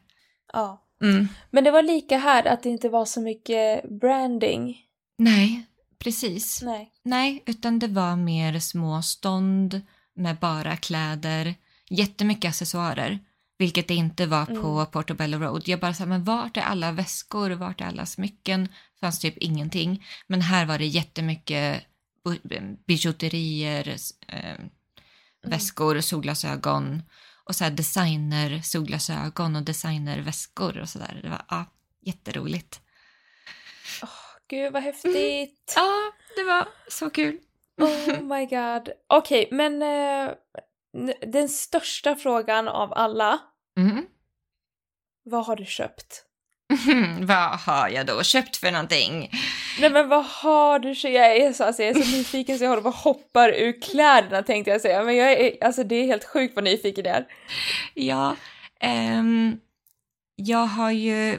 Ja. 0.53 0.85
Mm. 1.03 1.29
Men 1.51 1.65
det 1.65 1.71
var 1.71 1.83
lika 1.83 2.19
här 2.19 2.47
att 2.47 2.63
det 2.63 2.69
inte 2.69 2.89
var 2.89 3.05
så 3.05 3.21
mycket 3.21 3.91
branding. 4.01 4.77
Nej, 5.19 5.67
precis. 5.99 6.63
Nej. 6.63 6.93
Nej, 7.03 7.43
utan 7.47 7.79
det 7.79 7.89
var 7.89 8.17
mer 8.17 8.61
små 8.61 9.03
stånd 9.03 9.81
med 10.15 10.37
bara 10.37 10.77
kläder, 10.77 11.55
jättemycket 11.91 12.49
accessoarer. 12.49 13.19
Vilket 13.59 13.89
det 13.89 13.95
inte 13.95 14.27
var 14.27 14.47
på 14.47 14.69
mm. 14.69 14.87
Portobello 14.87 15.39
Road. 15.39 15.63
Jag 15.69 15.81
bara 15.81 15.95
sa, 15.95 16.07
men 16.07 16.25
vart 16.25 16.57
är 16.57 16.61
alla 16.61 16.93
väskor? 16.93 17.51
Vart 17.51 17.81
är 17.81 17.85
alla 17.85 18.07
smycken? 18.07 18.69
Fanns 19.01 19.19
typ 19.19 19.39
ingenting. 19.39 20.07
Men 20.27 20.41
här 20.41 20.67
var 20.67 20.79
det 20.79 20.87
jättemycket 20.87 21.85
bijouterier, 22.87 23.97
eh, 24.29 24.51
mm. 24.51 24.71
väskor, 25.43 26.01
solglasögon 26.01 27.03
och 27.45 27.57
så 27.57 27.65
här 27.65 27.71
designer 27.71 28.61
solglasögon 28.63 29.57
och 29.57 29.63
designerväskor 29.63 30.79
och 30.79 30.89
sådär. 30.89 31.21
Det 31.23 31.29
var 31.29 31.43
ja, 31.49 31.65
jätteroligt. 32.03 32.81
Gud 34.49 34.73
vad 34.73 34.83
häftigt! 34.83 35.73
Ja, 35.77 36.13
det 36.37 36.45
var 36.45 36.69
så 36.89 37.11
kul. 37.11 37.39
oh 37.81 38.23
my 38.23 38.47
god. 38.47 38.93
Okej, 39.07 39.47
okay, 39.47 39.49
men 39.51 39.83
eh, 39.83 40.35
den 41.33 41.49
största 41.49 42.17
frågan 42.17 42.69
av 42.69 42.93
alla. 42.93 43.39
Mm. 43.79 44.07
Vad 45.25 45.47
har 45.47 45.57
du 45.57 45.65
köpt? 45.65 46.25
vad 47.21 47.61
har 47.61 47.89
jag 47.89 48.07
då 48.07 48.23
köpt 48.23 48.57
för 48.57 48.73
någonting? 48.73 49.31
Nej 49.81 49.91
men 49.91 50.09
vad 50.09 50.25
har 50.25 50.79
du 50.79 50.95
köpt? 50.95 51.15
Jag 51.15 51.37
är 51.37 51.53
så, 51.53 51.65
alltså, 51.65 51.83
jag 51.83 51.97
är 51.97 52.03
så 52.03 52.17
nyfiken 52.17 52.59
så 52.59 52.65
jag 52.65 52.71
håller 52.71 52.83
på 52.83 52.89
och 52.89 52.95
hoppar 52.95 53.49
ur 53.49 53.81
kläderna 53.83 54.43
tänkte 54.43 54.71
jag 54.71 54.81
säga. 54.81 55.03
Men 55.05 55.17
jag 55.17 55.33
är, 55.33 55.65
alltså 55.65 55.85
det 55.85 55.95
är 55.95 56.07
helt 56.07 56.25
sjukt 56.25 56.55
vad 56.55 56.65
nyfiken 56.65 57.05
jag 57.05 57.17
är. 57.17 57.27
Ja, 57.95 58.37
um, 59.19 59.61
jag 60.37 60.67
har 60.67 60.91
ju 60.91 61.39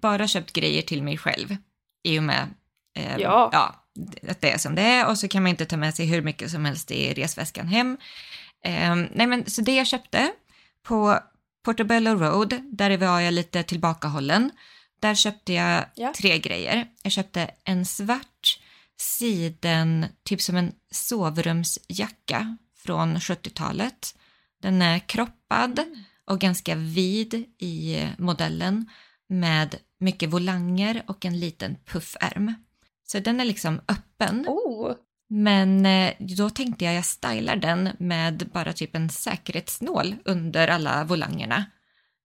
bara 0.00 0.28
köpt 0.28 0.52
grejer 0.52 0.82
till 0.82 1.02
mig 1.02 1.18
själv 1.18 1.56
i 2.02 2.18
och 2.18 2.22
med 2.22 2.42
um, 2.98 3.20
ja. 3.20 3.48
ja, 3.52 3.84
att 4.28 4.40
det 4.40 4.50
är 4.50 4.58
som 4.58 4.74
det 4.74 4.82
är 4.82 5.08
och 5.08 5.18
så 5.18 5.28
kan 5.28 5.42
man 5.42 5.50
inte 5.50 5.66
ta 5.66 5.76
med 5.76 5.94
sig 5.94 6.06
hur 6.06 6.22
mycket 6.22 6.50
som 6.50 6.64
helst 6.64 6.90
i 6.90 7.14
resväskan 7.14 7.68
hem. 7.68 7.96
Um, 8.92 9.08
nej 9.12 9.26
men 9.26 9.50
så 9.50 9.60
det 9.60 9.74
jag 9.74 9.86
köpte 9.86 10.32
på 10.82 11.18
Portobello 11.64 12.14
Road, 12.14 12.54
där 12.72 12.98
var 12.98 13.20
jag 13.20 13.34
lite 13.34 13.62
tillbakahållen. 13.62 14.50
Där 15.00 15.14
köpte 15.14 15.52
jag 15.52 15.84
ja. 15.94 16.12
tre 16.16 16.38
grejer. 16.38 16.86
Jag 17.02 17.12
köpte 17.12 17.50
en 17.64 17.86
svart 17.86 18.58
siden, 19.00 20.06
typ 20.22 20.42
som 20.42 20.56
en 20.56 20.72
sovrumsjacka 20.90 22.56
från 22.76 23.16
70-talet. 23.16 24.14
Den 24.62 24.82
är 24.82 24.98
kroppad 24.98 25.78
mm. 25.78 26.04
och 26.24 26.40
ganska 26.40 26.74
vid 26.74 27.34
i 27.58 28.06
modellen 28.18 28.90
med 29.28 29.76
mycket 30.00 30.30
volanger 30.30 31.02
och 31.06 31.24
en 31.24 31.40
liten 31.40 31.76
puffärm. 31.84 32.54
Så 33.06 33.18
den 33.18 33.40
är 33.40 33.44
liksom 33.44 33.80
öppen. 33.88 34.44
Oh. 34.48 34.94
Men 35.28 35.86
eh, 35.86 36.12
då 36.18 36.50
tänkte 36.50 36.84
jag 36.84 36.94
jag 36.94 37.04
stylar 37.04 37.56
den 37.56 37.88
med 37.98 38.50
bara 38.52 38.72
typ 38.72 38.96
en 38.96 39.10
säkerhetsnål 39.10 40.16
under 40.24 40.68
alla 40.68 41.04
volangerna. 41.04 41.64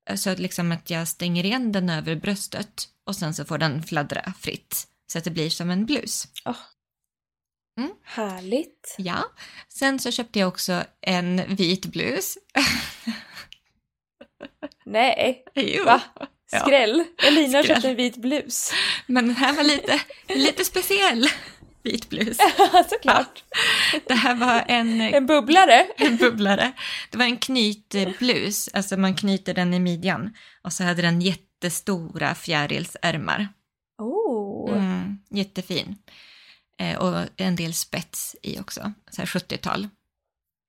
Eh, 0.09 0.15
så 0.15 0.29
att 0.29 0.39
liksom 0.39 0.71
att 0.71 0.89
jag 0.89 1.07
stänger 1.07 1.45
igen 1.45 1.71
den 1.71 1.89
över 1.89 2.15
bröstet 2.15 2.87
och 3.03 3.15
sen 3.15 3.33
så 3.33 3.45
får 3.45 3.57
den 3.57 3.83
fladdra 3.83 4.33
fritt. 4.39 4.87
Så 5.07 5.17
att 5.17 5.23
det 5.23 5.31
blir 5.31 5.49
som 5.49 5.69
en 5.69 5.85
blus. 5.85 6.27
Oh. 6.45 6.55
Mm. 7.77 7.91
Härligt. 8.03 8.95
Ja. 8.97 9.23
Sen 9.67 9.99
så 9.99 10.11
köpte 10.11 10.39
jag 10.39 10.47
också 10.47 10.83
en 11.01 11.55
vit 11.55 11.85
blus. 11.85 12.37
Nej. 14.85 15.45
Jo. 15.55 15.85
Va? 15.85 16.01
Skräll. 16.47 17.03
Ja. 17.17 17.27
Elina 17.27 17.63
köpte 17.63 17.89
en 17.89 17.95
vit 17.95 18.17
blus. 18.17 18.71
Men 19.05 19.27
den 19.27 19.35
här 19.35 19.53
var 19.53 19.63
lite, 19.63 20.01
lite 20.27 20.65
speciell 20.65 21.29
vit 21.83 22.09
blus. 22.09 22.37
Såklart. 22.89 23.43
Ja. 23.93 23.99
Det 24.07 24.13
här 24.13 24.35
var 24.35 24.63
en... 24.67 25.01
En 25.01 25.25
bubblare. 25.25 25.87
En 25.97 26.17
bubblare. 26.17 26.73
Det 27.09 27.17
var 27.17 27.25
en 27.25 27.37
knytblus, 27.37 28.69
alltså 28.73 28.97
man 28.97 29.15
knyter 29.15 29.53
den 29.53 29.73
i 29.73 29.79
midjan. 29.79 30.33
Och 30.61 30.73
så 30.73 30.83
hade 30.83 31.01
den 31.01 31.21
jättestora 31.21 32.35
fjärilsärmar. 32.35 33.47
Oh. 33.97 34.77
Mm, 34.77 35.19
jättefin. 35.29 35.97
Eh, 36.79 36.97
och 36.97 37.27
en 37.37 37.55
del 37.55 37.73
spets 37.73 38.35
i 38.41 38.59
också, 38.59 38.93
så 39.11 39.21
här 39.21 39.25
70-tal. 39.25 39.87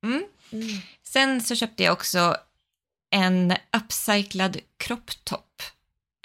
Mm. 0.05 0.25
Mm. 0.53 0.69
Sen 1.03 1.43
så 1.43 1.55
köpte 1.55 1.83
jag 1.83 1.93
också 1.93 2.37
en 3.11 3.55
upcyclad 3.77 4.57
kropptopp, 4.77 5.46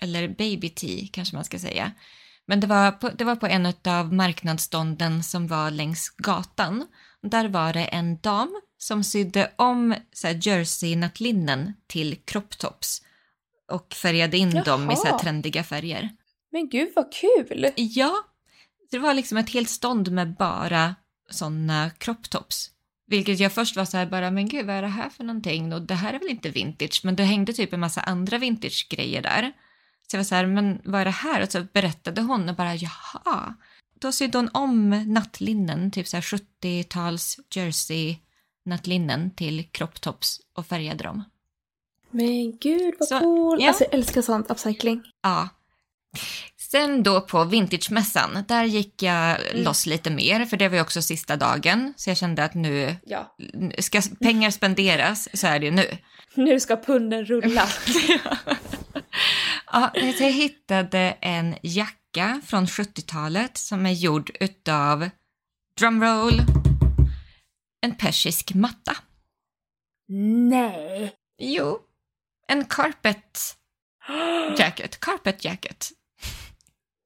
eller 0.01 0.27
baby 0.27 0.69
tee 0.69 1.07
kanske 1.11 1.35
man 1.35 1.45
ska 1.45 1.59
säga 1.59 1.91
Men 2.47 2.59
det 2.59 2.67
var 2.67 2.91
på, 2.91 3.09
det 3.09 3.23
var 3.23 3.35
på 3.35 3.47
en 3.47 3.73
av 3.85 4.13
marknadsstånden 4.13 5.23
som 5.23 5.47
var 5.47 5.71
längs 5.71 6.09
gatan. 6.09 6.87
Där 7.21 7.47
var 7.47 7.73
det 7.73 7.85
en 7.85 8.17
dam 8.17 8.61
som 8.77 9.03
sydde 9.03 9.51
om 9.55 9.95
så 10.13 10.27
här, 10.27 10.47
jersey-nattlinnen 10.47 11.73
till 11.87 12.15
crop 12.25 12.57
tops 12.57 13.01
och 13.71 13.93
färgade 13.93 14.37
in 14.37 14.51
Jaha. 14.51 14.63
dem 14.63 14.91
i 14.91 14.95
så 14.95 15.07
här, 15.07 15.19
trendiga 15.19 15.63
färger. 15.63 16.09
Men 16.51 16.69
gud 16.69 16.89
vad 16.95 17.13
kul! 17.13 17.71
Ja, 17.75 18.13
det 18.91 18.99
var 18.99 19.13
liksom 19.13 19.37
ett 19.37 19.49
helt 19.49 19.69
stånd 19.69 20.11
med 20.11 20.35
bara 20.35 20.95
såna 21.29 21.89
crop 21.89 22.29
tops. 22.29 22.71
Vilket 23.07 23.39
jag 23.39 23.51
först 23.51 23.75
var 23.75 23.85
så 23.85 23.97
här 23.97 24.05
bara, 24.05 24.31
men 24.31 24.47
gud 24.47 24.65
vad 24.65 24.75
är 24.75 24.81
det 24.81 24.87
här 24.87 25.09
för 25.09 25.23
någonting? 25.23 25.73
Och 25.73 25.81
det 25.81 25.95
här 25.95 26.13
är 26.13 26.19
väl 26.19 26.29
inte 26.29 26.49
vintage? 26.49 27.01
Men 27.03 27.15
det 27.15 27.23
hängde 27.23 27.53
typ 27.53 27.73
en 27.73 27.79
massa 27.79 28.01
andra 28.01 28.37
vintage-grejer 28.37 29.21
där. 29.21 29.53
Så 30.11 30.15
jag 30.17 30.19
var 30.19 30.23
så 30.23 30.35
här, 30.35 30.45
men 30.45 30.81
vad 30.83 31.01
är 31.01 31.05
det 31.05 31.11
här? 31.11 31.43
Och 31.43 31.51
så 31.51 31.63
berättade 31.73 32.21
hon 32.21 32.49
och 32.49 32.55
bara, 32.55 32.75
jaha. 32.75 33.55
Då 33.99 34.11
sydde 34.11 34.37
hon 34.37 34.49
om 34.53 34.89
nattlinnen, 35.13 35.91
typ 35.91 36.07
så 36.07 36.17
här 36.17 36.21
70-tals 36.21 37.39
jersey 37.55 38.17
nattlinnen 38.65 39.31
till 39.35 39.67
crop 39.71 40.01
tops 40.01 40.39
och 40.55 40.65
färgade 40.67 41.03
dem. 41.03 41.23
Men 42.11 42.57
gud 42.57 42.93
vad 42.99 43.07
Så, 43.07 43.19
cool! 43.19 43.57
ja. 43.61 43.67
Alltså 43.67 43.83
jag 43.83 43.93
älskar 43.93 44.21
sånt, 44.21 44.51
upcycling. 44.51 45.03
Ja. 45.23 45.49
Sen 46.57 47.03
då 47.03 47.21
på 47.21 47.43
vintagemässan, 47.43 48.43
där 48.47 48.63
gick 48.63 49.03
jag 49.03 49.37
loss 49.53 49.85
lite 49.85 50.09
mer, 50.09 50.45
för 50.45 50.57
det 50.57 50.69
var 50.69 50.75
ju 50.75 50.81
också 50.81 51.01
sista 51.01 51.35
dagen. 51.35 51.93
Så 51.97 52.09
jag 52.09 52.17
kände 52.17 52.43
att 52.43 52.53
nu, 52.53 52.95
Ja. 53.05 53.35
ska 53.79 54.01
pengar 54.19 54.51
spenderas 54.51 55.29
så 55.33 55.47
är 55.47 55.59
det 55.59 55.65
ju 55.65 55.71
nu. 55.71 55.97
Nu 56.35 56.59
ska 56.59 56.75
punden 56.75 57.25
rulla. 57.25 57.67
Ja, 59.73 59.91
jag 59.93 60.31
hittade 60.31 61.17
en 61.21 61.55
jacka 61.61 62.41
från 62.45 62.65
70-talet 62.65 63.57
som 63.57 63.85
är 63.85 63.91
gjord 63.91 64.31
utav, 64.39 65.09
drumroll, 65.79 66.41
en 67.81 67.95
persisk 67.95 68.53
matta. 68.53 68.91
Nej! 70.49 71.13
Jo, 71.37 71.79
en 72.47 72.65
carpet 72.65 73.57
jacket. 74.57 74.99
Carpet 74.99 75.45
jacket. 75.45 75.89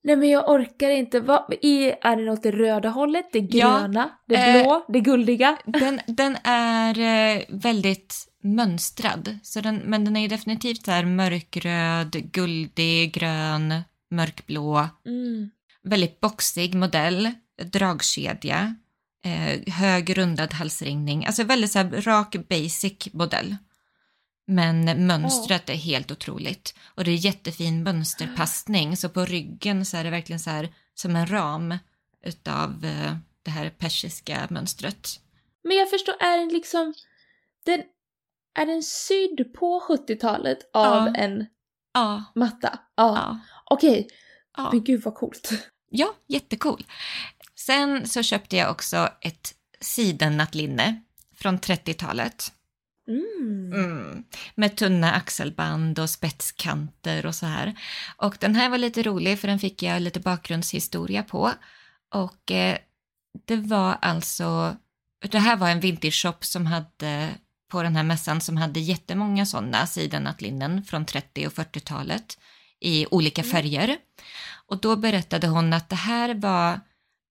Nej 0.03 0.15
men 0.15 0.29
jag 0.29 0.49
orkar 0.49 0.89
inte. 0.89 1.19
Vad, 1.19 1.53
i, 1.61 1.93
är 2.01 2.15
det 2.15 2.23
något 2.23 2.43
det 2.43 2.51
röda 2.51 2.89
hållet, 2.89 3.25
det 3.31 3.39
Ja, 3.39 3.79
gröna, 3.79 4.09
det 4.25 4.35
eh, 4.35 4.63
blå, 4.63 4.85
det 4.87 4.99
guldiga? 4.99 5.57
Den, 5.65 6.01
den 6.07 6.37
är 6.43 6.99
eh, 6.99 7.43
väldigt 7.49 8.27
mönstrad, 8.45 9.39
så 9.43 9.61
den, 9.61 9.75
men 9.75 10.05
den 10.05 10.15
är 10.15 10.21
ju 10.21 10.27
definitivt 10.27 10.85
så 10.85 10.91
här 10.91 11.05
mörkröd, 11.05 12.31
guldig, 12.31 13.13
grön, 13.13 13.81
mörkblå. 14.11 14.89
Mm. 15.05 15.49
Väldigt 15.83 16.19
boxig 16.19 16.75
modell, 16.75 17.31
dragkedja, 17.63 18.75
eh, 19.25 19.73
hög 19.73 20.17
rundad 20.17 20.53
halsringning. 20.53 21.25
Alltså 21.25 21.43
väldigt 21.43 21.71
så 21.71 21.79
här 21.79 22.01
rak 22.01 22.35
basic 22.49 23.13
modell. 23.13 23.55
Men 24.47 25.07
mönstret 25.07 25.69
är 25.69 25.75
helt 25.75 26.11
otroligt. 26.11 26.75
Och 26.85 27.03
det 27.03 27.11
är 27.11 27.15
jättefin 27.15 27.83
mönsterpassning, 27.83 28.97
så 28.97 29.09
på 29.09 29.25
ryggen 29.25 29.85
så 29.85 29.97
är 29.97 30.03
det 30.03 30.09
verkligen 30.09 30.39
så 30.39 30.49
här 30.49 30.73
som 30.93 31.15
en 31.15 31.27
ram 31.27 31.77
utav 32.25 32.85
eh, 32.85 33.15
det 33.43 33.51
här 33.51 33.69
persiska 33.69 34.47
mönstret. 34.49 35.19
Men 35.63 35.77
jag 35.77 35.89
förstår, 35.89 36.15
är 36.19 36.37
den 36.37 36.49
liksom... 36.49 36.93
Den, 37.65 37.83
är 38.55 38.65
den 38.65 38.83
sydd 38.83 39.53
på 39.59 39.79
70-talet 39.89 40.59
av 40.73 41.07
Ja. 41.07 41.13
en 41.15 41.45
Ja, 41.93 42.23
matta? 42.35 42.79
Ja. 42.95 43.15
ja, 43.15 43.39
Okej, 43.65 44.07
ja. 44.57 44.69
men 44.71 44.83
gud 44.83 45.01
vad 45.03 45.15
coolt. 45.15 45.49
Ja, 45.89 46.15
jättecool. 46.27 46.85
Sen 47.55 48.07
så 48.07 48.23
köpte 48.23 48.55
jag 48.55 48.71
också 48.71 49.09
ett 49.21 49.53
sidennattlinne 49.79 51.01
från 51.35 51.59
30-talet. 51.59 52.51
Mm. 53.07 53.73
Mm. 53.73 54.23
Med 54.55 54.77
tunna 54.77 55.11
axelband 55.13 55.99
och 55.99 56.09
spetskanter 56.09 57.25
och 57.25 57.35
så 57.35 57.45
här. 57.45 57.75
Och 58.17 58.37
den 58.39 58.55
här 58.55 58.69
var 58.69 58.77
lite 58.77 59.03
rolig 59.03 59.39
för 59.39 59.47
den 59.47 59.59
fick 59.59 59.83
jag 59.83 60.01
lite 60.01 60.19
bakgrundshistoria 60.19 61.23
på. 61.23 61.51
Och 62.13 62.51
eh, 62.51 62.77
det 63.45 63.55
var 63.55 63.97
alltså, 64.01 64.75
det 65.19 65.39
här 65.39 65.55
var 65.57 65.69
en 65.69 65.79
vintage 65.79 66.21
shop 66.21 66.37
som 66.41 66.65
hade 66.65 67.29
på 67.67 67.83
den 67.83 67.95
här 67.95 68.03
mässan 68.03 68.41
som 68.41 68.57
hade 68.57 68.79
jättemånga 68.79 69.45
sådana 69.45 69.87
sidennattlinnen 69.87 70.83
från 70.83 71.05
30 71.05 71.47
och 71.47 71.53
40-talet 71.53 72.37
i 72.79 73.05
olika 73.11 73.43
färger. 73.43 73.97
Och 74.67 74.81
då 74.81 74.95
berättade 74.95 75.47
hon 75.47 75.73
att 75.73 75.89
det 75.89 75.95
här 75.95 76.33
var 76.33 76.79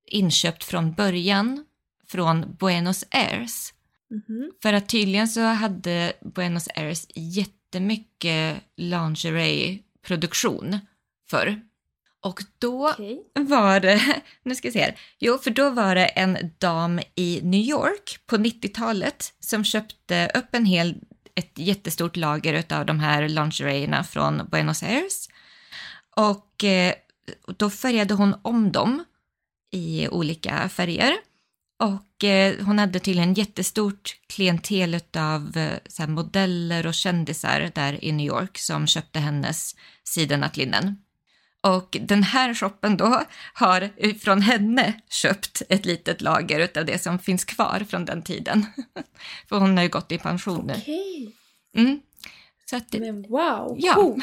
inköpt 0.06 0.64
från 0.64 0.92
början 0.92 1.64
från 2.08 2.56
Buenos 2.60 3.04
Aires. 3.10 3.74
Mhm. 4.10 4.50
För 4.62 4.72
att 4.72 4.88
tydligen 4.88 5.28
så 5.28 5.40
hade 5.40 6.12
Buenos 6.20 6.68
Aires 6.76 7.06
jättemycket 7.14 8.62
lingerie-produktion 8.76 10.78
förr. 11.30 11.60
Och 12.24 12.42
då 12.58 12.90
Okej. 12.90 13.22
var 13.34 13.80
det, 13.80 14.22
nu 14.42 14.54
ska 14.54 14.68
vi 14.68 14.72
se 14.72 14.80
här, 14.80 14.98
jo 15.18 15.38
för 15.38 15.50
då 15.50 15.70
var 15.70 15.94
det 15.94 16.06
en 16.06 16.52
dam 16.58 17.00
i 17.14 17.40
New 17.42 17.60
York 17.60 18.18
på 18.26 18.36
90-talet 18.36 19.32
som 19.40 19.64
köpte 19.64 20.30
upp 20.34 20.54
en 20.54 20.64
hel, 20.64 20.94
ett 21.34 21.52
jättestort 21.54 22.16
lager 22.16 22.64
av 22.74 22.86
de 22.86 23.00
här 23.00 23.28
lingerierna 23.28 24.04
från 24.04 24.48
Buenos 24.50 24.82
Aires. 24.82 25.28
Och 26.16 26.64
eh, 26.64 26.94
då 27.56 27.70
färgade 27.70 28.14
hon 28.14 28.34
om 28.42 28.72
dem 28.72 29.04
i 29.72 30.08
olika 30.08 30.68
färger. 30.68 31.14
Och 31.78 32.24
eh, 32.24 32.64
hon 32.64 32.78
hade 32.78 33.00
tydligen 33.00 33.34
jättestort 33.34 34.16
klientel 34.26 35.00
av 35.16 35.56
eh, 35.98 36.08
modeller 36.08 36.86
och 36.86 36.94
kändisar 36.94 37.70
där 37.74 38.04
i 38.04 38.12
New 38.12 38.26
York 38.26 38.58
som 38.58 38.86
köpte 38.86 39.18
hennes 39.18 39.76
sidennattlinnen. 40.04 41.03
Och 41.64 41.96
den 42.00 42.22
här 42.22 42.54
shoppen 42.54 42.96
då 42.96 43.22
har 43.54 44.18
från 44.18 44.42
henne 44.42 44.92
köpt 45.08 45.62
ett 45.68 45.84
litet 45.86 46.20
lager 46.20 46.78
av 46.78 46.84
det 46.84 47.02
som 47.02 47.18
finns 47.18 47.44
kvar 47.44 47.84
från 47.88 48.04
den 48.04 48.22
tiden. 48.22 48.66
För 49.48 49.58
hon 49.58 49.76
har 49.76 49.84
ju 49.84 49.90
gått 49.90 50.12
i 50.12 50.18
pension 50.18 50.66
nu. 50.66 50.74
Okej. 50.76 51.34
Mm. 51.76 52.00
Så, 52.70 52.76
att, 52.76 52.92
Men 52.92 53.22
wow, 53.22 53.76
Ja. 53.78 53.94
cool. 53.94 54.22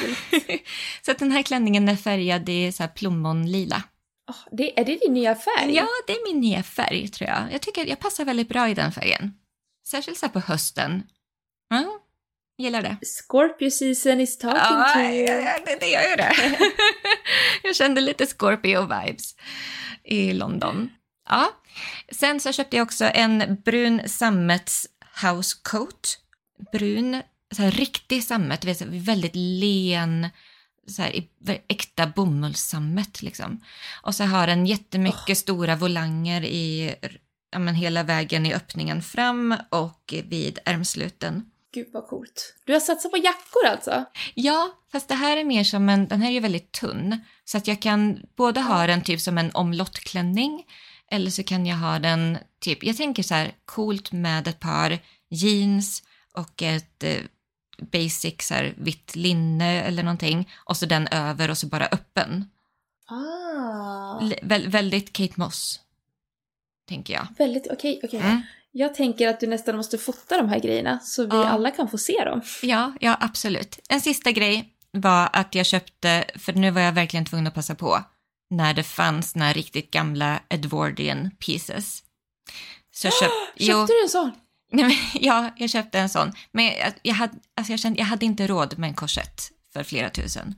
så 1.01 1.11
att 1.11 1.19
den 1.19 1.31
här 1.31 1.43
klänningen 1.43 1.89
är 1.89 1.95
färgad 1.95 2.49
i 2.49 2.71
så 2.71 2.83
här 2.83 2.87
plommonlila. 2.87 3.83
Ah, 4.27 4.49
det, 4.51 4.79
är 4.79 4.85
det 4.85 4.95
din 4.95 5.13
nya 5.13 5.35
färg? 5.35 5.75
Ja, 5.75 5.87
det 6.07 6.13
är 6.13 6.33
min 6.33 6.41
nya 6.41 6.63
färg 6.63 7.07
tror 7.07 7.29
jag. 7.29 7.53
Jag 7.53 7.61
tycker 7.61 7.85
jag 7.85 7.99
passar 7.99 8.25
väldigt 8.25 8.49
bra 8.49 8.69
i 8.69 8.73
den 8.73 8.91
färgen. 8.91 9.33
Särskilt 9.87 10.17
så 10.17 10.25
här 10.25 10.33
på 10.33 10.39
hösten. 10.39 11.03
Ja, 11.69 12.00
gillar 12.61 12.81
det. 12.81 12.97
Scorpio 13.05 13.71
season 13.71 14.21
is 14.21 14.37
talking 14.37 14.57
Ja, 14.59 14.91
to 14.93 14.99
you. 14.99 15.41
ja, 15.41 15.57
det, 15.65 15.77
det 15.79 15.87
gör 15.87 16.09
ju 16.09 16.15
det. 16.15 16.33
jag 17.63 17.75
kände 17.75 18.01
lite 18.01 18.25
Scorpio-vibes 18.25 19.35
i 20.03 20.33
London. 20.33 20.89
Ja. 21.29 21.49
Sen 22.11 22.39
så 22.39 22.51
köpte 22.51 22.77
jag 22.77 22.83
också 22.83 23.05
en 23.05 23.57
brun 23.65 24.01
sammets 24.09 24.87
housecoat. 25.21 26.17
Brun, 26.71 27.21
så 27.55 27.61
här 27.61 27.71
riktig 27.71 28.23
sammet, 28.23 28.65
vet, 28.65 28.81
väldigt 28.81 29.35
len, 29.35 30.27
så 30.87 31.01
här, 31.01 31.25
äkta 31.67 32.07
bomullssammet 32.07 33.21
liksom. 33.21 33.61
Och 34.01 34.15
så 34.15 34.23
har 34.23 34.47
den 34.47 34.65
jättemycket 34.65 35.37
stora 35.37 35.75
volanger 35.75 36.43
i, 36.43 36.95
ja, 37.51 37.59
men 37.59 37.75
hela 37.75 38.03
vägen 38.03 38.45
i 38.45 38.53
öppningen 38.53 39.01
fram 39.01 39.55
och 39.69 40.13
vid 40.23 40.59
ärmsluten. 40.65 41.45
Gud 41.73 41.87
vad 41.93 42.07
coolt. 42.07 42.55
Du 42.65 42.73
har 42.73 42.79
satsat 42.79 43.11
på 43.11 43.17
jackor 43.17 43.65
alltså? 43.67 44.05
Ja, 44.33 44.71
fast 44.91 45.07
det 45.07 45.15
här 45.15 45.37
är 45.37 45.43
mer 45.43 45.63
som 45.63 45.89
en, 45.89 46.07
den 46.07 46.21
här 46.21 46.29
är 46.29 46.33
ju 46.33 46.39
väldigt 46.39 46.71
tunn. 46.71 47.21
Så 47.45 47.57
att 47.57 47.67
jag 47.67 47.81
kan 47.81 48.19
både 48.35 48.61
ha 48.61 48.87
den 48.87 49.01
typ 49.03 49.21
som 49.21 49.37
en 49.37 49.51
omlottklänning 49.53 50.63
eller 51.11 51.31
så 51.31 51.43
kan 51.43 51.65
jag 51.65 51.77
ha 51.77 51.99
den 51.99 52.37
typ, 52.59 52.83
jag 52.83 52.97
tänker 52.97 53.23
så 53.23 53.33
här 53.33 53.51
coolt 53.65 54.11
med 54.11 54.47
ett 54.47 54.59
par 54.59 54.99
jeans 55.29 56.03
och 56.33 56.61
ett 56.61 57.03
eh, 57.03 57.17
basic 57.91 58.35
så 58.47 58.53
här 58.53 58.73
vitt 58.77 59.15
linne 59.15 59.81
eller 59.81 60.03
någonting 60.03 60.49
och 60.65 60.77
så 60.77 60.85
den 60.85 61.07
över 61.07 61.49
och 61.49 61.57
så 61.57 61.67
bara 61.67 61.85
öppen. 61.87 62.49
Ah. 63.05 64.19
L- 64.21 64.35
vä- 64.41 64.69
väldigt 64.69 65.13
Kate 65.13 65.33
Moss, 65.35 65.79
tänker 66.87 67.13
jag. 67.13 67.27
Väldigt, 67.37 67.67
okej, 67.71 67.99
okej. 68.03 68.19
Mm. 68.19 68.41
Jag 68.71 68.95
tänker 68.95 69.27
att 69.27 69.39
du 69.39 69.47
nästan 69.47 69.77
måste 69.77 69.97
fota 69.97 70.37
de 70.37 70.49
här 70.49 70.59
grejerna 70.59 70.99
så 70.99 71.23
vi 71.23 71.29
Ja. 71.35 71.47
alla 71.47 71.71
kan 71.71 71.87
få 71.89 71.97
se 71.97 72.23
dem. 72.25 72.41
Ja, 72.63 72.93
ja 72.99 73.17
absolut. 73.19 73.79
En 73.89 74.01
sista 74.01 74.31
grej 74.31 74.73
var 74.91 75.29
att 75.33 75.55
jag 75.55 75.65
köpte, 75.65 76.25
för 76.35 76.53
nu 76.53 76.71
var 76.71 76.81
jag 76.81 76.91
verkligen 76.93 77.25
tvungen 77.25 77.47
att 77.47 77.53
passa 77.53 77.75
på, 77.75 78.03
när 78.49 78.73
det 78.73 78.83
fanns 78.83 79.35
några 79.35 79.53
riktigt 79.53 79.91
gamla 79.91 80.39
Edwardian 80.49 81.31
pieces. 81.31 82.03
Så 82.93 83.07
jag 83.07 83.13
köp, 83.13 83.31
jo, 83.55 83.67
Köpte 83.77 83.93
du 83.93 84.03
en 84.03 84.09
sån? 84.09 84.31
nej, 84.71 84.85
men, 84.85 84.95
ja, 85.23 85.49
jag 85.57 85.69
köpte 85.69 85.99
en 85.99 86.09
sån. 86.09 86.33
Men 86.51 86.65
jag, 86.65 86.93
jag, 87.01 87.13
hade, 87.15 87.33
alltså 87.55 87.73
jag, 87.73 87.79
kände, 87.79 87.99
jag 87.99 88.05
hade 88.05 88.25
inte 88.25 88.47
råd 88.47 88.77
med 88.79 88.87
en 88.87 88.93
korsett. 88.95 89.51
för 89.73 89.83
flera 89.83 90.09
tusen. 90.09 90.55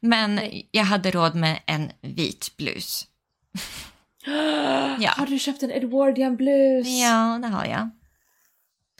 Men 0.00 0.40
jag 0.70 0.84
hade 0.84 1.10
råd 1.10 1.34
med 1.34 1.60
en 1.66 1.90
vit 2.02 2.56
blus. 2.56 3.06
ja. 5.00 5.10
Har 5.16 5.26
du 5.26 5.38
köpt 5.38 5.62
en 5.62 5.70
Edwardian 5.70 6.36
blus? 6.36 6.86
Ja, 6.86 7.38
det 7.42 7.48
har 7.48 7.64
jag. 7.64 7.90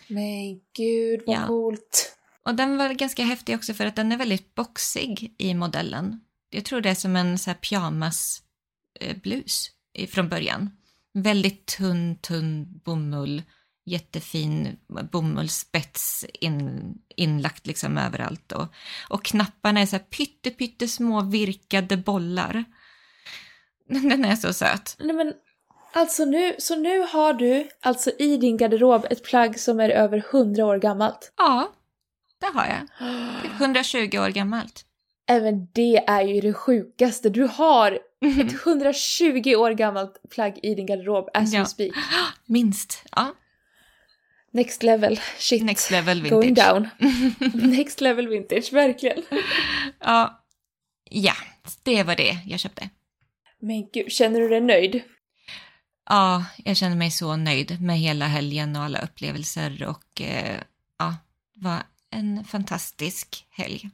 Men 0.09 0.61
gud 0.77 1.23
vad 1.27 1.37
ja. 1.37 1.47
coolt. 1.47 2.17
Och 2.43 2.55
den 2.55 2.77
var 2.77 2.89
ganska 2.89 3.25
häftig 3.25 3.57
också 3.57 3.75
för 3.75 3.87
att 3.87 3.97
den 3.97 4.13
är 4.13 4.17
väldigt 4.17 4.55
boxig 4.55 5.35
i 5.39 5.55
modellen. 5.55 6.21
Jag 6.51 6.65
tror 6.65 6.81
det 6.81 6.91
är 6.91 6.95
som 6.95 7.17
en 7.17 7.39
så 7.39 7.51
här 7.51 7.55
pyjamasblus 7.55 9.71
eh, 9.95 10.09
från 10.09 10.29
början. 10.29 10.71
Väldigt 11.15 11.67
tunn, 11.67 12.17
tunn 12.17 12.81
bomull, 12.85 13.43
jättefin 13.87 14.77
bomullsspets 15.13 16.25
in, 16.41 16.95
inlagt 17.17 17.67
liksom 17.67 17.99
överallt. 17.99 18.53
Och, 18.53 18.67
och 19.09 19.25
knapparna 19.25 19.81
är 19.81 19.87
så 19.87 19.97
här 19.97 20.05
pytte, 20.05 20.51
pytte 20.51 20.89
små 20.89 21.23
virkade 21.23 21.97
bollar. 21.97 22.65
Den 24.11 24.25
är 24.25 24.37
så 24.37 24.53
söt. 24.53 24.97
Nej 24.99 25.17
men 25.17 25.33
alltså 25.93 26.25
nu, 26.25 26.55
så 26.59 26.77
nu 26.77 27.01
har 27.01 27.33
du 27.33 27.69
alltså 27.81 28.11
i 28.19 28.37
din 28.37 28.57
garderob 28.57 29.07
ett 29.11 29.25
plagg 29.25 29.61
som 29.61 29.81
är 29.81 29.89
över 29.89 30.25
100 30.31 30.67
år 30.67 30.79
gammalt? 30.79 31.33
Ja, 31.37 31.73
det 32.41 32.47
har 32.47 32.67
jag. 32.67 33.11
120 33.61 34.19
år 34.19 34.29
gammalt. 34.29 34.85
Även 35.27 35.69
det 35.73 35.97
är 36.07 36.23
ju 36.23 36.41
det 36.41 36.53
sjukaste. 36.55 37.29
Du 37.29 37.43
har 37.43 37.93
ett 38.41 38.67
120 38.67 39.55
år 39.57 39.71
gammalt 39.71 40.23
plagg 40.31 40.59
i 40.63 40.75
din 40.75 40.87
garderob 40.87 41.29
as 41.35 41.53
ja. 41.53 41.61
we 41.61 41.67
speak. 41.67 41.93
Minst, 42.47 43.03
ja. 43.17 43.35
Next 44.51 44.83
level, 44.83 45.21
shit. 45.39 45.63
Next 45.63 45.91
level 45.91 46.23
vintage. 46.23 46.41
Going 46.41 46.55
down. 46.55 46.89
Next 47.77 48.01
level 48.01 48.29
vintage, 48.29 48.73
verkligen. 48.73 49.23
ja. 50.01 50.45
Ja, 51.11 51.35
det 51.83 52.03
var 52.03 52.17
det 52.17 52.39
jag 52.47 52.61
köpte. 52.61 52.91
Men 53.61 53.89
gud, 53.93 54.13
känner 54.13 54.41
du 54.41 54.49
dig 54.49 54.61
nöjd? 54.61 55.03
Ja, 56.09 56.45
jag 56.65 56.77
känner 56.77 56.97
mig 56.97 57.11
så 57.11 57.37
nöjd 57.37 57.83
med 57.83 57.99
hela 57.99 58.27
helgen 58.27 58.77
och 58.77 58.83
alla 58.83 58.99
upplevelser 58.99 59.87
och 59.89 60.21
eh, 60.21 60.61
ja, 60.99 61.17
det 61.55 61.65
var 61.65 61.83
en 62.11 62.45
fantastisk 62.45 63.47
helg. 63.51 63.91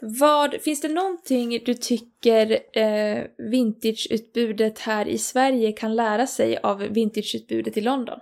Vad, 0.00 0.62
finns 0.62 0.80
det 0.80 0.88
någonting 0.88 1.60
du 1.64 1.74
tycker 1.74 2.58
eh, 2.78 3.24
vintageutbudet 3.38 4.78
här 4.78 5.08
i 5.08 5.18
Sverige 5.18 5.72
kan 5.72 5.96
lära 5.96 6.26
sig 6.26 6.56
av 6.56 6.78
vintageutbudet 6.78 7.76
i 7.76 7.80
London? 7.80 8.18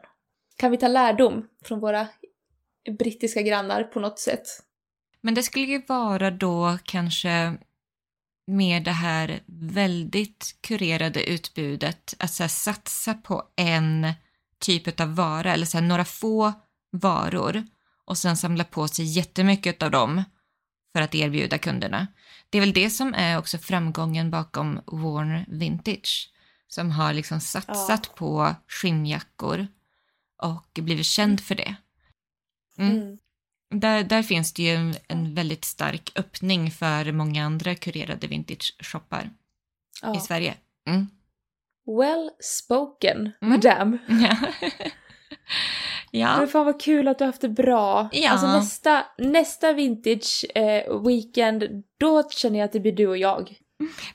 Kan 0.57 0.71
vi 0.71 0.77
ta 0.77 0.89
lärdom 0.89 1.49
från 1.65 1.81
våra 1.81 2.09
brittiska 2.99 3.43
grannar 3.43 3.85
på 3.85 4.01
något 4.01 4.19
sätt? 4.19 4.47
Men 5.21 5.35
det 5.35 5.43
skulle 5.43 5.65
ju 5.65 5.83
vara 5.87 6.31
då 6.31 6.79
kanske 6.85 7.57
mer 8.47 8.81
det 8.81 8.93
här 8.93 9.41
väldigt 9.47 10.57
kurerade 10.61 11.31
utbudet, 11.31 12.15
att 12.19 12.33
så 12.33 12.49
satsa 12.49 13.15
på 13.15 13.43
en 13.57 14.13
typ 14.59 15.01
av 15.01 15.15
vara 15.15 15.53
eller 15.53 15.67
så 15.67 15.79
här, 15.79 15.87
några 15.87 16.05
få 16.05 16.53
varor 16.93 17.67
och 18.05 18.19
sen 18.19 18.37
samla 18.37 18.65
på 18.65 18.89
sig 18.89 19.05
jättemycket 19.05 19.83
av 19.83 19.91
dem 19.91 20.25
för 20.93 21.03
att 21.03 21.15
erbjuda 21.15 21.59
kunderna. 21.59 22.07
Det 22.51 22.59
är 22.59 22.61
väl 22.61 22.73
det 22.73 22.91
som 22.91 23.15
är 23.15 23.39
också 23.39 23.59
framgången 23.59 24.31
bakom 24.31 24.81
Warner 24.87 25.45
Vintage 25.49 26.31
som 26.69 26.91
har 26.91 27.13
liksom 27.13 27.41
satsat 27.41 28.07
ja. 28.09 28.15
på 28.17 28.55
skinnjackor 28.69 29.67
och 30.43 30.79
blivit 30.83 31.07
känd 31.07 31.41
för 31.41 31.55
det. 31.55 31.77
Mm. 32.79 32.97
Mm. 32.97 33.19
Där, 33.75 34.05
där 34.05 34.23
finns 34.23 34.53
det 34.53 34.63
ju 34.63 34.95
en, 35.09 35.35
väldigt 35.35 35.65
stark 35.65 36.13
öppning 36.17 36.71
för 36.71 37.13
många 37.13 37.45
andra 37.45 37.75
kurerade 37.75 38.27
vintage-shoppar 38.27 39.31
ja. 40.03 40.17
i 40.17 40.21
Sverige. 40.21 40.55
Mm. 40.89 41.07
Well 41.87 42.31
spoken, 42.41 43.17
mm. 43.17 43.33
madame. 43.41 43.99
Ja. 46.11 46.37
Men 46.39 46.49
fan 46.49 46.67
vad 46.67 46.81
kul 46.81 47.09
att 47.09 47.19
du 47.19 47.25
har 47.25 47.27
haft 47.27 47.41
det 47.41 47.49
bra. 47.49 48.09
Ja. 48.13 48.31
Alltså 48.31 48.47
nästa, 48.47 49.05
nästa 49.19 49.73
vintage 49.73 50.45
eh, 50.55 51.01
weekend, 51.07 51.85
då 51.99 52.29
känner 52.31 52.59
jag 52.59 52.67
att 52.67 52.73
det 52.73 52.81
blir 52.81 52.93
du 52.93 53.07
och 53.07 53.17
jag. 53.17 53.55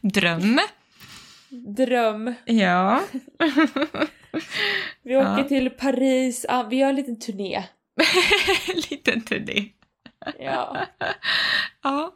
Dröm. 0.01 0.59
Dröm. 1.49 2.33
Ja. 2.45 3.01
vi 5.03 5.15
åker 5.15 5.37
ja. 5.37 5.43
till 5.43 5.69
Paris, 5.69 6.45
vi 6.69 6.75
gör 6.75 6.89
en 6.89 6.95
liten 6.95 7.19
turné. 7.19 7.63
liten 8.89 9.21
turné. 9.21 9.69
ja. 10.39 10.85
ja, 11.83 12.15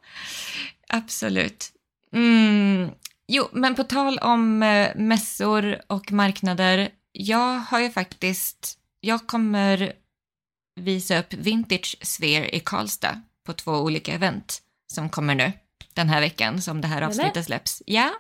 absolut. 0.88 1.72
Mm. 2.14 2.92
Jo, 3.28 3.48
men 3.52 3.76
på 3.76 3.84
tal 3.84 4.18
om 4.18 4.64
eh, 4.64 4.96
mässor 4.96 5.82
och 5.88 6.12
marknader. 6.12 6.90
Jag 7.12 7.60
har 7.60 7.80
ju 7.80 7.90
faktiskt 7.90 8.80
jag 9.06 9.28
kommer 9.28 9.94
visa 10.76 11.20
upp 11.20 11.34
Vintage 11.34 11.98
Sphere 12.02 12.56
i 12.56 12.60
Karlstad 12.60 13.22
på 13.46 13.54
två 13.54 13.72
olika 13.72 14.14
event 14.14 14.62
som 14.94 15.10
kommer 15.10 15.36
nu 15.36 15.52
den 15.94 16.10
här 16.10 16.22
veckan 16.22 16.62
som 16.62 16.82
det 16.82 16.88
här 16.88 17.02
avsnittet 17.02 17.46
släpps. 17.46 17.84
Ja. 17.86 18.12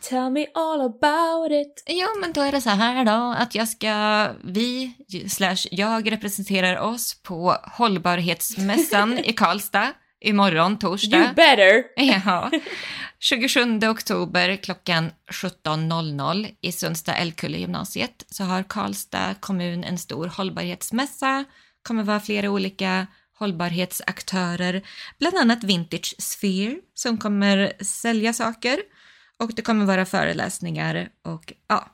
Tell 0.00 0.30
me 0.30 0.46
all 0.54 0.80
about 0.80 1.52
it. 1.52 1.82
Ja, 1.86 2.08
men 2.20 2.32
då 2.32 2.40
är 2.40 2.52
det 2.52 2.60
så 2.60 2.70
här 2.70 3.04
då 3.04 3.34
att 3.38 3.54
jag 3.54 3.68
ska, 3.68 4.28
vi 4.44 4.92
slash 5.28 5.68
jag 5.70 6.12
representerar 6.12 6.76
oss 6.76 7.22
på 7.22 7.56
hållbarhetsmässan 7.62 9.18
i 9.24 9.32
Karlstad 9.32 9.92
imorgon, 10.20 10.78
torsdag. 10.78 11.16
You 11.16 11.34
better! 11.34 11.84
Ja. 12.24 12.50
27 13.18 13.78
oktober 13.88 14.56
klockan 14.56 15.10
17.00 15.30 16.54
i 16.60 16.72
Sundsta 16.72 17.14
Älkulle 17.14 17.58
gymnasiet 17.58 18.24
så 18.28 18.44
har 18.44 18.62
Karlstad 18.62 19.34
kommun 19.40 19.84
en 19.84 19.98
stor 19.98 20.26
hållbarhetsmässa. 20.26 21.44
kommer 21.82 22.02
vara 22.02 22.20
flera 22.20 22.50
olika 22.50 23.06
hållbarhetsaktörer, 23.38 24.82
bland 25.18 25.36
annat 25.36 25.64
Vintage 25.64 26.14
Sphere 26.18 26.76
som 26.94 27.18
kommer 27.18 27.72
sälja 27.84 28.32
saker 28.32 28.78
och 29.42 29.52
det 29.54 29.62
kommer 29.62 29.84
vara 29.84 30.04
föreläsningar 30.04 31.08
och 31.22 31.52
ja. 31.68 31.88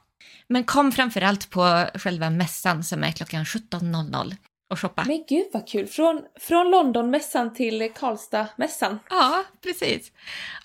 Men 0.48 0.64
kom 0.64 0.92
framförallt 0.92 1.50
på 1.50 1.86
själva 1.94 2.30
mässan 2.30 2.84
som 2.84 3.04
är 3.04 3.12
klockan 3.12 3.44
17.00 3.44 4.36
och 4.70 4.80
shoppa. 4.80 5.04
Men 5.06 5.24
gud 5.28 5.46
vad 5.52 5.68
kul! 5.68 5.86
Från, 5.86 6.22
från 6.40 6.70
Londonmässan 6.70 7.54
till 7.54 7.92
Karlstadmässan. 7.94 8.98
Ja, 9.10 9.44
precis. 9.62 10.12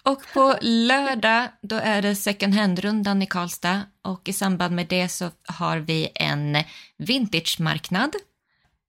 Och 0.04 0.22
på 0.34 0.56
lördag 0.62 1.48
då 1.62 1.76
är 1.76 2.02
det 2.02 2.16
second 2.16 2.54
hand-rundan 2.54 3.22
i 3.22 3.26
Karlstad 3.26 3.82
och 4.02 4.30
i 4.30 4.34
samband 4.34 4.76
med 4.76 4.88
det 4.88 5.10
så 5.10 5.30
har 5.48 5.78
vi 5.78 6.10
en 6.16 6.58
vintage-marknad 6.98 8.16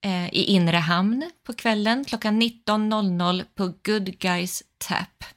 eh, 0.05 0.35
i 0.35 0.45
Inre 0.45 0.77
Hamn 0.77 1.31
på 1.47 1.53
kvällen 1.53 2.05
klockan 2.05 2.43
19.00 2.43 3.45
på 3.55 3.65
Good 3.67 4.19
Guys 4.19 4.63
Tap. 4.79 5.34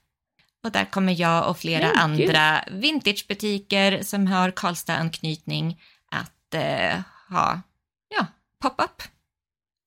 Och 0.68 0.74
där 0.74 0.86
kommer 0.86 1.20
jag 1.20 1.50
och 1.50 1.58
flera 1.58 1.88
Men, 1.88 1.98
andra 1.98 2.64
gud. 2.68 2.82
vintagebutiker 2.82 4.04
som 4.04 4.28
har 4.28 4.52
Karlstad-anknytning 4.52 5.82
att 6.12 6.54
eh, 6.54 7.00
ha 7.30 7.62
ja, 8.10 8.26
pop-up. 8.62 9.02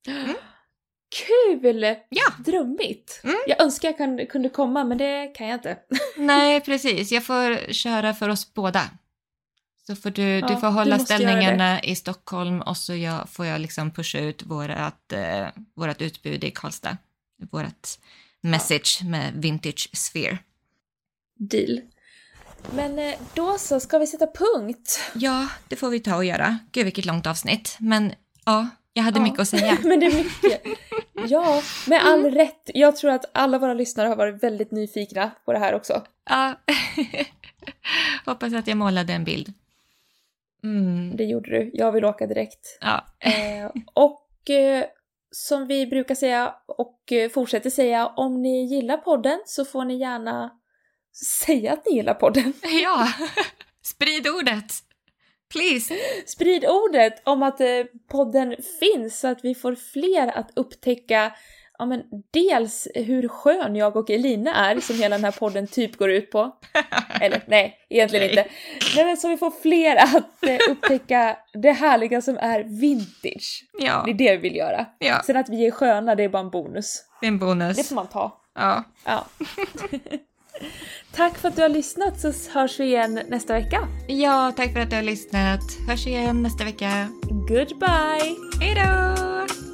Mm. 0.07 0.35
Kul! 1.27 1.97
Ja. 2.09 2.33
Drömmigt. 2.39 3.21
Mm. 3.25 3.37
Jag 3.47 3.63
önskar 3.63 3.89
jag 3.89 3.99
kan, 3.99 4.27
kunde 4.27 4.49
komma 4.49 4.85
men 4.85 4.99
det 4.99 5.27
kan 5.27 5.47
jag 5.47 5.57
inte. 5.57 5.79
Nej 6.17 6.61
precis, 6.61 7.13
jag 7.13 7.25
får 7.25 7.73
köra 7.73 8.15
för 8.15 8.29
oss 8.29 8.55
båda. 8.55 8.91
Så 9.87 9.97
får 9.97 10.11
du, 10.11 10.23
ja, 10.23 10.49
du 10.49 10.57
får 10.57 10.69
hålla 10.69 10.99
du 10.99 11.05
ställningarna 11.05 11.83
i 11.83 11.97
Stockholm 11.97 12.61
och 12.61 12.77
så 12.77 12.95
jag, 12.95 13.29
får 13.29 13.47
jag 13.47 13.61
liksom 13.61 13.91
pusha 13.91 14.19
ut 14.19 14.43
vårat, 14.43 15.13
eh, 15.13 15.47
vårat 15.77 16.03
utbud 16.03 16.45
i 16.45 16.51
Karlstad. 16.51 16.97
Vårat 17.51 17.99
message 18.41 18.99
ja. 19.01 19.09
med 19.09 19.33
Vintage 19.35 19.91
Sphere. 19.93 20.39
Deal. 21.41 21.81
Men 22.75 22.99
eh, 22.99 23.15
då 23.35 23.59
så, 23.59 23.81
ska 23.81 23.99
vi 23.99 24.07
sätta 24.07 24.27
punkt? 24.27 25.01
Ja, 25.15 25.49
det 25.69 25.77
får 25.77 25.91
vi 25.91 26.01
ta 26.01 26.17
och 26.17 26.25
göra. 26.25 26.59
Gud 26.73 26.85
vilket 26.85 27.07
långt 27.07 27.27
avsnitt. 27.27 27.77
Men 27.81 28.13
ja, 28.45 28.69
jag 28.93 29.03
hade 29.03 29.19
ja. 29.19 29.23
mycket 29.23 29.41
att 29.41 29.49
säga. 29.49 29.79
Men 29.83 30.01
det 30.01 30.07
är 30.07 30.25
mycket. 30.25 30.63
Ja, 31.29 31.63
med 31.87 32.05
all 32.05 32.21
mm. 32.21 32.35
rätt. 32.35 32.71
Jag 32.75 32.97
tror 32.97 33.11
att 33.11 33.25
alla 33.33 33.59
våra 33.59 33.75
lyssnare 33.75 34.09
har 34.09 34.17
varit 34.17 34.43
väldigt 34.43 34.71
nyfikna 34.71 35.31
på 35.45 35.53
det 35.53 35.59
här 35.59 35.75
också. 35.75 36.03
Ja. 36.31 36.55
Hoppas 38.27 38.55
att 38.55 38.67
jag 38.67 38.77
målade 38.77 39.13
en 39.13 39.25
bild. 39.25 39.53
Mm. 40.63 41.17
Det 41.17 41.25
gjorde 41.25 41.51
du. 41.51 41.71
Jag 41.75 41.93
vill 41.93 42.05
åka 42.05 42.27
direkt. 42.27 42.79
Ja. 42.81 43.07
eh, 43.19 43.71
och 43.95 44.51
eh, 44.51 44.85
som 45.31 45.67
vi 45.67 45.87
brukar 45.87 46.15
säga 46.15 46.55
och 46.67 47.13
eh, 47.13 47.31
fortsätter 47.31 47.71
säga, 47.71 48.07
om 48.07 48.43
ni 48.43 48.65
gillar 48.65 48.97
podden 48.97 49.41
så 49.47 49.65
får 49.65 49.85
ni 49.85 49.97
gärna 49.97 50.60
säga 51.47 51.73
att 51.73 51.87
ni 51.87 51.97
gillar 51.97 52.15
podden. 52.15 52.53
Ja, 52.83 53.09
sprid 53.83 54.29
ordet. 54.29 54.73
Please! 55.53 55.95
Sprid 56.27 56.65
ordet 56.65 57.23
om 57.25 57.43
att 57.43 57.61
eh, 57.61 57.85
podden 58.11 58.57
finns 58.81 59.21
så 59.21 59.29
att 59.29 59.45
vi 59.45 59.55
får 59.55 59.75
fler 59.75 60.39
att 60.39 60.51
upptäcka 60.57 61.33
ja 61.81 61.87
men 61.87 62.03
dels 62.31 62.89
hur 62.95 63.29
skön 63.29 63.77
jag 63.77 63.97
och 63.97 64.11
Elina 64.11 64.55
är 64.55 64.81
som 64.81 64.97
hela 64.97 65.17
den 65.17 65.25
här 65.25 65.33
podden 65.33 65.67
typ 65.67 65.97
går 65.97 66.11
ut 66.11 66.31
på. 66.31 66.57
Eller 67.21 67.43
nej, 67.47 67.77
egentligen 67.91 68.27
nej. 68.27 68.31
inte. 68.31 68.51
Nej 68.97 69.05
men 69.05 69.17
så 69.17 69.29
vi 69.29 69.37
får 69.37 69.51
fler 69.51 69.97
att 69.97 70.45
eh, 70.47 70.59
upptäcka 70.71 71.37
det 71.53 71.73
härliga 71.73 72.23
som 72.23 72.37
är 72.37 72.63
vintage. 72.81 73.65
Ja. 73.79 74.03
Det 74.05 74.11
är 74.11 74.15
det 74.15 74.37
vi 74.37 74.37
vill 74.37 74.57
göra. 74.57 74.87
Ja. 74.99 75.23
Sen 75.27 75.37
att 75.37 75.49
vi 75.49 75.67
är 75.67 75.71
sköna, 75.71 76.15
det 76.15 76.23
är 76.23 76.29
bara 76.29 76.43
en 76.43 76.51
bonus. 76.51 77.05
Det 77.21 77.27
är 77.27 77.29
en 77.29 77.39
bonus. 77.39 77.77
Det 77.77 77.85
får 77.85 77.95
man 77.95 78.07
ta. 78.07 78.41
Ja. 78.55 78.85
Ja. 79.05 79.27
tack 81.13 81.39
för 81.39 81.49
att 81.49 81.57
du 81.57 81.63
har 81.63 81.69
lyssnat 81.69 82.21
så 82.21 82.33
hörs 82.53 82.81
vi 82.81 82.85
igen 82.85 83.21
nästa 83.29 83.53
vecka. 83.53 83.89
Ja, 84.09 84.53
tack 84.57 84.73
för 84.73 84.81
att 84.81 84.91
du 84.91 84.97
har 84.97 85.03
lyssnat. 85.03 85.61
Hörs 85.89 86.07
igen 86.07 86.43
nästa 86.43 86.65
vecka. 86.65 87.09
Goodbye! 87.49 88.37
Hejdå! 88.61 89.70